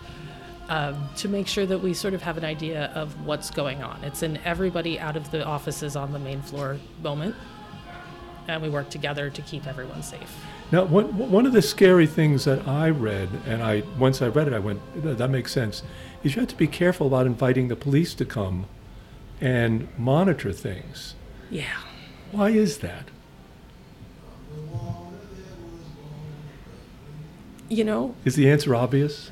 um, 0.69 1.09
to 1.17 1.29
make 1.29 1.49
sure 1.49 1.67
that 1.67 1.79
we 1.79 1.93
sort 1.93 2.15
of 2.15 2.23
have 2.23 2.39
an 2.39 2.45
idea 2.45 2.93
of 2.95 3.27
what's 3.27 3.51
going 3.51 3.83
on. 3.83 4.05
It's 4.05 4.23
an 4.23 4.39
everybody 4.45 5.01
out 5.01 5.17
of 5.17 5.31
the 5.33 5.45
offices 5.45 5.97
on 5.97 6.13
the 6.13 6.19
main 6.19 6.43
floor 6.43 6.79
moment, 7.03 7.35
and 8.47 8.63
we 8.63 8.69
work 8.69 8.89
together 8.91 9.31
to 9.31 9.43
keep 9.43 9.67
everyone 9.67 10.03
safe. 10.03 10.33
Now, 10.73 10.85
one, 10.85 11.07
one 11.31 11.47
of 11.47 11.53
the 11.53 11.63
scary 11.63 12.07
things 12.07 12.45
that 12.45 12.67
I 12.69 12.91
read, 12.91 13.29
and 13.47 13.63
I 13.63 13.83
once 13.99 14.23
I 14.23 14.29
read 14.29 14.47
it, 14.47 14.53
I 14.55 14.61
went, 14.61 14.81
"That- 15.03 15.19
that 15.19 15.29
makes 15.31 15.51
sense, 15.53 15.83
is 16.23 16.35
you 16.37 16.41
have 16.41 16.49
to 16.51 16.57
be 16.57 16.67
careful 16.69 17.09
about 17.09 17.27
inviting 17.27 17.69
the 17.69 17.77
police 17.77 18.15
to 18.15 18.25
come 18.25 18.67
and 19.41 19.89
monitor 19.99 20.53
things. 20.53 21.15
Yeah. 21.51 21.65
Why 22.31 22.51
is 22.51 22.79
that? 22.79 23.07
You 27.69 27.85
know, 27.85 28.15
Is 28.25 28.35
the 28.35 28.51
answer 28.51 28.75
obvious? 28.75 29.31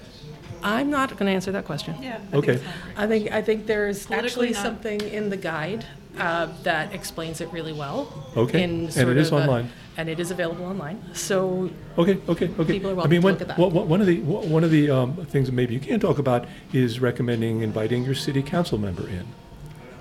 I'm 0.63 0.91
not 0.91 1.11
going 1.11 1.27
to 1.27 1.33
answer 1.33 1.53
that 1.53 1.65
question. 1.65 1.95
Yeah. 2.03 2.19
Okay. 2.33 2.61
I 2.97 3.07
think 3.07 3.31
I 3.33 3.43
think 3.43 3.67
there's 3.67 4.11
actually 4.11 4.51
not- 4.51 4.63
something 4.63 5.01
in 5.01 5.31
the 5.31 5.37
guide 5.37 5.85
uh, 6.19 6.49
that 6.65 6.93
explains 6.93 7.41
it 7.41 7.49
really 7.53 7.73
well. 7.73 8.13
Okay. 8.37 8.63
in 8.65 8.71
And 8.85 8.93
sort 8.93 9.09
it 9.09 9.17
is 9.19 9.29
of 9.29 9.39
a- 9.39 9.43
online. 9.43 9.71
And 9.99 10.09
it 10.09 10.21
is 10.21 10.31
available 10.31 10.65
online. 10.65 11.03
So 11.13 11.69
Okay, 11.99 12.19
okay, 12.29 12.49
okay. 12.59 12.73
People 12.73 12.91
are 12.91 12.93
I 12.93 12.97
welcome 12.97 13.11
mean, 13.11 13.21
to 13.21 13.25
one, 13.27 13.33
look 13.35 13.43
at 13.43 13.49
that. 13.49 13.59
one- 13.59 14.01
of 14.01 14.07
the 14.07 14.21
one 14.23 14.65
of 14.65 14.71
the 14.71 14.91
um, 14.91 15.17
things 15.27 15.47
that 15.49 15.53
maybe 15.53 15.75
you 15.75 15.81
can 15.81 15.99
talk 16.01 16.19
about 16.19 16.47
is 16.73 17.01
recommending 17.01 17.61
inviting 17.63 18.05
your 18.05 18.15
city 18.15 18.43
council 18.43 18.79
member 18.79 19.07
in. 19.09 19.27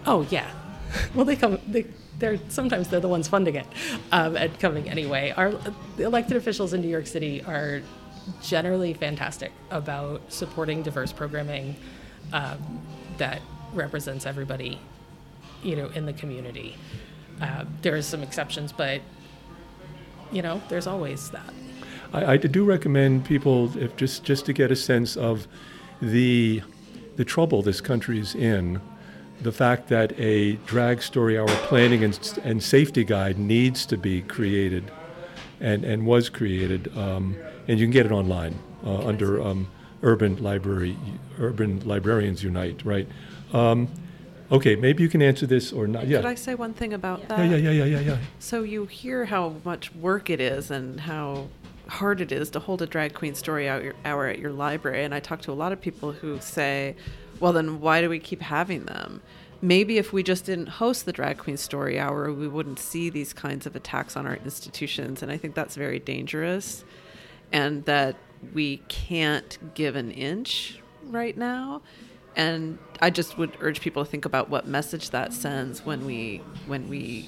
Oh 0.06 0.26
yeah. 0.30 0.50
Well, 1.14 1.26
they 1.26 1.36
come. 1.36 1.60
They, 1.68 1.86
they're 2.18 2.40
sometimes 2.48 2.88
they're 2.88 3.02
the 3.02 3.10
ones 3.10 3.28
funding 3.28 3.56
it 3.56 3.66
um, 4.14 4.38
and 4.38 4.58
coming 4.58 4.90
anyway. 4.90 5.34
Our 5.36 5.52
the 5.98 6.04
elected 6.06 6.38
officials 6.38 6.74
in 6.74 6.80
New 6.82 6.88
York 6.88 7.08
City 7.08 7.44
are 7.44 7.82
generally 8.42 8.94
fantastic 8.94 9.52
about 9.70 10.22
supporting 10.32 10.84
diverse 10.84 11.12
programming 11.12 11.76
um, 12.32 12.82
that 13.18 13.42
represents 13.74 14.26
everybody, 14.26 14.80
you 15.62 15.76
know, 15.76 15.88
in 15.90 16.06
the 16.06 16.14
community. 16.14 16.76
Uh, 17.42 17.66
there 17.82 17.96
are 17.96 18.02
some 18.02 18.24
exceptions, 18.24 18.72
but 18.72 19.02
you 20.32 20.42
know, 20.42 20.62
there's 20.70 20.88
always 20.88 21.30
that. 21.32 21.54
I, 22.14 22.34
I 22.34 22.38
do 22.38 22.64
recommend 22.64 23.26
people, 23.26 23.76
if 23.78 23.96
just 23.96 24.24
just 24.24 24.46
to 24.46 24.54
get 24.54 24.72
a 24.72 24.76
sense 24.76 25.18
of 25.18 25.48
the 26.02 26.62
the 27.16 27.26
trouble 27.26 27.62
this 27.62 27.82
country's 27.82 28.36
in, 28.36 28.80
the 29.42 29.52
fact 29.52 29.90
that 29.90 30.18
a 30.20 30.54
drag 30.66 31.02
story 31.02 31.38
hour 31.38 31.48
planning 31.48 32.04
and, 32.04 32.40
and 32.44 32.62
safety 32.64 33.04
guide 33.04 33.38
needs 33.38 33.86
to 33.88 33.98
be 33.98 34.22
created, 34.22 34.92
and 35.60 35.84
and 35.84 36.06
was 36.06 36.30
created, 36.30 36.96
um, 36.98 37.36
and 37.68 37.80
you 37.80 37.86
can 37.86 37.92
get 37.92 38.06
it 38.06 38.12
online 38.12 38.56
uh, 38.86 39.06
under 39.06 39.42
um, 39.42 39.68
Urban 40.04 40.42
Library 40.42 40.98
Urban 41.40 41.82
Librarians 41.86 42.44
Unite, 42.44 42.84
right? 42.86 43.08
Um, 43.54 43.88
okay, 44.52 44.76
maybe 44.76 45.04
you 45.04 45.10
can 45.10 45.22
answer 45.22 45.46
this 45.46 45.72
or 45.72 45.88
not. 45.88 46.08
Yeah. 46.08 46.18
Could 46.18 46.26
I 46.26 46.36
say 46.36 46.56
one 46.56 46.74
thing 46.74 46.94
about 46.94 47.28
that? 47.28 47.40
yeah, 47.40 47.56
yeah, 47.56 47.72
yeah, 47.72 47.72
yeah, 47.72 47.86
yeah, 47.86 48.00
yeah. 48.00 48.18
So 48.40 48.64
you 48.64 48.86
hear 48.86 49.26
how 49.26 49.56
much 49.64 49.94
work 49.96 50.30
it 50.30 50.40
is 50.40 50.72
and 50.72 51.00
how 51.00 51.48
hard 51.90 52.22
it 52.22 52.32
is 52.32 52.50
to 52.52 52.60
hold 52.60 52.82
a 52.82 52.86
drag 52.86 53.14
queen 53.14 53.36
story 53.36 53.70
hour, 53.70 53.94
hour 54.06 54.28
at 54.28 54.40
your 54.40 54.52
library. 54.52 55.04
And 55.04 55.14
I 55.14 55.20
talk 55.20 55.42
to 55.44 55.52
a 55.52 55.54
lot 55.54 55.72
of 55.72 55.82
people 55.82 56.12
who 56.12 56.40
say, 56.40 56.96
well, 57.40 57.54
then 57.54 57.80
why 57.80 58.02
do 58.02 58.10
we 58.10 58.20
keep 58.20 58.42
having 58.42 58.86
them? 58.86 59.22
Maybe 59.62 59.98
if 59.98 60.14
we 60.14 60.22
just 60.22 60.46
didn't 60.46 60.68
host 60.68 61.06
the 61.06 61.12
drag 61.12 61.38
queen 61.38 61.58
story 61.58 62.00
hour, 62.00 62.32
we 62.32 62.48
wouldn't 62.48 62.80
see 62.80 63.10
these 63.10 63.34
kinds 63.34 63.66
of 63.66 63.76
attacks 63.76 64.16
on 64.16 64.28
our 64.28 64.36
institutions. 64.36 65.24
And 65.24 65.32
I 65.32 65.38
think 65.38 65.56
that's 65.56 65.76
very 65.76 66.00
dangerous. 66.00 66.84
And 67.52 67.86
that 67.86 68.16
we 68.54 68.78
can't 68.88 69.58
give 69.74 69.96
an 69.96 70.12
inch 70.12 70.80
right 71.04 71.36
now. 71.36 71.82
And 72.38 72.78
I 73.02 73.10
just 73.10 73.38
would 73.38 73.58
urge 73.60 73.82
people 73.82 74.06
to 74.06 74.10
think 74.10 74.24
about 74.26 74.50
what 74.50 74.68
message 74.68 75.10
that 75.10 75.34
sends 75.34 75.86
when 75.86 76.06
we 76.06 76.38
when 76.68 76.88
we 76.88 77.28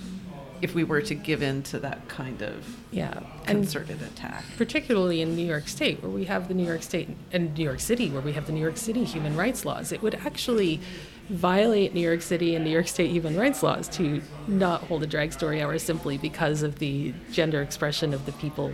if 0.62 0.76
we 0.76 0.84
were 0.84 1.02
to 1.02 1.16
give 1.16 1.42
in 1.42 1.64
to 1.64 1.80
that 1.80 2.06
kind 2.10 2.42
of 2.42 2.66
Yeah, 2.92 3.22
and 3.48 3.60
concerted 3.64 4.02
attack. 4.02 4.44
particularly 4.58 5.22
in 5.22 5.36
New 5.36 5.46
York 5.46 5.70
State, 5.70 6.04
where 6.04 6.12
we 6.12 6.26
have 6.26 6.50
the 6.50 6.54
New 6.54 6.66
York 6.66 6.84
State 6.84 7.08
and 7.32 7.58
New 7.58 7.64
York 7.64 7.80
City, 7.80 8.10
where 8.10 8.22
we 8.22 8.34
have 8.34 8.46
the 8.46 8.52
New 8.52 8.60
York 8.60 8.76
City 8.76 9.06
human 9.06 9.38
rights 9.38 9.64
laws, 9.64 9.92
it 9.94 10.02
would 10.02 10.16
actually 10.16 10.82
violate 11.30 11.94
New 11.94 12.02
York 12.02 12.22
City 12.22 12.56
and 12.56 12.66
New 12.66 12.72
York 12.72 12.88
State 12.90 13.10
human 13.10 13.38
rights 13.38 13.64
laws 13.64 13.88
to 13.90 14.22
not 14.48 14.82
hold 14.84 15.02
a 15.02 15.08
drag 15.08 15.32
story 15.32 15.62
hour 15.62 15.78
simply 15.80 16.18
because 16.18 16.62
of 16.62 16.80
the 16.80 17.14
gender 17.32 17.62
expression 17.62 18.14
of 18.14 18.26
the 18.26 18.34
people 18.34 18.70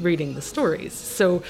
reading 0.00 0.34
the 0.34 0.42
stories. 0.42 0.92
So, 0.92 1.44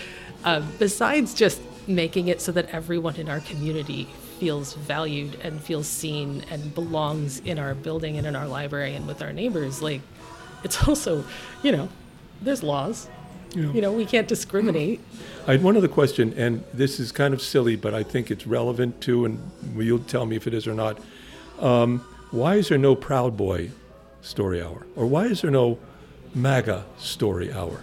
uh, 0.45 0.61
besides 0.79 1.33
just 1.33 1.63
making 1.87 2.29
it 2.29 2.41
so 2.41 2.53
that 2.53 2.69
everyone 2.71 3.17
in 3.17 3.29
our 3.29 3.41
community 3.41 4.09
feels 4.39 4.75
valued 4.75 5.37
and 5.43 5.61
feels 5.61 5.87
seen 5.87 6.45
and 6.51 6.75
belongs 6.75 7.41
in 7.41 7.59
our 7.59 7.75
building 7.75 8.19
and 8.19 8.27
in 8.27 8.35
our 8.35 8.47
library 8.47 8.95
and 8.95 9.07
with 9.07 9.23
our 9.23 9.33
neighbors, 9.33 9.83
like 9.83 10.01
it's 10.65 10.89
also, 10.89 11.25
you 11.63 11.73
know, 11.73 11.89
there's 12.41 12.63
laws. 12.63 13.09
Yeah. 13.55 13.71
You 13.73 13.83
know, 13.83 13.93
we 13.93 14.07
can't 14.07 14.27
discriminate. 14.27 15.01
I 15.47 15.53
had 15.53 15.63
one 15.63 15.77
other 15.77 15.89
question, 15.89 16.33
and 16.39 16.65
this 16.73 16.99
is 16.99 17.13
kind 17.13 17.35
of 17.35 17.43
silly, 17.43 17.77
but 17.77 17.93
I 17.93 18.03
think 18.03 18.31
it's 18.31 18.47
relevant 18.47 19.01
too, 19.03 19.27
and 19.27 19.51
you'll 19.77 19.99
tell 19.99 20.25
me 20.25 20.37
if 20.37 20.47
it 20.47 20.55
is 20.55 20.67
or 20.67 20.73
not. 20.73 20.99
Um, 21.61 21.99
why 22.31 22.55
is 22.57 22.69
there 22.69 22.79
no 22.79 22.95
Proud 22.95 23.37
Boy 23.37 23.71
story 24.23 24.63
hour? 24.63 24.87
Or 24.97 25.07
why 25.07 25.27
is 25.27 25.43
there 25.43 25.51
no 25.51 25.79
MAGA 26.35 26.87
story 26.97 27.53
hour? 27.53 27.83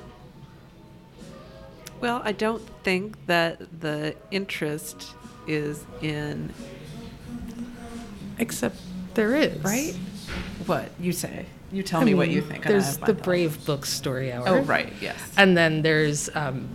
Well, 2.01 2.21
I 2.23 2.31
don't 2.31 2.61
think 2.83 3.25
that 3.27 3.81
the 3.81 4.15
interest 4.31 5.13
is 5.47 5.85
in 6.01 6.53
Except 8.37 8.77
there 9.15 9.35
is. 9.35 9.57
right. 9.63 9.93
What 10.65 10.89
you 10.99 11.11
say? 11.11 11.45
You 11.71 11.83
tell 11.83 12.01
I 12.01 12.05
me 12.05 12.13
what 12.13 12.29
you 12.29 12.41
think. 12.41 12.63
There's 12.63 12.97
the 12.97 13.07
thoughts. 13.07 13.21
Brave 13.21 13.65
Book 13.65 13.85
story 13.85 14.31
hour. 14.31 14.47
Oh, 14.47 14.61
right. 14.61 14.91
Yes. 15.01 15.17
And 15.37 15.57
then 15.57 15.81
there's 15.81 16.29
um, 16.35 16.67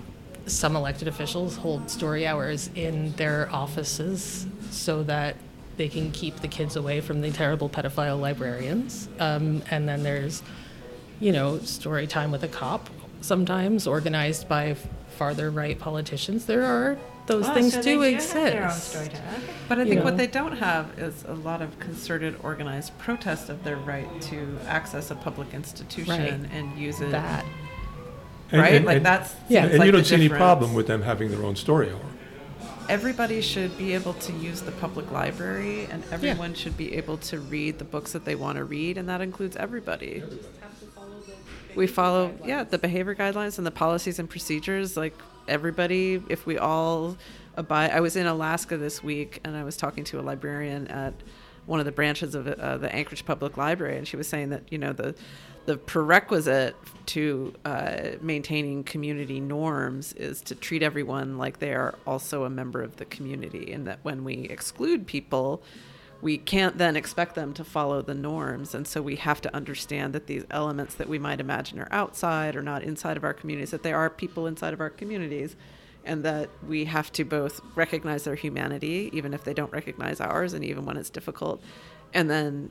some 0.46 0.76
elected 0.76 1.08
officials 1.08 1.56
hold 1.56 1.90
story 1.90 2.26
hours 2.26 2.70
in 2.74 3.12
their 3.12 3.48
offices 3.50 4.46
so 4.70 5.02
that 5.04 5.36
they 5.76 5.88
can 5.88 6.12
keep 6.12 6.36
the 6.36 6.48
kids 6.48 6.76
away 6.76 7.00
from 7.00 7.20
the 7.22 7.30
terrible 7.32 7.68
pedophile 7.68 8.20
librarians. 8.20 9.08
Um, 9.18 9.62
and 9.70 9.88
then 9.88 10.02
there's, 10.02 10.42
you 11.18 11.32
know, 11.32 11.58
story 11.60 12.06
time 12.06 12.30
with 12.30 12.44
a 12.44 12.48
cop, 12.48 12.88
sometimes 13.20 13.86
organized 13.86 14.48
by 14.48 14.76
farther 15.14 15.50
right 15.50 15.78
politicians. 15.78 16.46
There 16.46 16.64
are 16.64 16.98
those 17.26 17.48
Oh, 17.48 17.54
things 17.54 17.72
so 17.72 17.80
do 17.82 17.98
they 18.00 18.10
do 18.10 18.16
have 18.18 18.32
their 18.34 18.62
own 18.62 18.68
exist. 18.70 18.90
story 18.90 19.08
time. 19.08 19.22
Okay. 19.42 19.52
But 19.68 19.78
I 19.78 19.82
you 19.82 19.88
think 19.88 19.98
know. 20.00 20.04
what 20.04 20.16
they 20.18 20.26
don't 20.26 20.56
have 20.58 20.98
is 20.98 21.24
a 21.26 21.32
lot 21.34 21.62
of 21.62 21.78
concerted, 21.78 22.36
organized 22.42 22.96
protest 22.98 23.48
of 23.48 23.64
their 23.64 23.76
right 23.76 24.06
to 24.22 24.58
access 24.66 25.10
a 25.10 25.14
public 25.14 25.54
institution 25.54 26.10
Right. 26.42 26.50
and 26.52 26.78
use 26.78 27.00
it. 27.00 27.10
That 27.12 27.44
And- 28.52 28.60
right? 28.60 28.74
and- 28.74 28.84
like 28.84 28.96
and- 28.98 29.06
that's 29.06 29.34
Yeah. 29.48 29.64
And 29.66 29.78
like 29.78 29.86
you 29.86 29.92
don't 29.92 30.04
see 30.04 30.16
any 30.16 30.28
problem 30.28 30.74
with 30.74 30.86
them 30.86 31.02
having 31.02 31.30
their 31.30 31.42
own 31.44 31.56
story 31.56 31.88
hour. 31.90 32.00
everybody 32.90 33.40
should 33.40 33.78
be 33.78 33.94
able 33.94 34.12
to 34.12 34.30
use 34.34 34.60
the 34.60 34.72
public 34.72 35.10
library 35.10 35.88
and 35.90 36.04
everyone 36.12 36.50
yeah. 36.50 36.56
should 36.56 36.76
be 36.76 36.94
able 36.94 37.16
to 37.16 37.38
read 37.40 37.78
the 37.78 37.84
books 37.84 38.12
that 38.12 38.26
they 38.26 38.34
want 38.34 38.58
to 38.58 38.64
read 38.64 38.98
and 38.98 39.08
that 39.08 39.22
includes 39.22 39.56
everybody 39.56 40.22
we 41.76 41.86
follow 41.86 42.34
yeah 42.44 42.64
the 42.64 42.78
behavior 42.78 43.14
guidelines 43.14 43.58
and 43.58 43.66
the 43.66 43.70
policies 43.70 44.18
and 44.18 44.28
procedures 44.28 44.96
like 44.96 45.14
everybody 45.48 46.22
if 46.28 46.46
we 46.46 46.58
all 46.58 47.16
abide 47.56 47.90
i 47.90 48.00
was 48.00 48.16
in 48.16 48.26
alaska 48.26 48.76
this 48.76 49.02
week 49.02 49.40
and 49.44 49.56
i 49.56 49.64
was 49.64 49.76
talking 49.76 50.04
to 50.04 50.18
a 50.18 50.22
librarian 50.22 50.86
at 50.88 51.14
one 51.66 51.80
of 51.80 51.86
the 51.86 51.92
branches 51.92 52.34
of 52.34 52.46
uh, 52.46 52.76
the 52.78 52.94
anchorage 52.94 53.24
public 53.24 53.56
library 53.56 53.96
and 53.96 54.06
she 54.06 54.16
was 54.16 54.26
saying 54.28 54.50
that 54.50 54.62
you 54.70 54.78
know 54.78 54.92
the 54.92 55.14
the 55.66 55.76
prerequisite 55.76 56.76
to 57.06 57.54
uh, 57.64 58.10
maintaining 58.20 58.84
community 58.84 59.40
norms 59.40 60.12
is 60.14 60.42
to 60.42 60.54
treat 60.54 60.82
everyone 60.82 61.38
like 61.38 61.58
they 61.58 61.72
are 61.72 61.94
also 62.06 62.44
a 62.44 62.50
member 62.50 62.82
of 62.82 62.96
the 62.96 63.04
community, 63.06 63.72
and 63.72 63.86
that 63.86 63.98
when 64.02 64.24
we 64.24 64.34
exclude 64.50 65.06
people, 65.06 65.62
we 66.24 66.38
can't 66.38 66.78
then 66.78 66.96
expect 66.96 67.34
them 67.34 67.52
to 67.52 67.62
follow 67.62 68.00
the 68.00 68.14
norms. 68.14 68.74
And 68.74 68.88
so 68.88 69.02
we 69.02 69.16
have 69.16 69.42
to 69.42 69.54
understand 69.54 70.14
that 70.14 70.26
these 70.26 70.42
elements 70.50 70.94
that 70.94 71.06
we 71.06 71.18
might 71.18 71.38
imagine 71.38 71.78
are 71.78 71.88
outside 71.90 72.56
or 72.56 72.62
not 72.62 72.82
inside 72.82 73.18
of 73.18 73.24
our 73.24 73.34
communities, 73.34 73.72
that 73.72 73.82
they 73.82 73.92
are 73.92 74.08
people 74.08 74.46
inside 74.46 74.72
of 74.72 74.80
our 74.80 74.88
communities, 74.88 75.54
and 76.02 76.24
that 76.24 76.48
we 76.66 76.86
have 76.86 77.12
to 77.12 77.26
both 77.26 77.60
recognize 77.74 78.24
their 78.24 78.36
humanity, 78.36 79.10
even 79.12 79.34
if 79.34 79.44
they 79.44 79.52
don't 79.52 79.70
recognize 79.70 80.18
ours, 80.18 80.54
and 80.54 80.64
even 80.64 80.86
when 80.86 80.96
it's 80.96 81.10
difficult, 81.10 81.62
and 82.14 82.30
then 82.30 82.70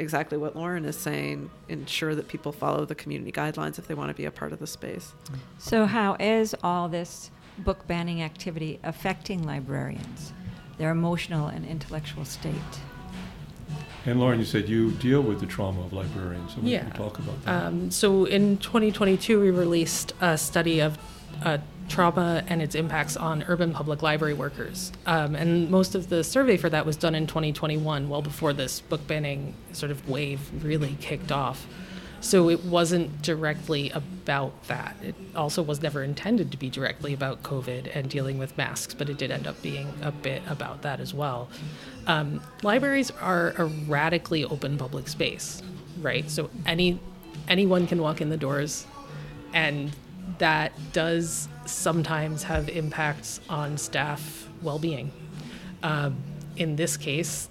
exactly 0.00 0.36
what 0.36 0.56
Lauren 0.56 0.84
is 0.84 0.96
saying, 0.96 1.52
ensure 1.68 2.16
that 2.16 2.26
people 2.26 2.50
follow 2.50 2.84
the 2.84 2.96
community 2.96 3.30
guidelines 3.30 3.78
if 3.78 3.86
they 3.86 3.94
want 3.94 4.08
to 4.10 4.14
be 4.14 4.24
a 4.24 4.30
part 4.32 4.52
of 4.52 4.58
the 4.58 4.66
space. 4.66 5.14
So, 5.56 5.86
how 5.86 6.16
is 6.18 6.52
all 6.64 6.88
this 6.88 7.30
book 7.58 7.86
banning 7.86 8.22
activity 8.22 8.80
affecting 8.82 9.44
librarians, 9.44 10.32
their 10.78 10.90
emotional 10.90 11.48
and 11.48 11.64
intellectual 11.66 12.24
state? 12.24 12.54
And 14.04 14.18
Lauren, 14.18 14.40
you 14.40 14.44
said 14.44 14.68
you 14.68 14.90
deal 14.92 15.20
with 15.20 15.38
the 15.38 15.46
trauma 15.46 15.82
of 15.82 15.92
librarians, 15.92 16.54
so 16.54 16.60
we 16.60 16.72
yeah. 16.72 16.80
can 16.80 16.92
talk 16.92 17.18
about 17.18 17.44
that. 17.44 17.64
Um, 17.66 17.90
so 17.90 18.24
in 18.24 18.58
2022, 18.58 19.40
we 19.40 19.50
released 19.50 20.12
a 20.20 20.36
study 20.36 20.80
of 20.80 20.98
uh, 21.44 21.58
trauma 21.88 22.42
and 22.48 22.60
its 22.60 22.74
impacts 22.74 23.16
on 23.16 23.44
urban 23.44 23.72
public 23.72 24.02
library 24.02 24.34
workers. 24.34 24.92
Um, 25.06 25.34
and 25.36 25.70
most 25.70 25.94
of 25.94 26.08
the 26.08 26.24
survey 26.24 26.56
for 26.56 26.68
that 26.70 26.84
was 26.84 26.96
done 26.96 27.14
in 27.14 27.26
2021, 27.26 28.08
well 28.08 28.22
before 28.22 28.52
this 28.52 28.80
book 28.80 29.06
banning 29.06 29.54
sort 29.72 29.92
of 29.92 30.08
wave 30.08 30.40
really 30.64 30.96
kicked 31.00 31.30
off. 31.30 31.66
So 32.22 32.48
it 32.48 32.64
wasn't 32.64 33.20
directly 33.20 33.90
about 33.90 34.68
that. 34.68 34.96
It 35.02 35.16
also 35.36 35.60
was 35.60 35.82
never 35.82 36.02
intended 36.02 36.50
to 36.52 36.56
be 36.56 36.70
directly 36.70 37.12
about 37.12 37.42
COVID 37.42 37.94
and 37.94 38.08
dealing 38.08 38.38
with 38.38 38.56
masks, 38.56 38.94
but 38.94 39.10
it 39.10 39.18
did 39.18 39.30
end 39.30 39.46
up 39.46 39.60
being 39.60 39.92
a 40.02 40.12
bit 40.12 40.40
about 40.48 40.82
that 40.82 41.00
as 41.00 41.12
well. 41.12 41.50
Um, 42.06 42.40
libraries 42.62 43.10
are 43.10 43.50
a 43.58 43.64
radically 43.64 44.44
open 44.44 44.78
public 44.78 45.08
space, 45.08 45.62
right? 46.00 46.30
So 46.30 46.48
any 46.64 47.00
anyone 47.48 47.88
can 47.88 48.00
walk 48.00 48.20
in 48.20 48.30
the 48.30 48.36
doors 48.36 48.86
and 49.52 49.90
that 50.38 50.72
does 50.92 51.48
sometimes 51.66 52.44
have 52.44 52.68
impacts 52.68 53.40
on 53.48 53.76
staff 53.76 54.48
well-being. 54.62 55.10
Um, 55.82 56.16
in 56.56 56.76
this 56.76 56.96
case, 56.96 57.48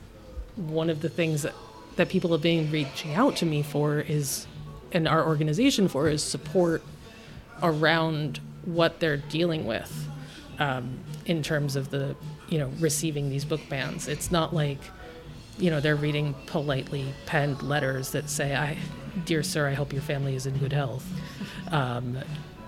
one 0.55 0.89
of 0.89 1.01
the 1.01 1.09
things 1.09 1.41
that, 1.41 1.53
that 1.97 2.09
people 2.09 2.31
have 2.31 2.41
been 2.41 2.71
reaching 2.71 3.13
out 3.15 3.35
to 3.37 3.45
me 3.45 3.61
for 3.61 3.99
is, 3.99 4.47
and 4.91 5.07
our 5.07 5.25
organization 5.25 5.87
for, 5.87 6.07
is 6.07 6.23
support 6.23 6.83
around 7.63 8.39
what 8.65 8.99
they're 8.99 9.17
dealing 9.17 9.65
with 9.65 10.07
um, 10.59 10.99
in 11.25 11.41
terms 11.43 11.75
of 11.75 11.89
the, 11.89 12.15
you 12.49 12.57
know, 12.57 12.71
receiving 12.79 13.29
these 13.29 13.45
book 13.45 13.61
bans. 13.69 14.07
It's 14.07 14.31
not 14.31 14.53
like, 14.53 14.79
you 15.57 15.69
know, 15.69 15.79
they're 15.79 15.95
reading 15.95 16.35
politely 16.45 17.05
penned 17.25 17.61
letters 17.61 18.11
that 18.11 18.29
say, 18.29 18.55
"I, 18.55 18.77
dear 19.25 19.43
sir, 19.43 19.67
I 19.67 19.73
hope 19.73 19.93
your 19.93 20.01
family 20.01 20.35
is 20.35 20.45
in 20.45 20.57
good 20.57 20.73
health." 20.73 21.05
Um, 21.71 22.17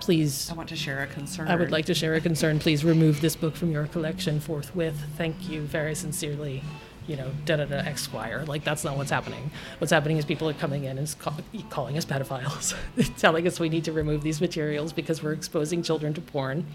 please. 0.00 0.50
I 0.50 0.54
want 0.54 0.68
to 0.68 0.76
share 0.76 1.02
a 1.02 1.06
concern. 1.06 1.48
I 1.48 1.56
would 1.56 1.70
like 1.70 1.86
to 1.86 1.94
share 1.94 2.14
a 2.14 2.20
concern. 2.20 2.58
Please 2.58 2.84
remove 2.84 3.20
this 3.20 3.36
book 3.36 3.56
from 3.56 3.70
your 3.70 3.86
collection 3.86 4.40
forthwith. 4.40 4.96
Thank 5.16 5.48
you 5.48 5.62
very 5.62 5.94
sincerely. 5.94 6.62
You 7.06 7.16
know, 7.16 7.30
da 7.44 7.56
da 7.56 7.64
da 7.66 7.76
Esquire. 7.76 8.44
Like 8.46 8.64
that's 8.64 8.84
not 8.84 8.96
what's 8.96 9.10
happening. 9.10 9.50
What's 9.78 9.92
happening 9.92 10.16
is 10.16 10.24
people 10.24 10.48
are 10.48 10.54
coming 10.54 10.84
in 10.84 10.96
and 10.98 11.14
call, 11.18 11.36
calling 11.68 11.98
us 11.98 12.04
pedophiles, 12.04 12.74
telling 13.18 13.46
us 13.46 13.60
we 13.60 13.68
need 13.68 13.84
to 13.84 13.92
remove 13.92 14.22
these 14.22 14.40
materials 14.40 14.92
because 14.92 15.22
we're 15.22 15.32
exposing 15.32 15.82
children 15.82 16.14
to 16.14 16.20
porn. 16.20 16.66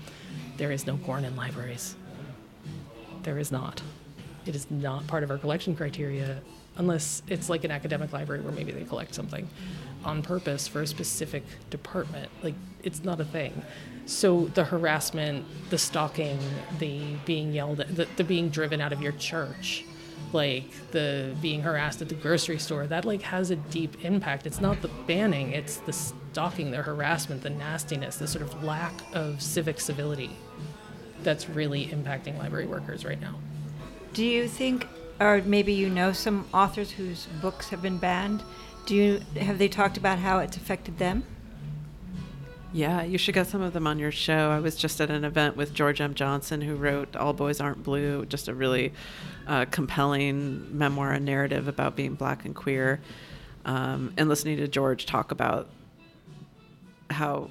There 0.57 0.71
is 0.71 0.85
no 0.85 0.97
porn 0.97 1.25
in 1.25 1.35
libraries. 1.35 1.95
There 3.23 3.39
is 3.39 3.51
not. 3.51 3.81
It 4.45 4.55
is 4.55 4.69
not 4.69 5.07
part 5.07 5.23
of 5.23 5.31
our 5.31 5.37
collection 5.37 5.75
criteria 5.75 6.41
unless 6.77 7.21
it's 7.27 7.49
like 7.49 7.63
an 7.63 7.71
academic 7.71 8.13
library 8.13 8.41
where 8.41 8.53
maybe 8.53 8.71
they 8.71 8.83
collect 8.83 9.13
something 9.13 9.47
on 10.05 10.21
purpose 10.21 10.67
for 10.67 10.81
a 10.81 10.87
specific 10.87 11.43
department. 11.69 12.31
Like 12.41 12.55
it's 12.83 13.03
not 13.03 13.19
a 13.19 13.25
thing. 13.25 13.61
So 14.05 14.45
the 14.55 14.63
harassment, 14.63 15.45
the 15.69 15.77
stalking, 15.77 16.39
the 16.79 17.15
being 17.25 17.51
yelled 17.51 17.81
at, 17.81 17.95
the, 17.95 18.07
the 18.15 18.23
being 18.23 18.49
driven 18.49 18.81
out 18.81 18.93
of 18.93 19.01
your 19.01 19.11
church, 19.13 19.83
like 20.33 20.91
the 20.91 21.35
being 21.41 21.61
harassed 21.61 22.01
at 22.01 22.09
the 22.09 22.15
grocery 22.15 22.59
store, 22.59 22.87
that 22.87 23.05
like 23.05 23.21
has 23.21 23.51
a 23.51 23.55
deep 23.55 24.03
impact. 24.03 24.45
It's 24.45 24.61
not 24.61 24.81
the 24.81 24.89
banning, 25.07 25.51
it's 25.53 25.77
the 25.77 25.93
stalking, 25.93 26.71
the 26.71 26.81
harassment, 26.81 27.43
the 27.43 27.49
nastiness, 27.49 28.17
the 28.17 28.27
sort 28.27 28.43
of 28.43 28.63
lack 28.63 28.93
of 29.13 29.41
civic 29.41 29.79
civility 29.79 30.31
that's 31.23 31.49
really 31.49 31.87
impacting 31.87 32.37
library 32.37 32.67
workers 32.67 33.03
right 33.03 33.19
now. 33.19 33.35
Do 34.13 34.23
you 34.25 34.47
think 34.47 34.87
or 35.19 35.41
maybe 35.45 35.73
you 35.73 35.89
know 35.89 36.13
some 36.13 36.47
authors 36.53 36.91
whose 36.91 37.27
books 37.41 37.69
have 37.69 37.81
been 37.81 37.97
banned. 37.97 38.43
Do 38.85 38.95
you 38.95 39.21
have 39.39 39.57
they 39.57 39.67
talked 39.67 39.97
about 39.97 40.19
how 40.19 40.39
it's 40.39 40.57
affected 40.57 40.97
them? 40.97 41.23
Yeah, 42.71 43.01
you 43.01 43.17
should 43.17 43.33
get 43.33 43.47
some 43.47 43.61
of 43.61 43.73
them 43.73 43.87
on 43.87 43.97
your 43.97 44.11
show. 44.11 44.51
I 44.51 44.59
was 44.59 44.75
just 44.75 45.01
at 45.01 45.09
an 45.09 45.23
event 45.23 45.57
with 45.57 45.73
George 45.73 45.99
M. 45.99 46.13
Johnson, 46.13 46.61
who 46.61 46.75
wrote 46.75 47.15
All 47.15 47.33
Boys 47.33 47.59
Aren't 47.59 47.83
Blue, 47.83 48.25
just 48.27 48.47
a 48.47 48.53
really 48.53 48.93
uh, 49.47 49.65
compelling 49.65 50.77
memoir 50.77 51.11
and 51.13 51.25
narrative 51.25 51.67
about 51.67 51.95
being 51.95 52.13
black 52.13 52.45
and 52.45 52.55
queer. 52.55 53.01
Um, 53.65 54.13
and 54.17 54.29
listening 54.29 54.57
to 54.57 54.67
George 54.67 55.07
talk 55.07 55.31
about 55.31 55.67
how 57.09 57.49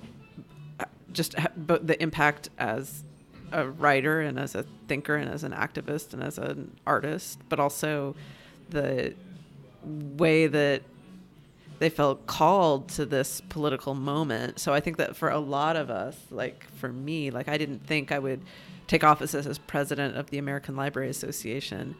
uh, 0.79 0.85
just 1.13 1.35
the 1.57 2.01
impact 2.01 2.51
as 2.57 3.03
a 3.51 3.69
writer 3.69 4.21
and 4.21 4.39
as 4.39 4.55
a 4.55 4.65
thinker 4.87 5.17
and 5.17 5.29
as 5.29 5.43
an 5.43 5.53
activist 5.53 6.13
and 6.13 6.23
as 6.23 6.39
an 6.39 6.77
artist, 6.87 7.41
but 7.49 7.59
also 7.59 8.15
the 8.71 9.15
way 9.83 10.47
that 10.47 10.83
they 11.79 11.89
felt 11.89 12.27
called 12.27 12.89
to 12.91 13.07
this 13.07 13.41
political 13.49 13.95
moment. 13.95 14.59
So 14.59 14.75
I 14.75 14.81
think 14.81 14.97
that 14.97 15.17
for 15.17 15.29
a 15.29 15.39
lot 15.39 15.77
of 15.77 15.91
us, 15.91 16.17
like 16.31 16.67
for 16.73 16.89
me, 16.89 17.31
like 17.31 17.49
I 17.49 17.57
didn't 17.57 17.87
think 17.87 18.11
I 18.13 18.19
would 18.19 18.43
take 18.87 19.05
office 19.05 19.35
as, 19.35 19.59
president 19.59 20.17
of 20.17 20.31
the 20.31 20.39
American 20.39 20.75
Library 20.75 21.11
Association 21.11 21.95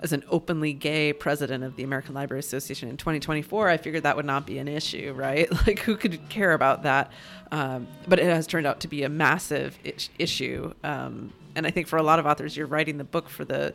as 0.00 0.12
an 0.12 0.22
openly 0.28 0.74
gay 0.74 1.12
president 1.14 1.64
of 1.64 1.76
the 1.76 1.82
American 1.82 2.14
Library 2.14 2.40
Association 2.40 2.90
in 2.90 2.96
2024, 2.98 3.70
I 3.70 3.78
figured 3.78 4.02
that 4.02 4.16
would 4.16 4.26
not 4.26 4.46
be 4.46 4.58
an 4.58 4.68
issue, 4.68 5.12
right? 5.16 5.50
Like, 5.66 5.78
who 5.78 5.96
could 5.96 6.28
care 6.28 6.52
about 6.52 6.82
that? 6.82 7.10
Um, 7.50 7.86
but 8.06 8.18
it 8.18 8.26
has 8.26 8.46
turned 8.46 8.66
out 8.66 8.80
to 8.80 8.88
be 8.88 9.04
a 9.04 9.08
massive 9.08 9.78
issue. 10.18 10.74
Um, 10.82 11.32
and 11.54 11.66
I 11.66 11.70
think 11.70 11.86
for 11.86 11.96
a 11.96 12.02
lot 12.02 12.18
of 12.18 12.26
authors, 12.26 12.54
you're 12.56 12.66
writing 12.66 12.98
the 12.98 13.04
book 13.04 13.30
for 13.30 13.44
the 13.44 13.72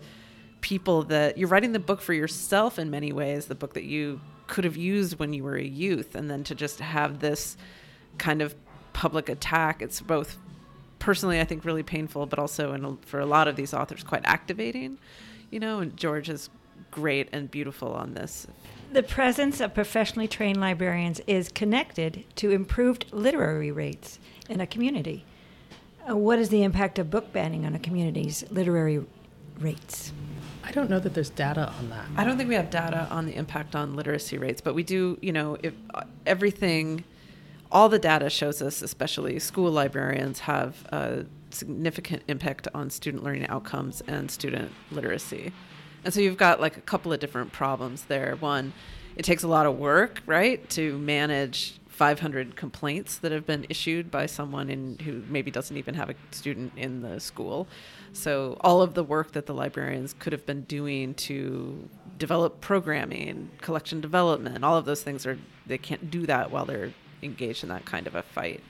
people 0.62 1.04
that 1.04 1.38
you're 1.38 1.48
writing 1.48 1.72
the 1.72 1.80
book 1.80 2.02
for 2.02 2.14
yourself 2.14 2.78
in 2.78 2.90
many 2.92 3.12
ways, 3.14 3.46
the 3.46 3.56
book 3.56 3.74
that 3.74 3.86
you 3.86 4.20
could 4.50 4.66
have 4.66 4.76
used 4.76 5.18
when 5.20 5.32
you 5.34 5.44
were 5.44 5.56
a 5.56 5.64
youth. 5.64 6.16
And 6.16 6.30
then 6.30 6.44
to 6.44 6.56
just 6.56 6.82
have 6.82 7.20
this 7.20 7.56
kind 8.18 8.42
of 8.42 8.54
public 8.92 9.30
attack, 9.30 9.82
it's 9.82 10.02
both 10.02 10.38
personally, 11.00 11.40
I 11.40 11.46
think, 11.46 11.64
really 11.64 11.84
painful, 11.84 12.26
but 12.26 12.38
also 12.38 12.74
in, 12.74 12.98
for 12.98 13.22
a 13.22 13.26
lot 13.26 13.48
of 13.48 13.56
these 13.56 13.74
authors, 13.74 14.04
quite 14.04 14.24
activating 14.26 14.98
you 15.52 15.60
know, 15.60 15.80
and 15.80 15.96
George 15.98 16.30
is 16.30 16.50
great 16.92 17.30
and 17.32 17.50
beautiful 17.50 17.94
on 17.94 18.14
this. 18.14 18.48
The 18.92 19.04
presence 19.04 19.62
of 19.62 19.74
professionally 19.74 20.28
trained 20.28 20.60
librarians 20.60 21.22
is 21.28 21.50
connected 21.50 22.24
to 22.38 22.52
improved 22.52 23.06
literary 23.12 23.72
rates 23.72 24.20
in 24.48 24.62
a 24.62 24.68
community. 24.68 25.26
Uh, 26.10 26.16
what 26.16 26.40
is 26.40 26.50
the 26.50 26.64
impact 26.64 26.98
of 26.98 27.12
book 27.12 27.32
banning 27.32 27.66
on 27.66 27.76
a 27.76 27.80
community's 27.80 28.44
literary 28.50 29.06
rates? 29.60 30.12
I 30.70 30.72
don't 30.72 30.88
know 30.88 31.00
that 31.00 31.16
there's 31.16 31.32
data 31.32 31.74
on 31.80 31.90
that. 31.90 32.06
I 32.16 32.24
don't 32.24 32.38
think 32.38 32.48
we 32.48 32.54
have 32.54 32.70
data 32.70 33.08
on 33.10 33.26
the 33.26 33.36
impact 33.36 33.76
on 33.76 33.96
literacy 33.96 34.38
rates, 34.38 34.62
but 34.62 34.76
we 34.76 34.84
do, 34.84 35.18
you 35.20 35.32
know, 35.32 35.58
if 35.64 35.74
uh, 35.96 36.04
everything, 36.28 37.04
all 37.72 37.90
the 37.90 37.98
data 37.98 38.30
shows 38.30 38.62
us, 38.62 38.84
especially 38.84 39.40
school 39.40 39.72
librarians, 39.72 40.42
have 40.42 40.86
a 40.92 41.26
significant 41.50 42.22
impact 42.28 42.68
on 42.76 42.92
student 42.92 43.24
learning 43.24 43.48
outcomes 43.48 44.02
and 44.02 44.30
student 44.30 44.72
literacy. 44.92 45.52
And 46.06 46.14
so 46.14 46.20
you've 46.20 46.38
got 46.38 46.62
like 46.62 46.78
a 46.78 46.82
couple 46.82 47.12
of 47.12 47.20
different 47.20 47.52
problems 47.52 48.04
there. 48.04 48.36
One, 48.36 48.72
it 49.16 49.24
takes 49.24 49.42
a 49.42 49.48
lot 49.48 49.66
of 49.66 49.80
work, 49.80 50.22
right, 50.28 50.70
to 50.70 51.00
manage 51.00 51.79
500 52.00 52.56
complaints 52.56 53.18
that 53.18 53.34
have 53.34 53.46
been 53.46 53.66
issued 53.68 54.10
by 54.10 54.26
someone 54.26 54.70
in 54.70 54.98
who 55.04 55.22
maybe 55.28 55.52
doesn't 55.52 55.76
even 55.76 55.96
have 55.96 56.10
a 56.10 56.16
student 56.32 56.72
in 56.78 57.02
the 57.02 57.20
school. 57.20 57.68
So 58.14 58.56
all 58.62 58.82
of 58.82 58.94
the 58.94 59.04
work 59.04 59.34
that 59.34 59.48
the 59.48 59.54
librarians 59.54 60.16
could 60.18 60.32
have 60.32 60.46
been 60.46 60.62
doing 60.62 61.14
to 61.16 61.90
develop 62.18 62.62
programming, 62.62 63.52
collection 63.60 64.00
development, 64.00 64.64
all 64.64 64.78
of 64.78 64.86
those 64.86 65.04
things 65.04 65.26
are 65.26 65.38
they 65.68 65.78
can't 65.78 66.10
do 66.10 66.26
that 66.26 66.52
while 66.52 66.64
they're 66.64 66.94
engaged 67.22 67.64
in 67.64 67.70
that 67.70 67.84
kind 67.84 68.08
of 68.08 68.16
a 68.16 68.24
fight. 68.24 68.64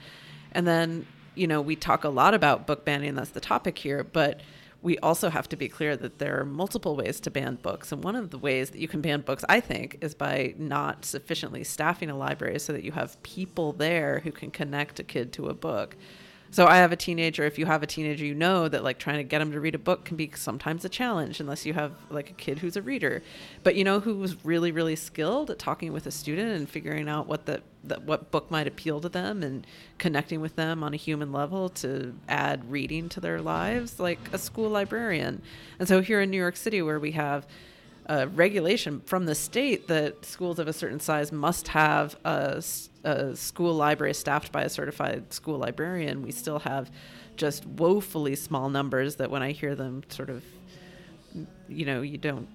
And 0.50 0.66
then, 0.66 1.06
you 1.36 1.46
know, 1.46 1.60
we 1.60 1.76
talk 1.76 2.02
a 2.02 2.08
lot 2.08 2.34
about 2.34 2.66
book 2.66 2.84
banning, 2.84 3.14
that's 3.14 3.30
the 3.30 3.38
topic 3.38 3.78
here, 3.78 4.02
but 4.02 4.40
we 4.82 4.98
also 4.98 5.28
have 5.28 5.48
to 5.50 5.56
be 5.56 5.68
clear 5.68 5.96
that 5.96 6.18
there 6.18 6.40
are 6.40 6.44
multiple 6.44 6.96
ways 6.96 7.20
to 7.20 7.30
ban 7.30 7.56
books. 7.56 7.92
And 7.92 8.02
one 8.02 8.16
of 8.16 8.30
the 8.30 8.38
ways 8.38 8.70
that 8.70 8.80
you 8.80 8.88
can 8.88 9.00
ban 9.00 9.20
books, 9.20 9.44
I 9.48 9.60
think, 9.60 9.98
is 10.00 10.14
by 10.14 10.54
not 10.56 11.04
sufficiently 11.04 11.64
staffing 11.64 12.08
a 12.08 12.16
library 12.16 12.58
so 12.58 12.72
that 12.72 12.84
you 12.84 12.92
have 12.92 13.22
people 13.22 13.72
there 13.72 14.20
who 14.20 14.32
can 14.32 14.50
connect 14.50 14.98
a 14.98 15.04
kid 15.04 15.32
to 15.34 15.48
a 15.48 15.54
book. 15.54 15.96
So 16.52 16.66
I 16.66 16.78
have 16.78 16.90
a 16.90 16.96
teenager. 16.96 17.44
If 17.44 17.58
you 17.60 17.66
have 17.66 17.84
a 17.84 17.86
teenager, 17.86 18.24
you 18.24 18.34
know 18.34 18.68
that 18.68 18.82
like 18.82 18.98
trying 18.98 19.18
to 19.18 19.22
get 19.22 19.38
them 19.38 19.52
to 19.52 19.60
read 19.60 19.76
a 19.76 19.78
book 19.78 20.04
can 20.04 20.16
be 20.16 20.32
sometimes 20.34 20.84
a 20.84 20.88
challenge 20.88 21.38
unless 21.38 21.64
you 21.64 21.74
have 21.74 21.92
like 22.10 22.30
a 22.30 22.32
kid 22.32 22.58
who's 22.58 22.76
a 22.76 22.82
reader. 22.82 23.22
But 23.62 23.76
you 23.76 23.84
know 23.84 24.00
who's 24.00 24.44
really 24.44 24.72
really 24.72 24.96
skilled 24.96 25.50
at 25.50 25.60
talking 25.60 25.92
with 25.92 26.06
a 26.06 26.10
student 26.10 26.50
and 26.50 26.68
figuring 26.68 27.08
out 27.08 27.28
what 27.28 27.46
the, 27.46 27.62
the 27.84 28.00
what 28.00 28.32
book 28.32 28.50
might 28.50 28.66
appeal 28.66 29.00
to 29.00 29.08
them 29.08 29.44
and 29.44 29.64
connecting 29.98 30.40
with 30.40 30.56
them 30.56 30.82
on 30.82 30.92
a 30.92 30.96
human 30.96 31.32
level 31.32 31.68
to 31.68 32.16
add 32.28 32.68
reading 32.68 33.08
to 33.10 33.20
their 33.20 33.40
lives, 33.40 34.00
like 34.00 34.18
a 34.32 34.38
school 34.38 34.70
librarian. 34.70 35.42
And 35.78 35.86
so 35.86 36.02
here 36.02 36.20
in 36.20 36.30
New 36.30 36.36
York 36.36 36.56
City, 36.56 36.82
where 36.82 36.98
we 36.98 37.12
have 37.12 37.46
a 38.10 38.26
regulation 38.26 39.00
from 39.06 39.24
the 39.24 39.36
state 39.36 39.86
that 39.86 40.24
schools 40.24 40.58
of 40.58 40.66
a 40.66 40.72
certain 40.72 40.98
size 40.98 41.30
must 41.30 41.68
have 41.68 42.16
a, 42.24 42.60
a, 43.04 43.36
school 43.36 43.72
library 43.72 44.12
staffed 44.14 44.50
by 44.50 44.62
a 44.62 44.68
certified 44.68 45.32
school 45.32 45.58
librarian, 45.58 46.20
we 46.20 46.32
still 46.32 46.58
have 46.58 46.90
just 47.36 47.64
woefully 47.64 48.34
small 48.34 48.68
numbers 48.68 49.14
that 49.16 49.30
when 49.30 49.44
I 49.44 49.52
hear 49.52 49.76
them 49.76 50.02
sort 50.08 50.28
of, 50.28 50.42
you 51.68 51.86
know, 51.86 52.02
you 52.02 52.18
don't 52.18 52.48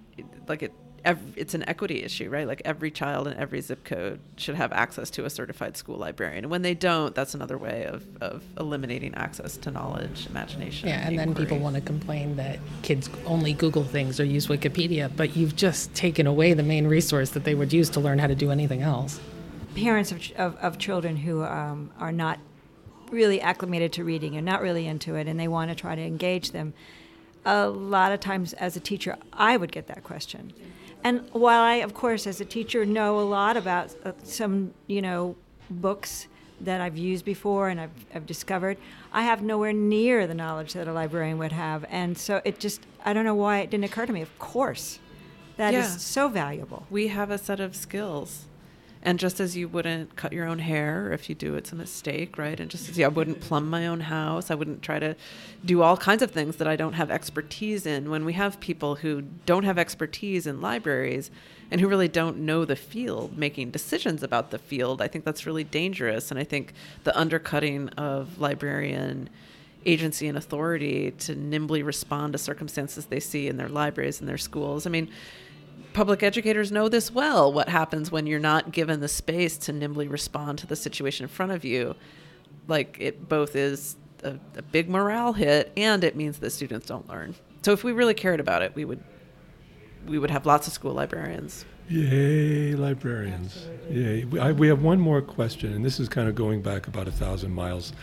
like 0.46 0.62
it 0.62 0.74
every, 1.06 1.34
it's 1.36 1.54
an 1.54 1.64
equity 1.70 2.04
issue, 2.04 2.30
right? 2.30 2.48
Like 2.48 2.62
every 2.66 2.92
child 2.92 3.28
in 3.28 3.38
every 3.38 3.62
zip 3.62 3.84
code 3.84 4.20
should 4.36 4.56
have 4.56 4.74
access 4.74 5.10
to 5.12 5.26
a 5.26 5.30
certified 5.30 5.78
school 5.78 5.98
librarian. 5.98 6.46
And 6.46 6.52
when 6.52 6.64
they 6.64 6.74
don't, 6.74 7.16
that's 7.16 7.34
another 7.36 7.58
way 7.58 7.86
of, 7.86 8.04
of 8.22 8.44
eliminating 8.60 9.14
access 9.14 9.56
to 9.58 9.72
knowledge, 9.72 10.28
imagination. 10.28 10.90
Yeah, 10.90 11.08
and, 11.08 11.18
then 11.18 11.36
people 11.36 11.60
want 11.60 11.76
to 11.76 11.82
complain 11.82 12.36
that 12.38 12.60
kids 12.82 13.10
only 13.26 13.54
Google 13.54 13.84
things 13.84 14.20
or 14.20 14.26
use 14.26 14.48
Wikipedia, 14.48 15.10
but 15.16 15.36
you've 15.36 15.56
just 15.56 15.94
taken 15.94 16.28
away 16.28 16.54
the 16.54 16.64
main 16.64 16.88
resource 16.88 17.30
that 17.32 17.44
they 17.44 17.56
would 17.56 17.72
use 17.72 17.90
to 17.92 18.00
learn 18.00 18.20
how 18.20 18.28
to 18.28 18.36
do 18.36 18.52
anything 18.52 18.82
else. 18.82 19.20
Parents 19.76 20.12
of, 20.12 20.32
of, 20.38 20.56
of 20.58 20.78
children 20.80 21.18
who 21.18 21.44
um, 21.44 21.92
are 22.00 22.12
not 22.12 22.40
really 23.12 23.40
acclimated 23.40 23.94
to 23.94 24.04
reading 24.04 24.36
and 24.36 24.46
not 24.46 24.62
really 24.62 24.88
into 24.88 25.16
it, 25.16 25.28
and 25.28 25.40
they 25.40 25.48
want 25.48 25.70
to 25.70 25.76
try 25.76 25.96
to 25.96 26.02
engage 26.02 26.52
them. 26.52 26.74
A 27.46 27.68
lot 27.68 28.12
of 28.12 28.20
times, 28.20 28.54
as 28.54 28.76
a 28.76 28.80
teacher, 28.80 29.18
I 29.32 29.56
would 29.56 29.72
get 29.72 29.86
that 29.88 30.04
question 30.04 30.52
and 31.06 31.30
while 31.34 31.62
I, 31.62 31.76
of 31.76 31.94
course, 31.94 32.26
as 32.26 32.42
a 32.42 32.46
teacher, 32.46 32.84
know 32.84 33.20
a 33.20 33.22
lot 33.22 33.58
about 33.58 33.94
uh, 34.04 34.14
some, 34.24 34.74
you 34.88 35.04
know, 35.04 35.36
books 35.70 36.26
that 36.62 36.82
I've 36.82 36.98
used 36.98 37.24
before 37.26 37.70
and 37.70 37.80
I've, 37.80 37.92
I've 38.16 38.26
discovered, 38.26 38.80
I 39.14 39.22
have 39.22 39.44
nowhere 39.44 39.72
near 39.72 40.26
the 40.26 40.34
knowledge 40.34 40.74
that 40.74 40.88
a 40.88 40.94
librarian 40.94 41.38
would 41.38 41.52
have. 41.52 41.86
And 41.90 42.18
so 42.18 42.42
it 42.44 42.60
just, 42.60 42.82
I 43.06 43.14
don't 43.14 43.24
know 43.24 43.36
why 43.36 43.60
it 43.60 43.70
didn't 43.70 43.84
occur 43.84 44.08
to 44.08 44.14
me. 44.14 44.24
Of 44.24 44.40
course, 44.40 44.98
that 45.58 45.74
yeah. 45.74 45.86
is 45.86 46.02
so 46.02 46.28
valuable. 46.28 46.88
We 46.90 47.10
have 47.10 47.30
a 47.30 47.38
set 47.38 47.60
of 47.60 47.76
skills 47.76 48.46
and 49.06 49.20
just 49.20 49.40
as 49.40 49.56
you 49.56 49.68
wouldn't 49.68 50.16
cut 50.16 50.34
your 50.34 50.48
own 50.48 50.58
hair 50.58 51.12
if 51.14 51.30
you 51.30 51.36
do 51.36 51.54
it's 51.54 51.72
a 51.72 51.76
mistake, 51.76 52.40
right? 52.40 52.60
And 52.60 52.72
just 52.72 52.90
as 52.90 52.98
yeah, 52.98 53.06
I 53.06 53.10
wouldn't 53.10 53.40
plumb 53.40 53.70
my 53.70 53.86
own 53.86 54.02
house, 54.02 54.50
I 54.50 54.56
wouldn't 54.56 54.82
try 54.82 54.98
to 54.98 55.16
do 55.64 55.84
all 55.84 55.96
kinds 55.96 56.24
of 56.24 56.32
things 56.32 56.56
that 56.56 56.68
I 56.68 56.76
don't 56.76 56.94
have 56.94 57.12
expertise 57.12 57.86
in. 57.86 58.10
When 58.10 58.26
we 58.26 58.34
have 58.34 58.60
people 58.60 58.96
who 58.96 59.22
don't 59.46 59.64
have 59.64 59.78
expertise 59.78 60.48
in 60.48 60.60
libraries 60.60 61.30
and 61.70 61.80
who 61.80 61.88
really 61.88 62.08
don't 62.08 62.38
know 62.40 62.66
the 62.66 62.76
field 62.76 63.38
making 63.38 63.70
decisions 63.70 64.24
about 64.24 64.50
the 64.50 64.58
field, 64.58 65.04
I 65.04 65.08
think 65.08 65.24
that's 65.24 65.46
really 65.46 65.64
dangerous. 65.64 66.32
And 66.32 66.40
I 66.40 66.44
think 66.44 66.74
the 67.04 67.16
undercutting 67.18 67.90
of 67.90 68.40
librarian 68.40 69.30
agency 69.86 70.28
and 70.28 70.36
authority 70.36 71.12
to 71.12 71.36
nimbly 71.36 71.84
respond 71.84 72.34
to 72.34 72.40
circumstances 72.40 73.06
they 73.06 73.20
see 73.20 73.48
in 73.48 73.58
their 73.58 73.70
libraries 73.70 74.20
and 74.20 74.28
their 74.28 74.40
schools. 74.40 74.88
I 74.88 74.90
mean, 74.90 75.12
public 75.96 76.24
educators 76.24 76.74
know 76.74 76.90
this 76.90 77.10
well 77.10 77.52
what 77.52 77.70
happens 77.70 78.12
when 78.12 78.28
you're 78.28 78.38
not 78.38 78.72
given 78.72 79.00
the 79.00 79.08
space 79.08 79.58
to 79.58 79.72
nimbly 79.72 80.10
respond 80.10 80.60
to 80.60 80.68
the 80.68 80.76
situation 80.76 81.24
in 81.24 81.30
front 81.30 81.54
of 81.54 81.64
you. 81.64 81.96
Like 82.68 82.98
it 83.00 83.30
both 83.30 83.56
is 83.56 83.96
a, 84.22 84.38
a, 84.58 84.62
big 84.62 84.90
morale 84.90 85.32
hit 85.32 85.72
and 85.78 86.04
it 86.04 86.18
means 86.18 86.40
that 86.40 86.52
students 86.52 86.88
don't 86.88 87.08
learn. 87.08 87.34
So 87.62 87.72
if 87.72 87.86
we 87.86 87.94
really 87.94 88.14
cared 88.14 88.42
about 88.42 88.62
it 88.62 88.76
we 88.76 88.84
would 88.84 89.02
we 90.06 90.20
would 90.20 90.30
have 90.30 90.46
lots 90.46 90.68
of 90.68 90.74
school 90.74 90.94
librarians. 90.94 91.64
Yay 91.88 92.74
librarians. 92.74 93.66
Yay. 93.90 94.26
We, 94.26 94.40
I, 94.40 94.52
we 94.52 94.68
have 94.68 94.82
one 94.82 95.00
more 95.00 95.22
question 95.22 95.72
and 95.72 95.86
this 95.86 96.02
is 96.02 96.10
kind 96.10 96.28
of 96.28 96.36
going 96.36 96.62
back 96.62 96.88
about 96.88 97.08
a 97.08 97.12
thousand 97.12 97.54
miles 97.54 97.94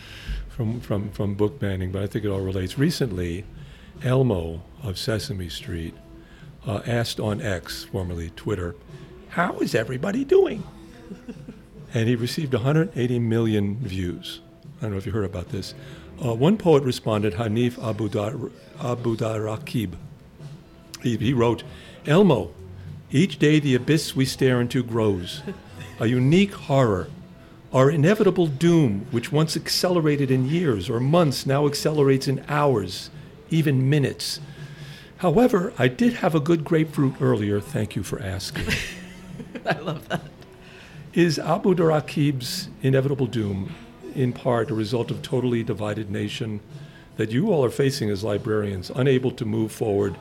from, 0.49 0.81
from, 0.81 1.11
from 1.11 1.35
book 1.35 1.59
banning 1.59 1.91
but 1.91 2.01
i 2.01 2.07
think 2.07 2.25
it 2.25 2.29
all 2.29 2.41
relates. 2.41 2.79
Recently 2.79 3.45
elmo 4.03 4.63
of 4.81 4.97
sesame 4.97 5.47
street 5.47 5.93
uh, 6.67 6.81
asked 6.85 7.19
on 7.19 7.41
X, 7.41 7.83
formerly 7.83 8.31
Twitter, 8.31 8.75
How 9.29 9.57
is 9.59 9.75
everybody 9.75 10.23
doing? 10.23 10.63
and 11.93 12.07
he 12.07 12.15
received 12.15 12.53
180 12.53 13.19
million 13.19 13.77
views. 13.77 14.41
I 14.79 14.83
don't 14.83 14.91
know 14.91 14.97
if 14.97 15.05
you 15.05 15.11
heard 15.11 15.25
about 15.25 15.49
this. 15.49 15.73
Uh, 16.23 16.33
one 16.33 16.57
poet 16.57 16.83
responded, 16.83 17.33
Hanif 17.33 17.73
Abdurraqib. 18.79 19.93
He, 21.01 21.17
he 21.17 21.33
wrote, 21.33 21.63
Elmo, 22.05 22.51
each 23.11 23.39
day 23.39 23.59
the 23.59 23.75
abyss 23.75 24.15
we 24.15 24.25
stare 24.25 24.61
into 24.61 24.83
grows, 24.83 25.41
a 25.99 26.07
unique 26.07 26.53
horror. 26.53 27.07
Our 27.71 27.89
inevitable 27.89 28.47
doom, 28.47 29.07
which 29.11 29.31
once 29.31 29.57
accelerated 29.57 30.29
in 30.29 30.47
years 30.47 30.89
or 30.89 30.99
months, 30.99 31.45
now 31.45 31.65
accelerates 31.65 32.27
in 32.27 32.43
hours, 32.47 33.09
even 33.49 33.89
minutes. 33.89 34.39
However, 35.23 35.71
I 35.77 35.87
did 35.87 36.15
have 36.15 36.35
a 36.35 36.41
good 36.41 36.65
grapefruit 36.65 37.21
earlier. 37.21 37.61
Thank 37.61 37.95
you 37.95 38.03
for 38.03 38.21
asking. 38.21 38.65
I 39.65 39.79
love 39.79 40.09
that. 40.09 40.23
Is 41.13 41.37
Abdurraqib's 41.37 42.67
inevitable 42.81 43.27
doom 43.27 43.73
in 44.13 44.33
part 44.33 44.69
a 44.69 44.73
result 44.73 45.11
of 45.11 45.21
totally 45.21 45.63
divided 45.63 46.11
nation 46.11 46.59
that 47.15 47.31
you 47.31 47.53
all 47.53 47.63
are 47.63 47.69
facing 47.69 48.09
as 48.09 48.25
librarians, 48.25 48.89
unable 48.89 49.31
to 49.31 49.45
move 49.45 49.71
forward 49.71 50.17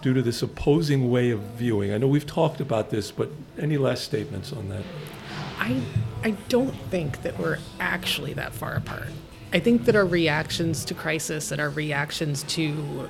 due 0.00 0.12
to 0.12 0.22
this 0.22 0.42
opposing 0.42 1.08
way 1.08 1.30
of 1.30 1.38
viewing? 1.38 1.92
I 1.92 1.98
know 1.98 2.08
we've 2.08 2.26
talked 2.26 2.60
about 2.60 2.90
this, 2.90 3.12
but 3.12 3.30
any 3.60 3.78
last 3.78 4.02
statements 4.02 4.52
on 4.52 4.68
that? 4.70 4.82
I 5.60 5.80
I 6.24 6.32
don't 6.48 6.74
think 6.90 7.22
that 7.22 7.38
we're 7.38 7.58
actually 7.78 8.32
that 8.32 8.54
far 8.54 8.74
apart. 8.74 9.06
I 9.52 9.60
think 9.60 9.84
that 9.84 9.94
our 9.94 10.04
reactions 10.04 10.84
to 10.86 10.94
crisis 10.94 11.52
and 11.52 11.60
our 11.60 11.70
reactions 11.70 12.42
to, 12.54 13.08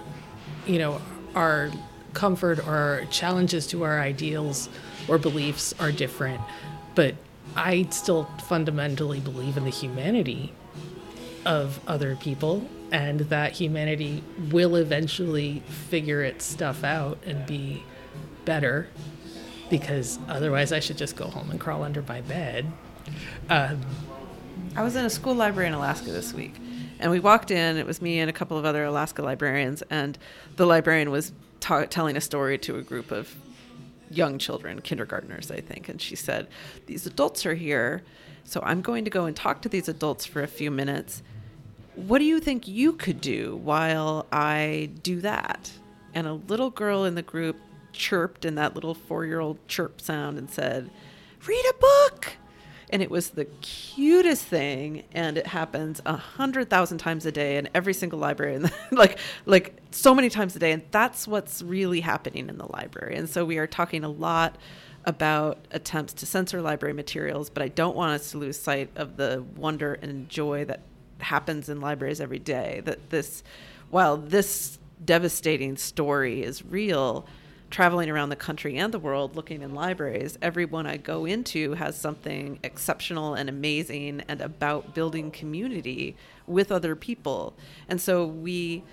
you 0.66 0.78
know, 0.78 1.00
our 1.34 1.70
comfort 2.14 2.58
or 2.60 2.74
our 2.74 3.04
challenges 3.06 3.66
to 3.68 3.84
our 3.84 4.00
ideals 4.00 4.68
or 5.08 5.18
beliefs 5.18 5.74
are 5.78 5.92
different. 5.92 6.40
But 6.94 7.14
I 7.56 7.86
still 7.90 8.24
fundamentally 8.44 9.20
believe 9.20 9.56
in 9.56 9.64
the 9.64 9.70
humanity 9.70 10.52
of 11.44 11.80
other 11.86 12.16
people 12.16 12.68
and 12.90 13.20
that 13.20 13.52
humanity 13.52 14.22
will 14.50 14.76
eventually 14.76 15.62
figure 15.88 16.22
its 16.22 16.44
stuff 16.44 16.84
out 16.84 17.18
and 17.24 17.44
be 17.46 17.82
better 18.44 18.88
because 19.70 20.18
otherwise 20.28 20.72
I 20.72 20.80
should 20.80 20.98
just 20.98 21.16
go 21.16 21.26
home 21.26 21.50
and 21.50 21.58
crawl 21.58 21.82
under 21.82 22.02
my 22.02 22.20
bed. 22.20 22.70
Um, 23.48 23.80
I 24.76 24.82
was 24.82 24.94
in 24.96 25.04
a 25.04 25.10
school 25.10 25.34
library 25.34 25.68
in 25.68 25.74
Alaska 25.74 26.10
this 26.12 26.34
week 26.34 26.54
and 27.02 27.10
we 27.10 27.18
walked 27.18 27.50
in, 27.50 27.76
it 27.76 27.84
was 27.84 28.00
me 28.00 28.20
and 28.20 28.30
a 28.30 28.32
couple 28.32 28.56
of 28.56 28.64
other 28.64 28.84
Alaska 28.84 29.22
librarians, 29.22 29.82
and 29.90 30.16
the 30.54 30.66
librarian 30.66 31.10
was 31.10 31.32
ta- 31.58 31.86
telling 31.86 32.16
a 32.16 32.20
story 32.20 32.56
to 32.58 32.76
a 32.76 32.82
group 32.82 33.10
of 33.10 33.34
young 34.08 34.38
children, 34.38 34.80
kindergartners, 34.80 35.50
I 35.50 35.60
think. 35.60 35.88
And 35.88 36.00
she 36.00 36.14
said, 36.14 36.46
These 36.86 37.04
adults 37.04 37.44
are 37.44 37.54
here, 37.54 38.02
so 38.44 38.60
I'm 38.64 38.82
going 38.82 39.04
to 39.04 39.10
go 39.10 39.24
and 39.24 39.34
talk 39.34 39.62
to 39.62 39.68
these 39.68 39.88
adults 39.88 40.24
for 40.24 40.44
a 40.44 40.46
few 40.46 40.70
minutes. 40.70 41.24
What 41.96 42.20
do 42.20 42.24
you 42.24 42.38
think 42.38 42.68
you 42.68 42.92
could 42.92 43.20
do 43.20 43.56
while 43.56 44.26
I 44.30 44.90
do 45.02 45.20
that? 45.22 45.72
And 46.14 46.28
a 46.28 46.34
little 46.34 46.70
girl 46.70 47.04
in 47.04 47.16
the 47.16 47.22
group 47.22 47.56
chirped 47.92 48.44
in 48.44 48.54
that 48.54 48.74
little 48.76 48.94
four 48.94 49.26
year 49.26 49.40
old 49.40 49.58
chirp 49.66 50.00
sound 50.00 50.38
and 50.38 50.48
said, 50.48 50.88
Read 51.46 51.64
a 51.68 51.74
book 51.74 52.36
and 52.92 53.02
it 53.02 53.10
was 53.10 53.30
the 53.30 53.46
cutest 53.62 54.44
thing 54.44 55.02
and 55.12 55.38
it 55.38 55.46
happens 55.46 56.00
a 56.06 56.16
hundred 56.16 56.70
thousand 56.70 56.98
times 56.98 57.26
a 57.26 57.32
day 57.32 57.56
in 57.56 57.68
every 57.74 57.94
single 57.94 58.18
library 58.18 58.54
and 58.54 58.70
like 58.92 59.18
like 59.46 59.80
so 59.90 60.14
many 60.14 60.28
times 60.28 60.54
a 60.54 60.58
day 60.58 60.72
and 60.72 60.82
that's 60.90 61.26
what's 61.26 61.62
really 61.62 62.00
happening 62.00 62.48
in 62.48 62.58
the 62.58 62.70
library 62.72 63.16
and 63.16 63.28
so 63.28 63.44
we 63.44 63.58
are 63.58 63.66
talking 63.66 64.04
a 64.04 64.08
lot 64.08 64.56
about 65.04 65.58
attempts 65.70 66.12
to 66.12 66.26
censor 66.26 66.62
library 66.62 66.94
materials, 66.94 67.50
but 67.50 67.62
I 67.62 67.68
don't 67.68 67.96
want 67.96 68.12
us 68.12 68.30
to 68.32 68.38
lose 68.38 68.58
sight 68.58 68.90
of 68.96 69.16
the 69.16 69.44
wonder 69.56 69.94
and 69.94 70.28
joy 70.28 70.64
that 70.66 70.80
happens 71.18 71.68
in 71.68 71.80
libraries 71.80 72.20
every 72.20 72.38
day. 72.38 72.82
That 72.84 73.10
this, 73.10 73.42
while 73.90 74.16
this 74.16 74.78
devastating 75.04 75.76
story 75.76 76.42
is 76.42 76.64
real, 76.64 77.26
traveling 77.72 78.10
around 78.10 78.28
the 78.28 78.36
country 78.36 78.76
and 78.76 78.92
the 78.92 78.98
world 78.98 79.34
looking 79.34 79.62
in 79.62 79.74
libraries, 79.74 80.38
every 80.42 80.66
one 80.66 80.86
I 80.86 80.98
go 80.98 81.24
into 81.24 81.72
has 81.72 81.96
something 81.96 82.60
exceptional 82.62 83.34
and 83.34 83.48
amazing 83.48 84.22
and 84.28 84.40
about 84.42 84.94
building 84.94 85.30
community 85.30 86.14
with 86.46 86.70
other 86.70 86.94
people. 86.94 87.54
And 87.88 88.00
so 88.00 88.26
we 88.26 88.84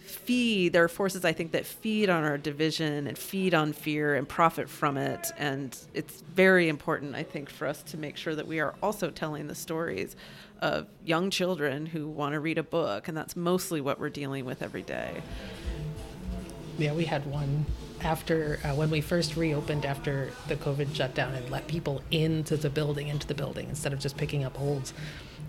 feed 0.00 0.72
there 0.72 0.84
are 0.84 0.88
forces 0.88 1.24
i 1.24 1.32
think 1.32 1.50
that 1.50 1.66
feed 1.66 2.08
on 2.08 2.22
our 2.22 2.38
division 2.38 3.08
and 3.08 3.18
feed 3.18 3.52
on 3.52 3.72
fear 3.72 4.14
and 4.14 4.28
profit 4.28 4.68
from 4.68 4.96
it 4.96 5.32
and 5.36 5.76
it's 5.94 6.20
very 6.20 6.68
important 6.68 7.16
i 7.16 7.24
think 7.24 7.50
for 7.50 7.66
us 7.66 7.82
to 7.82 7.96
make 7.96 8.16
sure 8.16 8.32
that 8.32 8.46
we 8.46 8.60
are 8.60 8.72
also 8.80 9.10
telling 9.10 9.48
the 9.48 9.54
stories 9.54 10.14
of 10.60 10.86
young 11.04 11.28
children 11.28 11.86
who 11.86 12.08
want 12.08 12.34
to 12.34 12.38
read 12.38 12.56
a 12.56 12.62
book 12.62 13.08
and 13.08 13.16
that's 13.16 13.34
mostly 13.34 13.80
what 13.80 13.98
we're 13.98 14.08
dealing 14.08 14.44
with 14.44 14.62
every 14.62 14.82
day 14.82 15.20
yeah 16.78 16.92
we 16.92 17.04
had 17.04 17.26
one 17.26 17.66
after 18.06 18.58
uh, 18.64 18.74
when 18.74 18.88
we 18.88 19.00
first 19.02 19.36
reopened 19.36 19.84
after 19.84 20.30
the 20.48 20.56
covid 20.56 20.94
shutdown 20.94 21.34
and 21.34 21.50
let 21.50 21.66
people 21.66 22.00
into 22.10 22.56
the 22.56 22.70
building 22.70 23.08
into 23.08 23.26
the 23.26 23.34
building 23.34 23.68
instead 23.68 23.92
of 23.92 23.98
just 23.98 24.16
picking 24.16 24.44
up 24.44 24.56
holds 24.56 24.94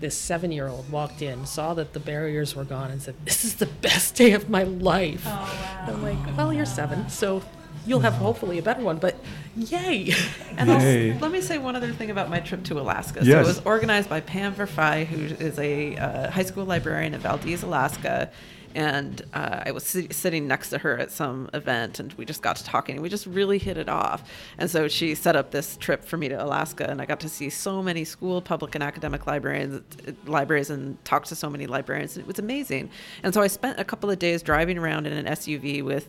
this 0.00 0.16
seven 0.16 0.52
year 0.52 0.68
old 0.68 0.90
walked 0.90 1.22
in, 1.22 1.46
saw 1.46 1.74
that 1.74 1.92
the 1.92 2.00
barriers 2.00 2.54
were 2.54 2.64
gone, 2.64 2.90
and 2.90 3.02
said, 3.02 3.14
This 3.24 3.44
is 3.44 3.56
the 3.56 3.66
best 3.66 4.14
day 4.14 4.32
of 4.32 4.48
my 4.48 4.62
life. 4.62 5.24
Oh, 5.26 5.30
wow. 5.30 5.84
I'm 5.88 6.02
like, 6.02 6.36
Well, 6.36 6.52
you're 6.52 6.66
seven, 6.66 7.08
so 7.08 7.42
you'll 7.86 8.00
have 8.00 8.14
hopefully 8.14 8.58
a 8.58 8.62
better 8.62 8.82
one, 8.82 8.98
but 8.98 9.16
yay. 9.56 10.12
And 10.56 10.68
yay. 10.68 11.12
Also, 11.12 11.20
let 11.20 11.32
me 11.32 11.40
say 11.40 11.58
one 11.58 11.76
other 11.76 11.92
thing 11.92 12.10
about 12.10 12.28
my 12.30 12.40
trip 12.40 12.64
to 12.64 12.80
Alaska. 12.80 13.20
Yes. 13.22 13.34
So 13.34 13.40
it 13.40 13.46
was 13.46 13.60
organized 13.64 14.08
by 14.08 14.20
Pam 14.20 14.54
Verfey, 14.54 15.06
who 15.06 15.34
is 15.36 15.58
a 15.58 15.96
uh, 15.96 16.30
high 16.30 16.42
school 16.44 16.64
librarian 16.64 17.14
in 17.14 17.20
Valdez, 17.20 17.62
Alaska 17.62 18.30
and 18.74 19.22
uh, 19.32 19.62
I 19.66 19.70
was 19.70 19.84
sit- 19.84 20.12
sitting 20.12 20.46
next 20.46 20.70
to 20.70 20.78
her 20.78 20.98
at 20.98 21.10
some 21.10 21.48
event, 21.54 22.00
and 22.00 22.12
we 22.14 22.24
just 22.24 22.42
got 22.42 22.56
to 22.56 22.64
talking, 22.64 22.96
and 22.96 23.02
we 23.02 23.08
just 23.08 23.26
really 23.26 23.58
hit 23.58 23.76
it 23.76 23.88
off. 23.88 24.30
And 24.58 24.70
so 24.70 24.88
she 24.88 25.14
set 25.14 25.36
up 25.36 25.50
this 25.50 25.76
trip 25.76 26.04
for 26.04 26.16
me 26.16 26.28
to 26.28 26.42
Alaska, 26.42 26.88
and 26.88 27.00
I 27.00 27.06
got 27.06 27.20
to 27.20 27.28
see 27.28 27.50
so 27.50 27.82
many 27.82 28.04
school, 28.04 28.40
public, 28.40 28.74
and 28.74 28.84
academic 28.84 29.26
libraries, 29.26 29.80
libraries, 30.26 30.70
and 30.70 31.02
talk 31.04 31.24
to 31.26 31.34
so 31.34 31.48
many 31.50 31.66
librarians. 31.66 32.16
It 32.16 32.26
was 32.26 32.38
amazing. 32.38 32.90
And 33.22 33.34
so 33.34 33.40
I 33.40 33.46
spent 33.46 33.78
a 33.78 33.84
couple 33.84 34.10
of 34.10 34.18
days 34.18 34.42
driving 34.42 34.78
around 34.78 35.06
in 35.06 35.12
an 35.12 35.26
SUV 35.26 35.82
with 35.82 36.08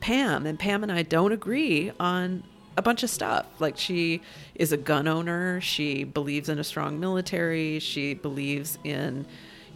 Pam, 0.00 0.46
and 0.46 0.58
Pam 0.58 0.82
and 0.82 0.92
I 0.92 1.02
don't 1.02 1.32
agree 1.32 1.92
on 1.98 2.42
a 2.76 2.82
bunch 2.82 3.02
of 3.02 3.10
stuff. 3.10 3.46
Like 3.58 3.78
she 3.78 4.20
is 4.54 4.72
a 4.72 4.76
gun 4.76 5.08
owner. 5.08 5.60
She 5.60 6.04
believes 6.04 6.48
in 6.48 6.58
a 6.58 6.64
strong 6.64 7.00
military. 7.00 7.78
She 7.78 8.14
believes 8.14 8.78
in 8.84 9.26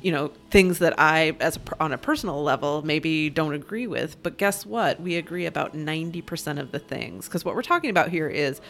you 0.02 0.12
know 0.12 0.32
things 0.50 0.78
that 0.78 0.98
I, 0.98 1.36
as 1.40 1.56
a, 1.56 1.60
on 1.82 1.92
a 1.92 1.98
personal 1.98 2.42
level, 2.42 2.82
maybe 2.82 3.30
don't 3.30 3.54
agree 3.54 3.86
with. 3.86 4.22
But 4.22 4.36
guess 4.36 4.66
what? 4.66 5.00
We 5.00 5.16
agree 5.16 5.46
about 5.46 5.74
ninety 5.74 6.22
percent 6.22 6.58
of 6.58 6.72
the 6.72 6.78
things 6.78 7.26
because 7.26 7.44
what 7.44 7.54
we're 7.54 7.62
talking 7.62 7.90
about 7.90 8.10
here 8.10 8.28
is. 8.28 8.60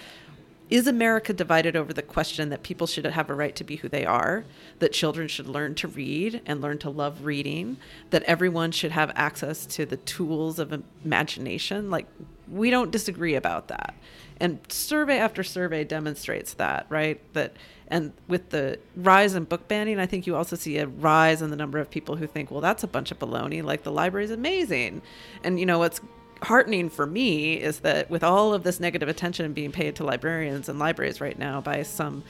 Is 0.70 0.86
America 0.86 1.32
divided 1.32 1.76
over 1.76 1.94
the 1.94 2.02
question 2.02 2.50
that 2.50 2.62
people 2.62 2.86
should 2.86 3.06
have 3.06 3.30
a 3.30 3.34
right 3.34 3.56
to 3.56 3.64
be 3.64 3.76
who 3.76 3.88
they 3.88 4.04
are, 4.04 4.44
that 4.80 4.92
children 4.92 5.26
should 5.26 5.46
learn 5.46 5.74
to 5.76 5.88
read 5.88 6.42
and 6.44 6.60
learn 6.60 6.76
to 6.80 6.90
love 6.90 7.24
reading, 7.24 7.78
that 8.10 8.22
everyone 8.24 8.72
should 8.72 8.90
have 8.90 9.10
access 9.14 9.64
to 9.64 9.86
the 9.86 9.96
tools 9.96 10.58
of 10.58 10.78
imagination? 11.02 11.88
Like, 11.88 12.04
we 12.50 12.70
don't 12.70 12.90
disagree 12.90 13.34
about 13.34 13.68
that. 13.68 13.94
And 14.40 14.60
survey 14.68 15.18
after 15.18 15.42
survey 15.42 15.84
demonstrates 15.84 16.54
that, 16.54 16.86
right? 16.88 17.20
That 17.34 17.54
and 17.88 18.12
with 18.28 18.50
the 18.50 18.78
rise 18.96 19.34
in 19.34 19.44
book 19.44 19.66
banning, 19.66 19.98
I 19.98 20.06
think 20.06 20.26
you 20.26 20.36
also 20.36 20.56
see 20.56 20.78
a 20.78 20.86
rise 20.86 21.40
in 21.40 21.50
the 21.50 21.56
number 21.56 21.78
of 21.78 21.90
people 21.90 22.16
who 22.16 22.26
think, 22.26 22.50
well, 22.50 22.60
that's 22.60 22.84
a 22.84 22.86
bunch 22.86 23.10
of 23.10 23.18
baloney. 23.18 23.62
Like 23.62 23.82
the 23.82 23.92
library 23.92 24.26
is 24.26 24.30
amazing. 24.30 25.00
And, 25.42 25.58
you 25.58 25.64
know, 25.64 25.78
what's 25.78 26.00
heartening 26.42 26.90
for 26.90 27.06
me 27.06 27.54
is 27.54 27.80
that 27.80 28.10
with 28.10 28.22
all 28.22 28.52
of 28.52 28.62
this 28.62 28.78
negative 28.78 29.08
attention 29.08 29.52
being 29.54 29.72
paid 29.72 29.96
to 29.96 30.04
librarians 30.04 30.68
and 30.68 30.78
libraries 30.78 31.20
right 31.20 31.38
now 31.38 31.60
by 31.60 31.82
some 31.82 32.22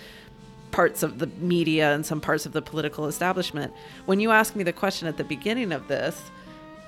parts 0.70 1.02
of 1.02 1.18
the 1.18 1.26
media 1.26 1.92
and 1.92 2.06
some 2.06 2.20
parts 2.20 2.46
of 2.46 2.52
the 2.52 2.62
political 2.62 3.06
establishment, 3.06 3.72
when 4.06 4.20
you 4.20 4.30
ask 4.30 4.54
me 4.54 4.62
the 4.62 4.72
question 4.72 5.08
at 5.08 5.16
the 5.16 5.24
beginning 5.24 5.72
of 5.72 5.88
this, 5.88 6.30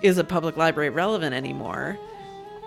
is 0.00 0.16
a 0.16 0.24
public 0.24 0.56
library 0.56 0.90
relevant 0.90 1.34
anymore? 1.34 1.98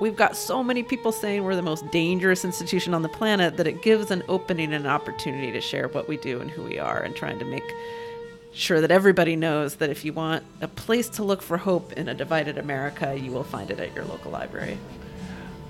We've 0.02 0.16
got 0.16 0.36
so 0.36 0.64
many 0.64 0.84
people 0.84 1.12
saying 1.12 1.44
we're 1.44 1.56
the 1.56 1.62
most 1.62 1.90
dangerous 1.92 2.44
institution 2.44 2.94
on 2.94 3.04
the 3.04 3.10
planet 3.10 3.58
that 3.58 3.68
it 3.68 3.82
gives 3.82 4.12
an 4.12 4.24
opening 4.28 4.74
and 4.74 4.86
an 4.86 4.92
opportunity 4.92 5.52
to 5.52 5.62
share 5.62 5.88
what 5.88 6.08
we 6.08 6.18
do 6.18 6.42
and 6.42 6.50
who 6.50 6.64
we 6.64 6.80
are 6.80 7.02
and 7.02 7.16
trying 7.16 7.40
to 7.40 7.46
make 7.46 7.64
sure 8.54 8.82
that 8.82 8.92
everybody 8.92 9.36
knows 9.36 9.76
that 9.76 9.90
if 9.90 10.06
you 10.06 10.14
want 10.14 10.44
a 10.62 10.68
place 10.68 11.10
to 11.10 11.24
look 11.24 11.42
for 11.42 11.58
hope 11.58 11.94
in 11.94 12.08
a 12.08 12.14
divided 12.14 12.58
America, 12.58 13.18
you 13.18 13.32
will 13.32 13.44
find 13.44 13.72
it 13.72 13.80
at 13.80 13.94
your 13.96 14.06
local 14.06 14.32
library. 14.32 14.78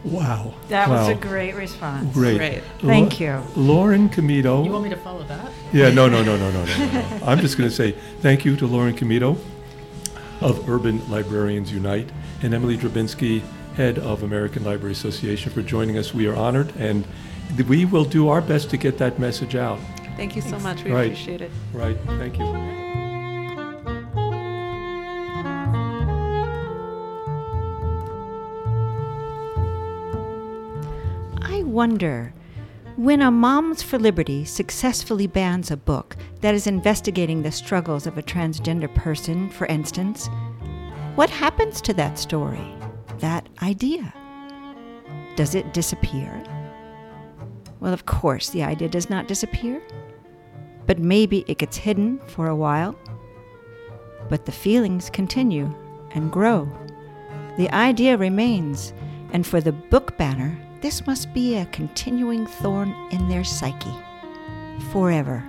Wow. 0.03 0.53
That 0.67 0.89
wow. 0.89 1.07
was 1.07 1.07
a 1.09 1.15
great 1.15 1.55
response. 1.55 2.13
Great. 2.13 2.37
great. 2.37 2.63
Thank 2.81 3.19
you. 3.19 3.41
Lauren 3.55 4.09
Comito. 4.09 4.65
You 4.65 4.71
want 4.71 4.83
me 4.83 4.89
to 4.89 4.97
follow 4.97 5.23
that? 5.23 5.51
Yeah, 5.71 5.91
no, 5.91 6.09
no, 6.09 6.21
no, 6.23 6.35
no, 6.35 6.51
no, 6.51 6.65
no. 6.65 6.91
no. 6.91 7.19
I'm 7.25 7.39
just 7.39 7.57
going 7.57 7.69
to 7.69 7.75
say 7.75 7.93
thank 8.19 8.43
you 8.43 8.55
to 8.57 8.67
Lauren 8.67 8.95
Comito 8.95 9.37
of 10.41 10.67
Urban 10.69 11.09
Librarians 11.09 11.71
Unite 11.71 12.09
and 12.41 12.53
Emily 12.53 12.77
Drabinski 12.77 13.41
head 13.75 13.99
of 13.99 14.23
American 14.23 14.63
Library 14.63 14.93
Association, 14.93 15.51
for 15.51 15.61
joining 15.61 15.97
us. 15.97 16.13
We 16.13 16.27
are 16.27 16.35
honored, 16.35 16.73
and 16.77 17.05
we 17.67 17.85
will 17.85 18.05
do 18.05 18.29
our 18.29 18.41
best 18.41 18.69
to 18.71 18.77
get 18.77 18.97
that 18.99 19.19
message 19.19 19.55
out. 19.55 19.79
Thank 20.15 20.35
you 20.35 20.41
so 20.41 20.59
much. 20.59 20.83
We 20.83 20.91
right. 20.91 21.05
appreciate 21.05 21.41
it. 21.41 21.51
Right. 21.73 21.97
Thank 22.05 22.37
you. 22.37 22.45
I 31.41 31.63
wonder 31.63 32.33
when 32.95 33.23
a 33.23 33.31
Moms 33.31 33.81
for 33.81 33.97
Liberty 33.97 34.45
successfully 34.45 35.25
bans 35.25 35.71
a 35.71 35.77
book 35.77 36.15
that 36.41 36.53
is 36.53 36.67
investigating 36.67 37.41
the 37.41 37.51
struggles 37.51 38.05
of 38.05 38.19
a 38.19 38.23
transgender 38.23 38.93
person, 38.93 39.49
for 39.49 39.65
instance, 39.65 40.29
what 41.15 41.31
happens 41.31 41.81
to 41.81 41.93
that 41.95 42.19
story? 42.19 42.75
That 43.23 43.47
idea? 43.61 44.13
Does 45.37 45.55
it 45.55 45.73
disappear? 45.73 46.43
Well, 47.79 47.93
of 47.93 48.05
course, 48.05 48.49
the 48.49 48.63
idea 48.63 48.89
does 48.89 49.09
not 49.09 49.29
disappear, 49.29 49.81
but 50.85 50.99
maybe 50.99 51.45
it 51.47 51.57
gets 51.57 51.77
hidden 51.77 52.19
for 52.27 52.47
a 52.47 52.55
while. 52.55 52.99
But 54.29 54.45
the 54.45 54.51
feelings 54.51 55.09
continue 55.09 55.73
and 56.11 56.33
grow. 56.33 56.67
The 57.57 57.73
idea 57.73 58.17
remains, 58.17 58.91
and 59.31 59.47
for 59.47 59.61
the 59.61 59.71
book 59.71 60.17
banner, 60.17 60.59
this 60.81 61.07
must 61.07 61.33
be 61.33 61.55
a 61.55 61.65
continuing 61.67 62.45
thorn 62.45 62.93
in 63.11 63.29
their 63.29 63.45
psyche. 63.45 63.97
Forever. 64.91 65.41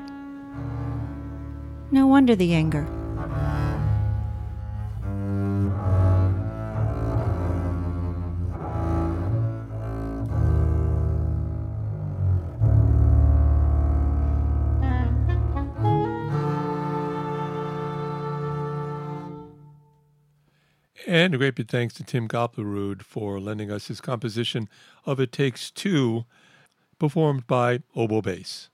No 1.91 2.07
wonder 2.07 2.37
the 2.37 2.55
anger. 2.55 2.87
And 21.15 21.33
a 21.33 21.39
great 21.39 21.55
big 21.55 21.69
thanks 21.69 21.95
to 21.95 22.03
Tim 22.03 22.27
Goplerud 22.27 23.03
for 23.03 23.39
lending 23.39 23.71
us 23.71 23.87
his 23.87 24.01
composition 24.01 24.69
of 25.07 25.21
It 25.21 25.31
Takes 25.31 25.71
Two, 25.71 26.25
performed 26.99 27.47
by 27.47 27.85
Oboe 27.95 28.21
Bass. 28.21 28.69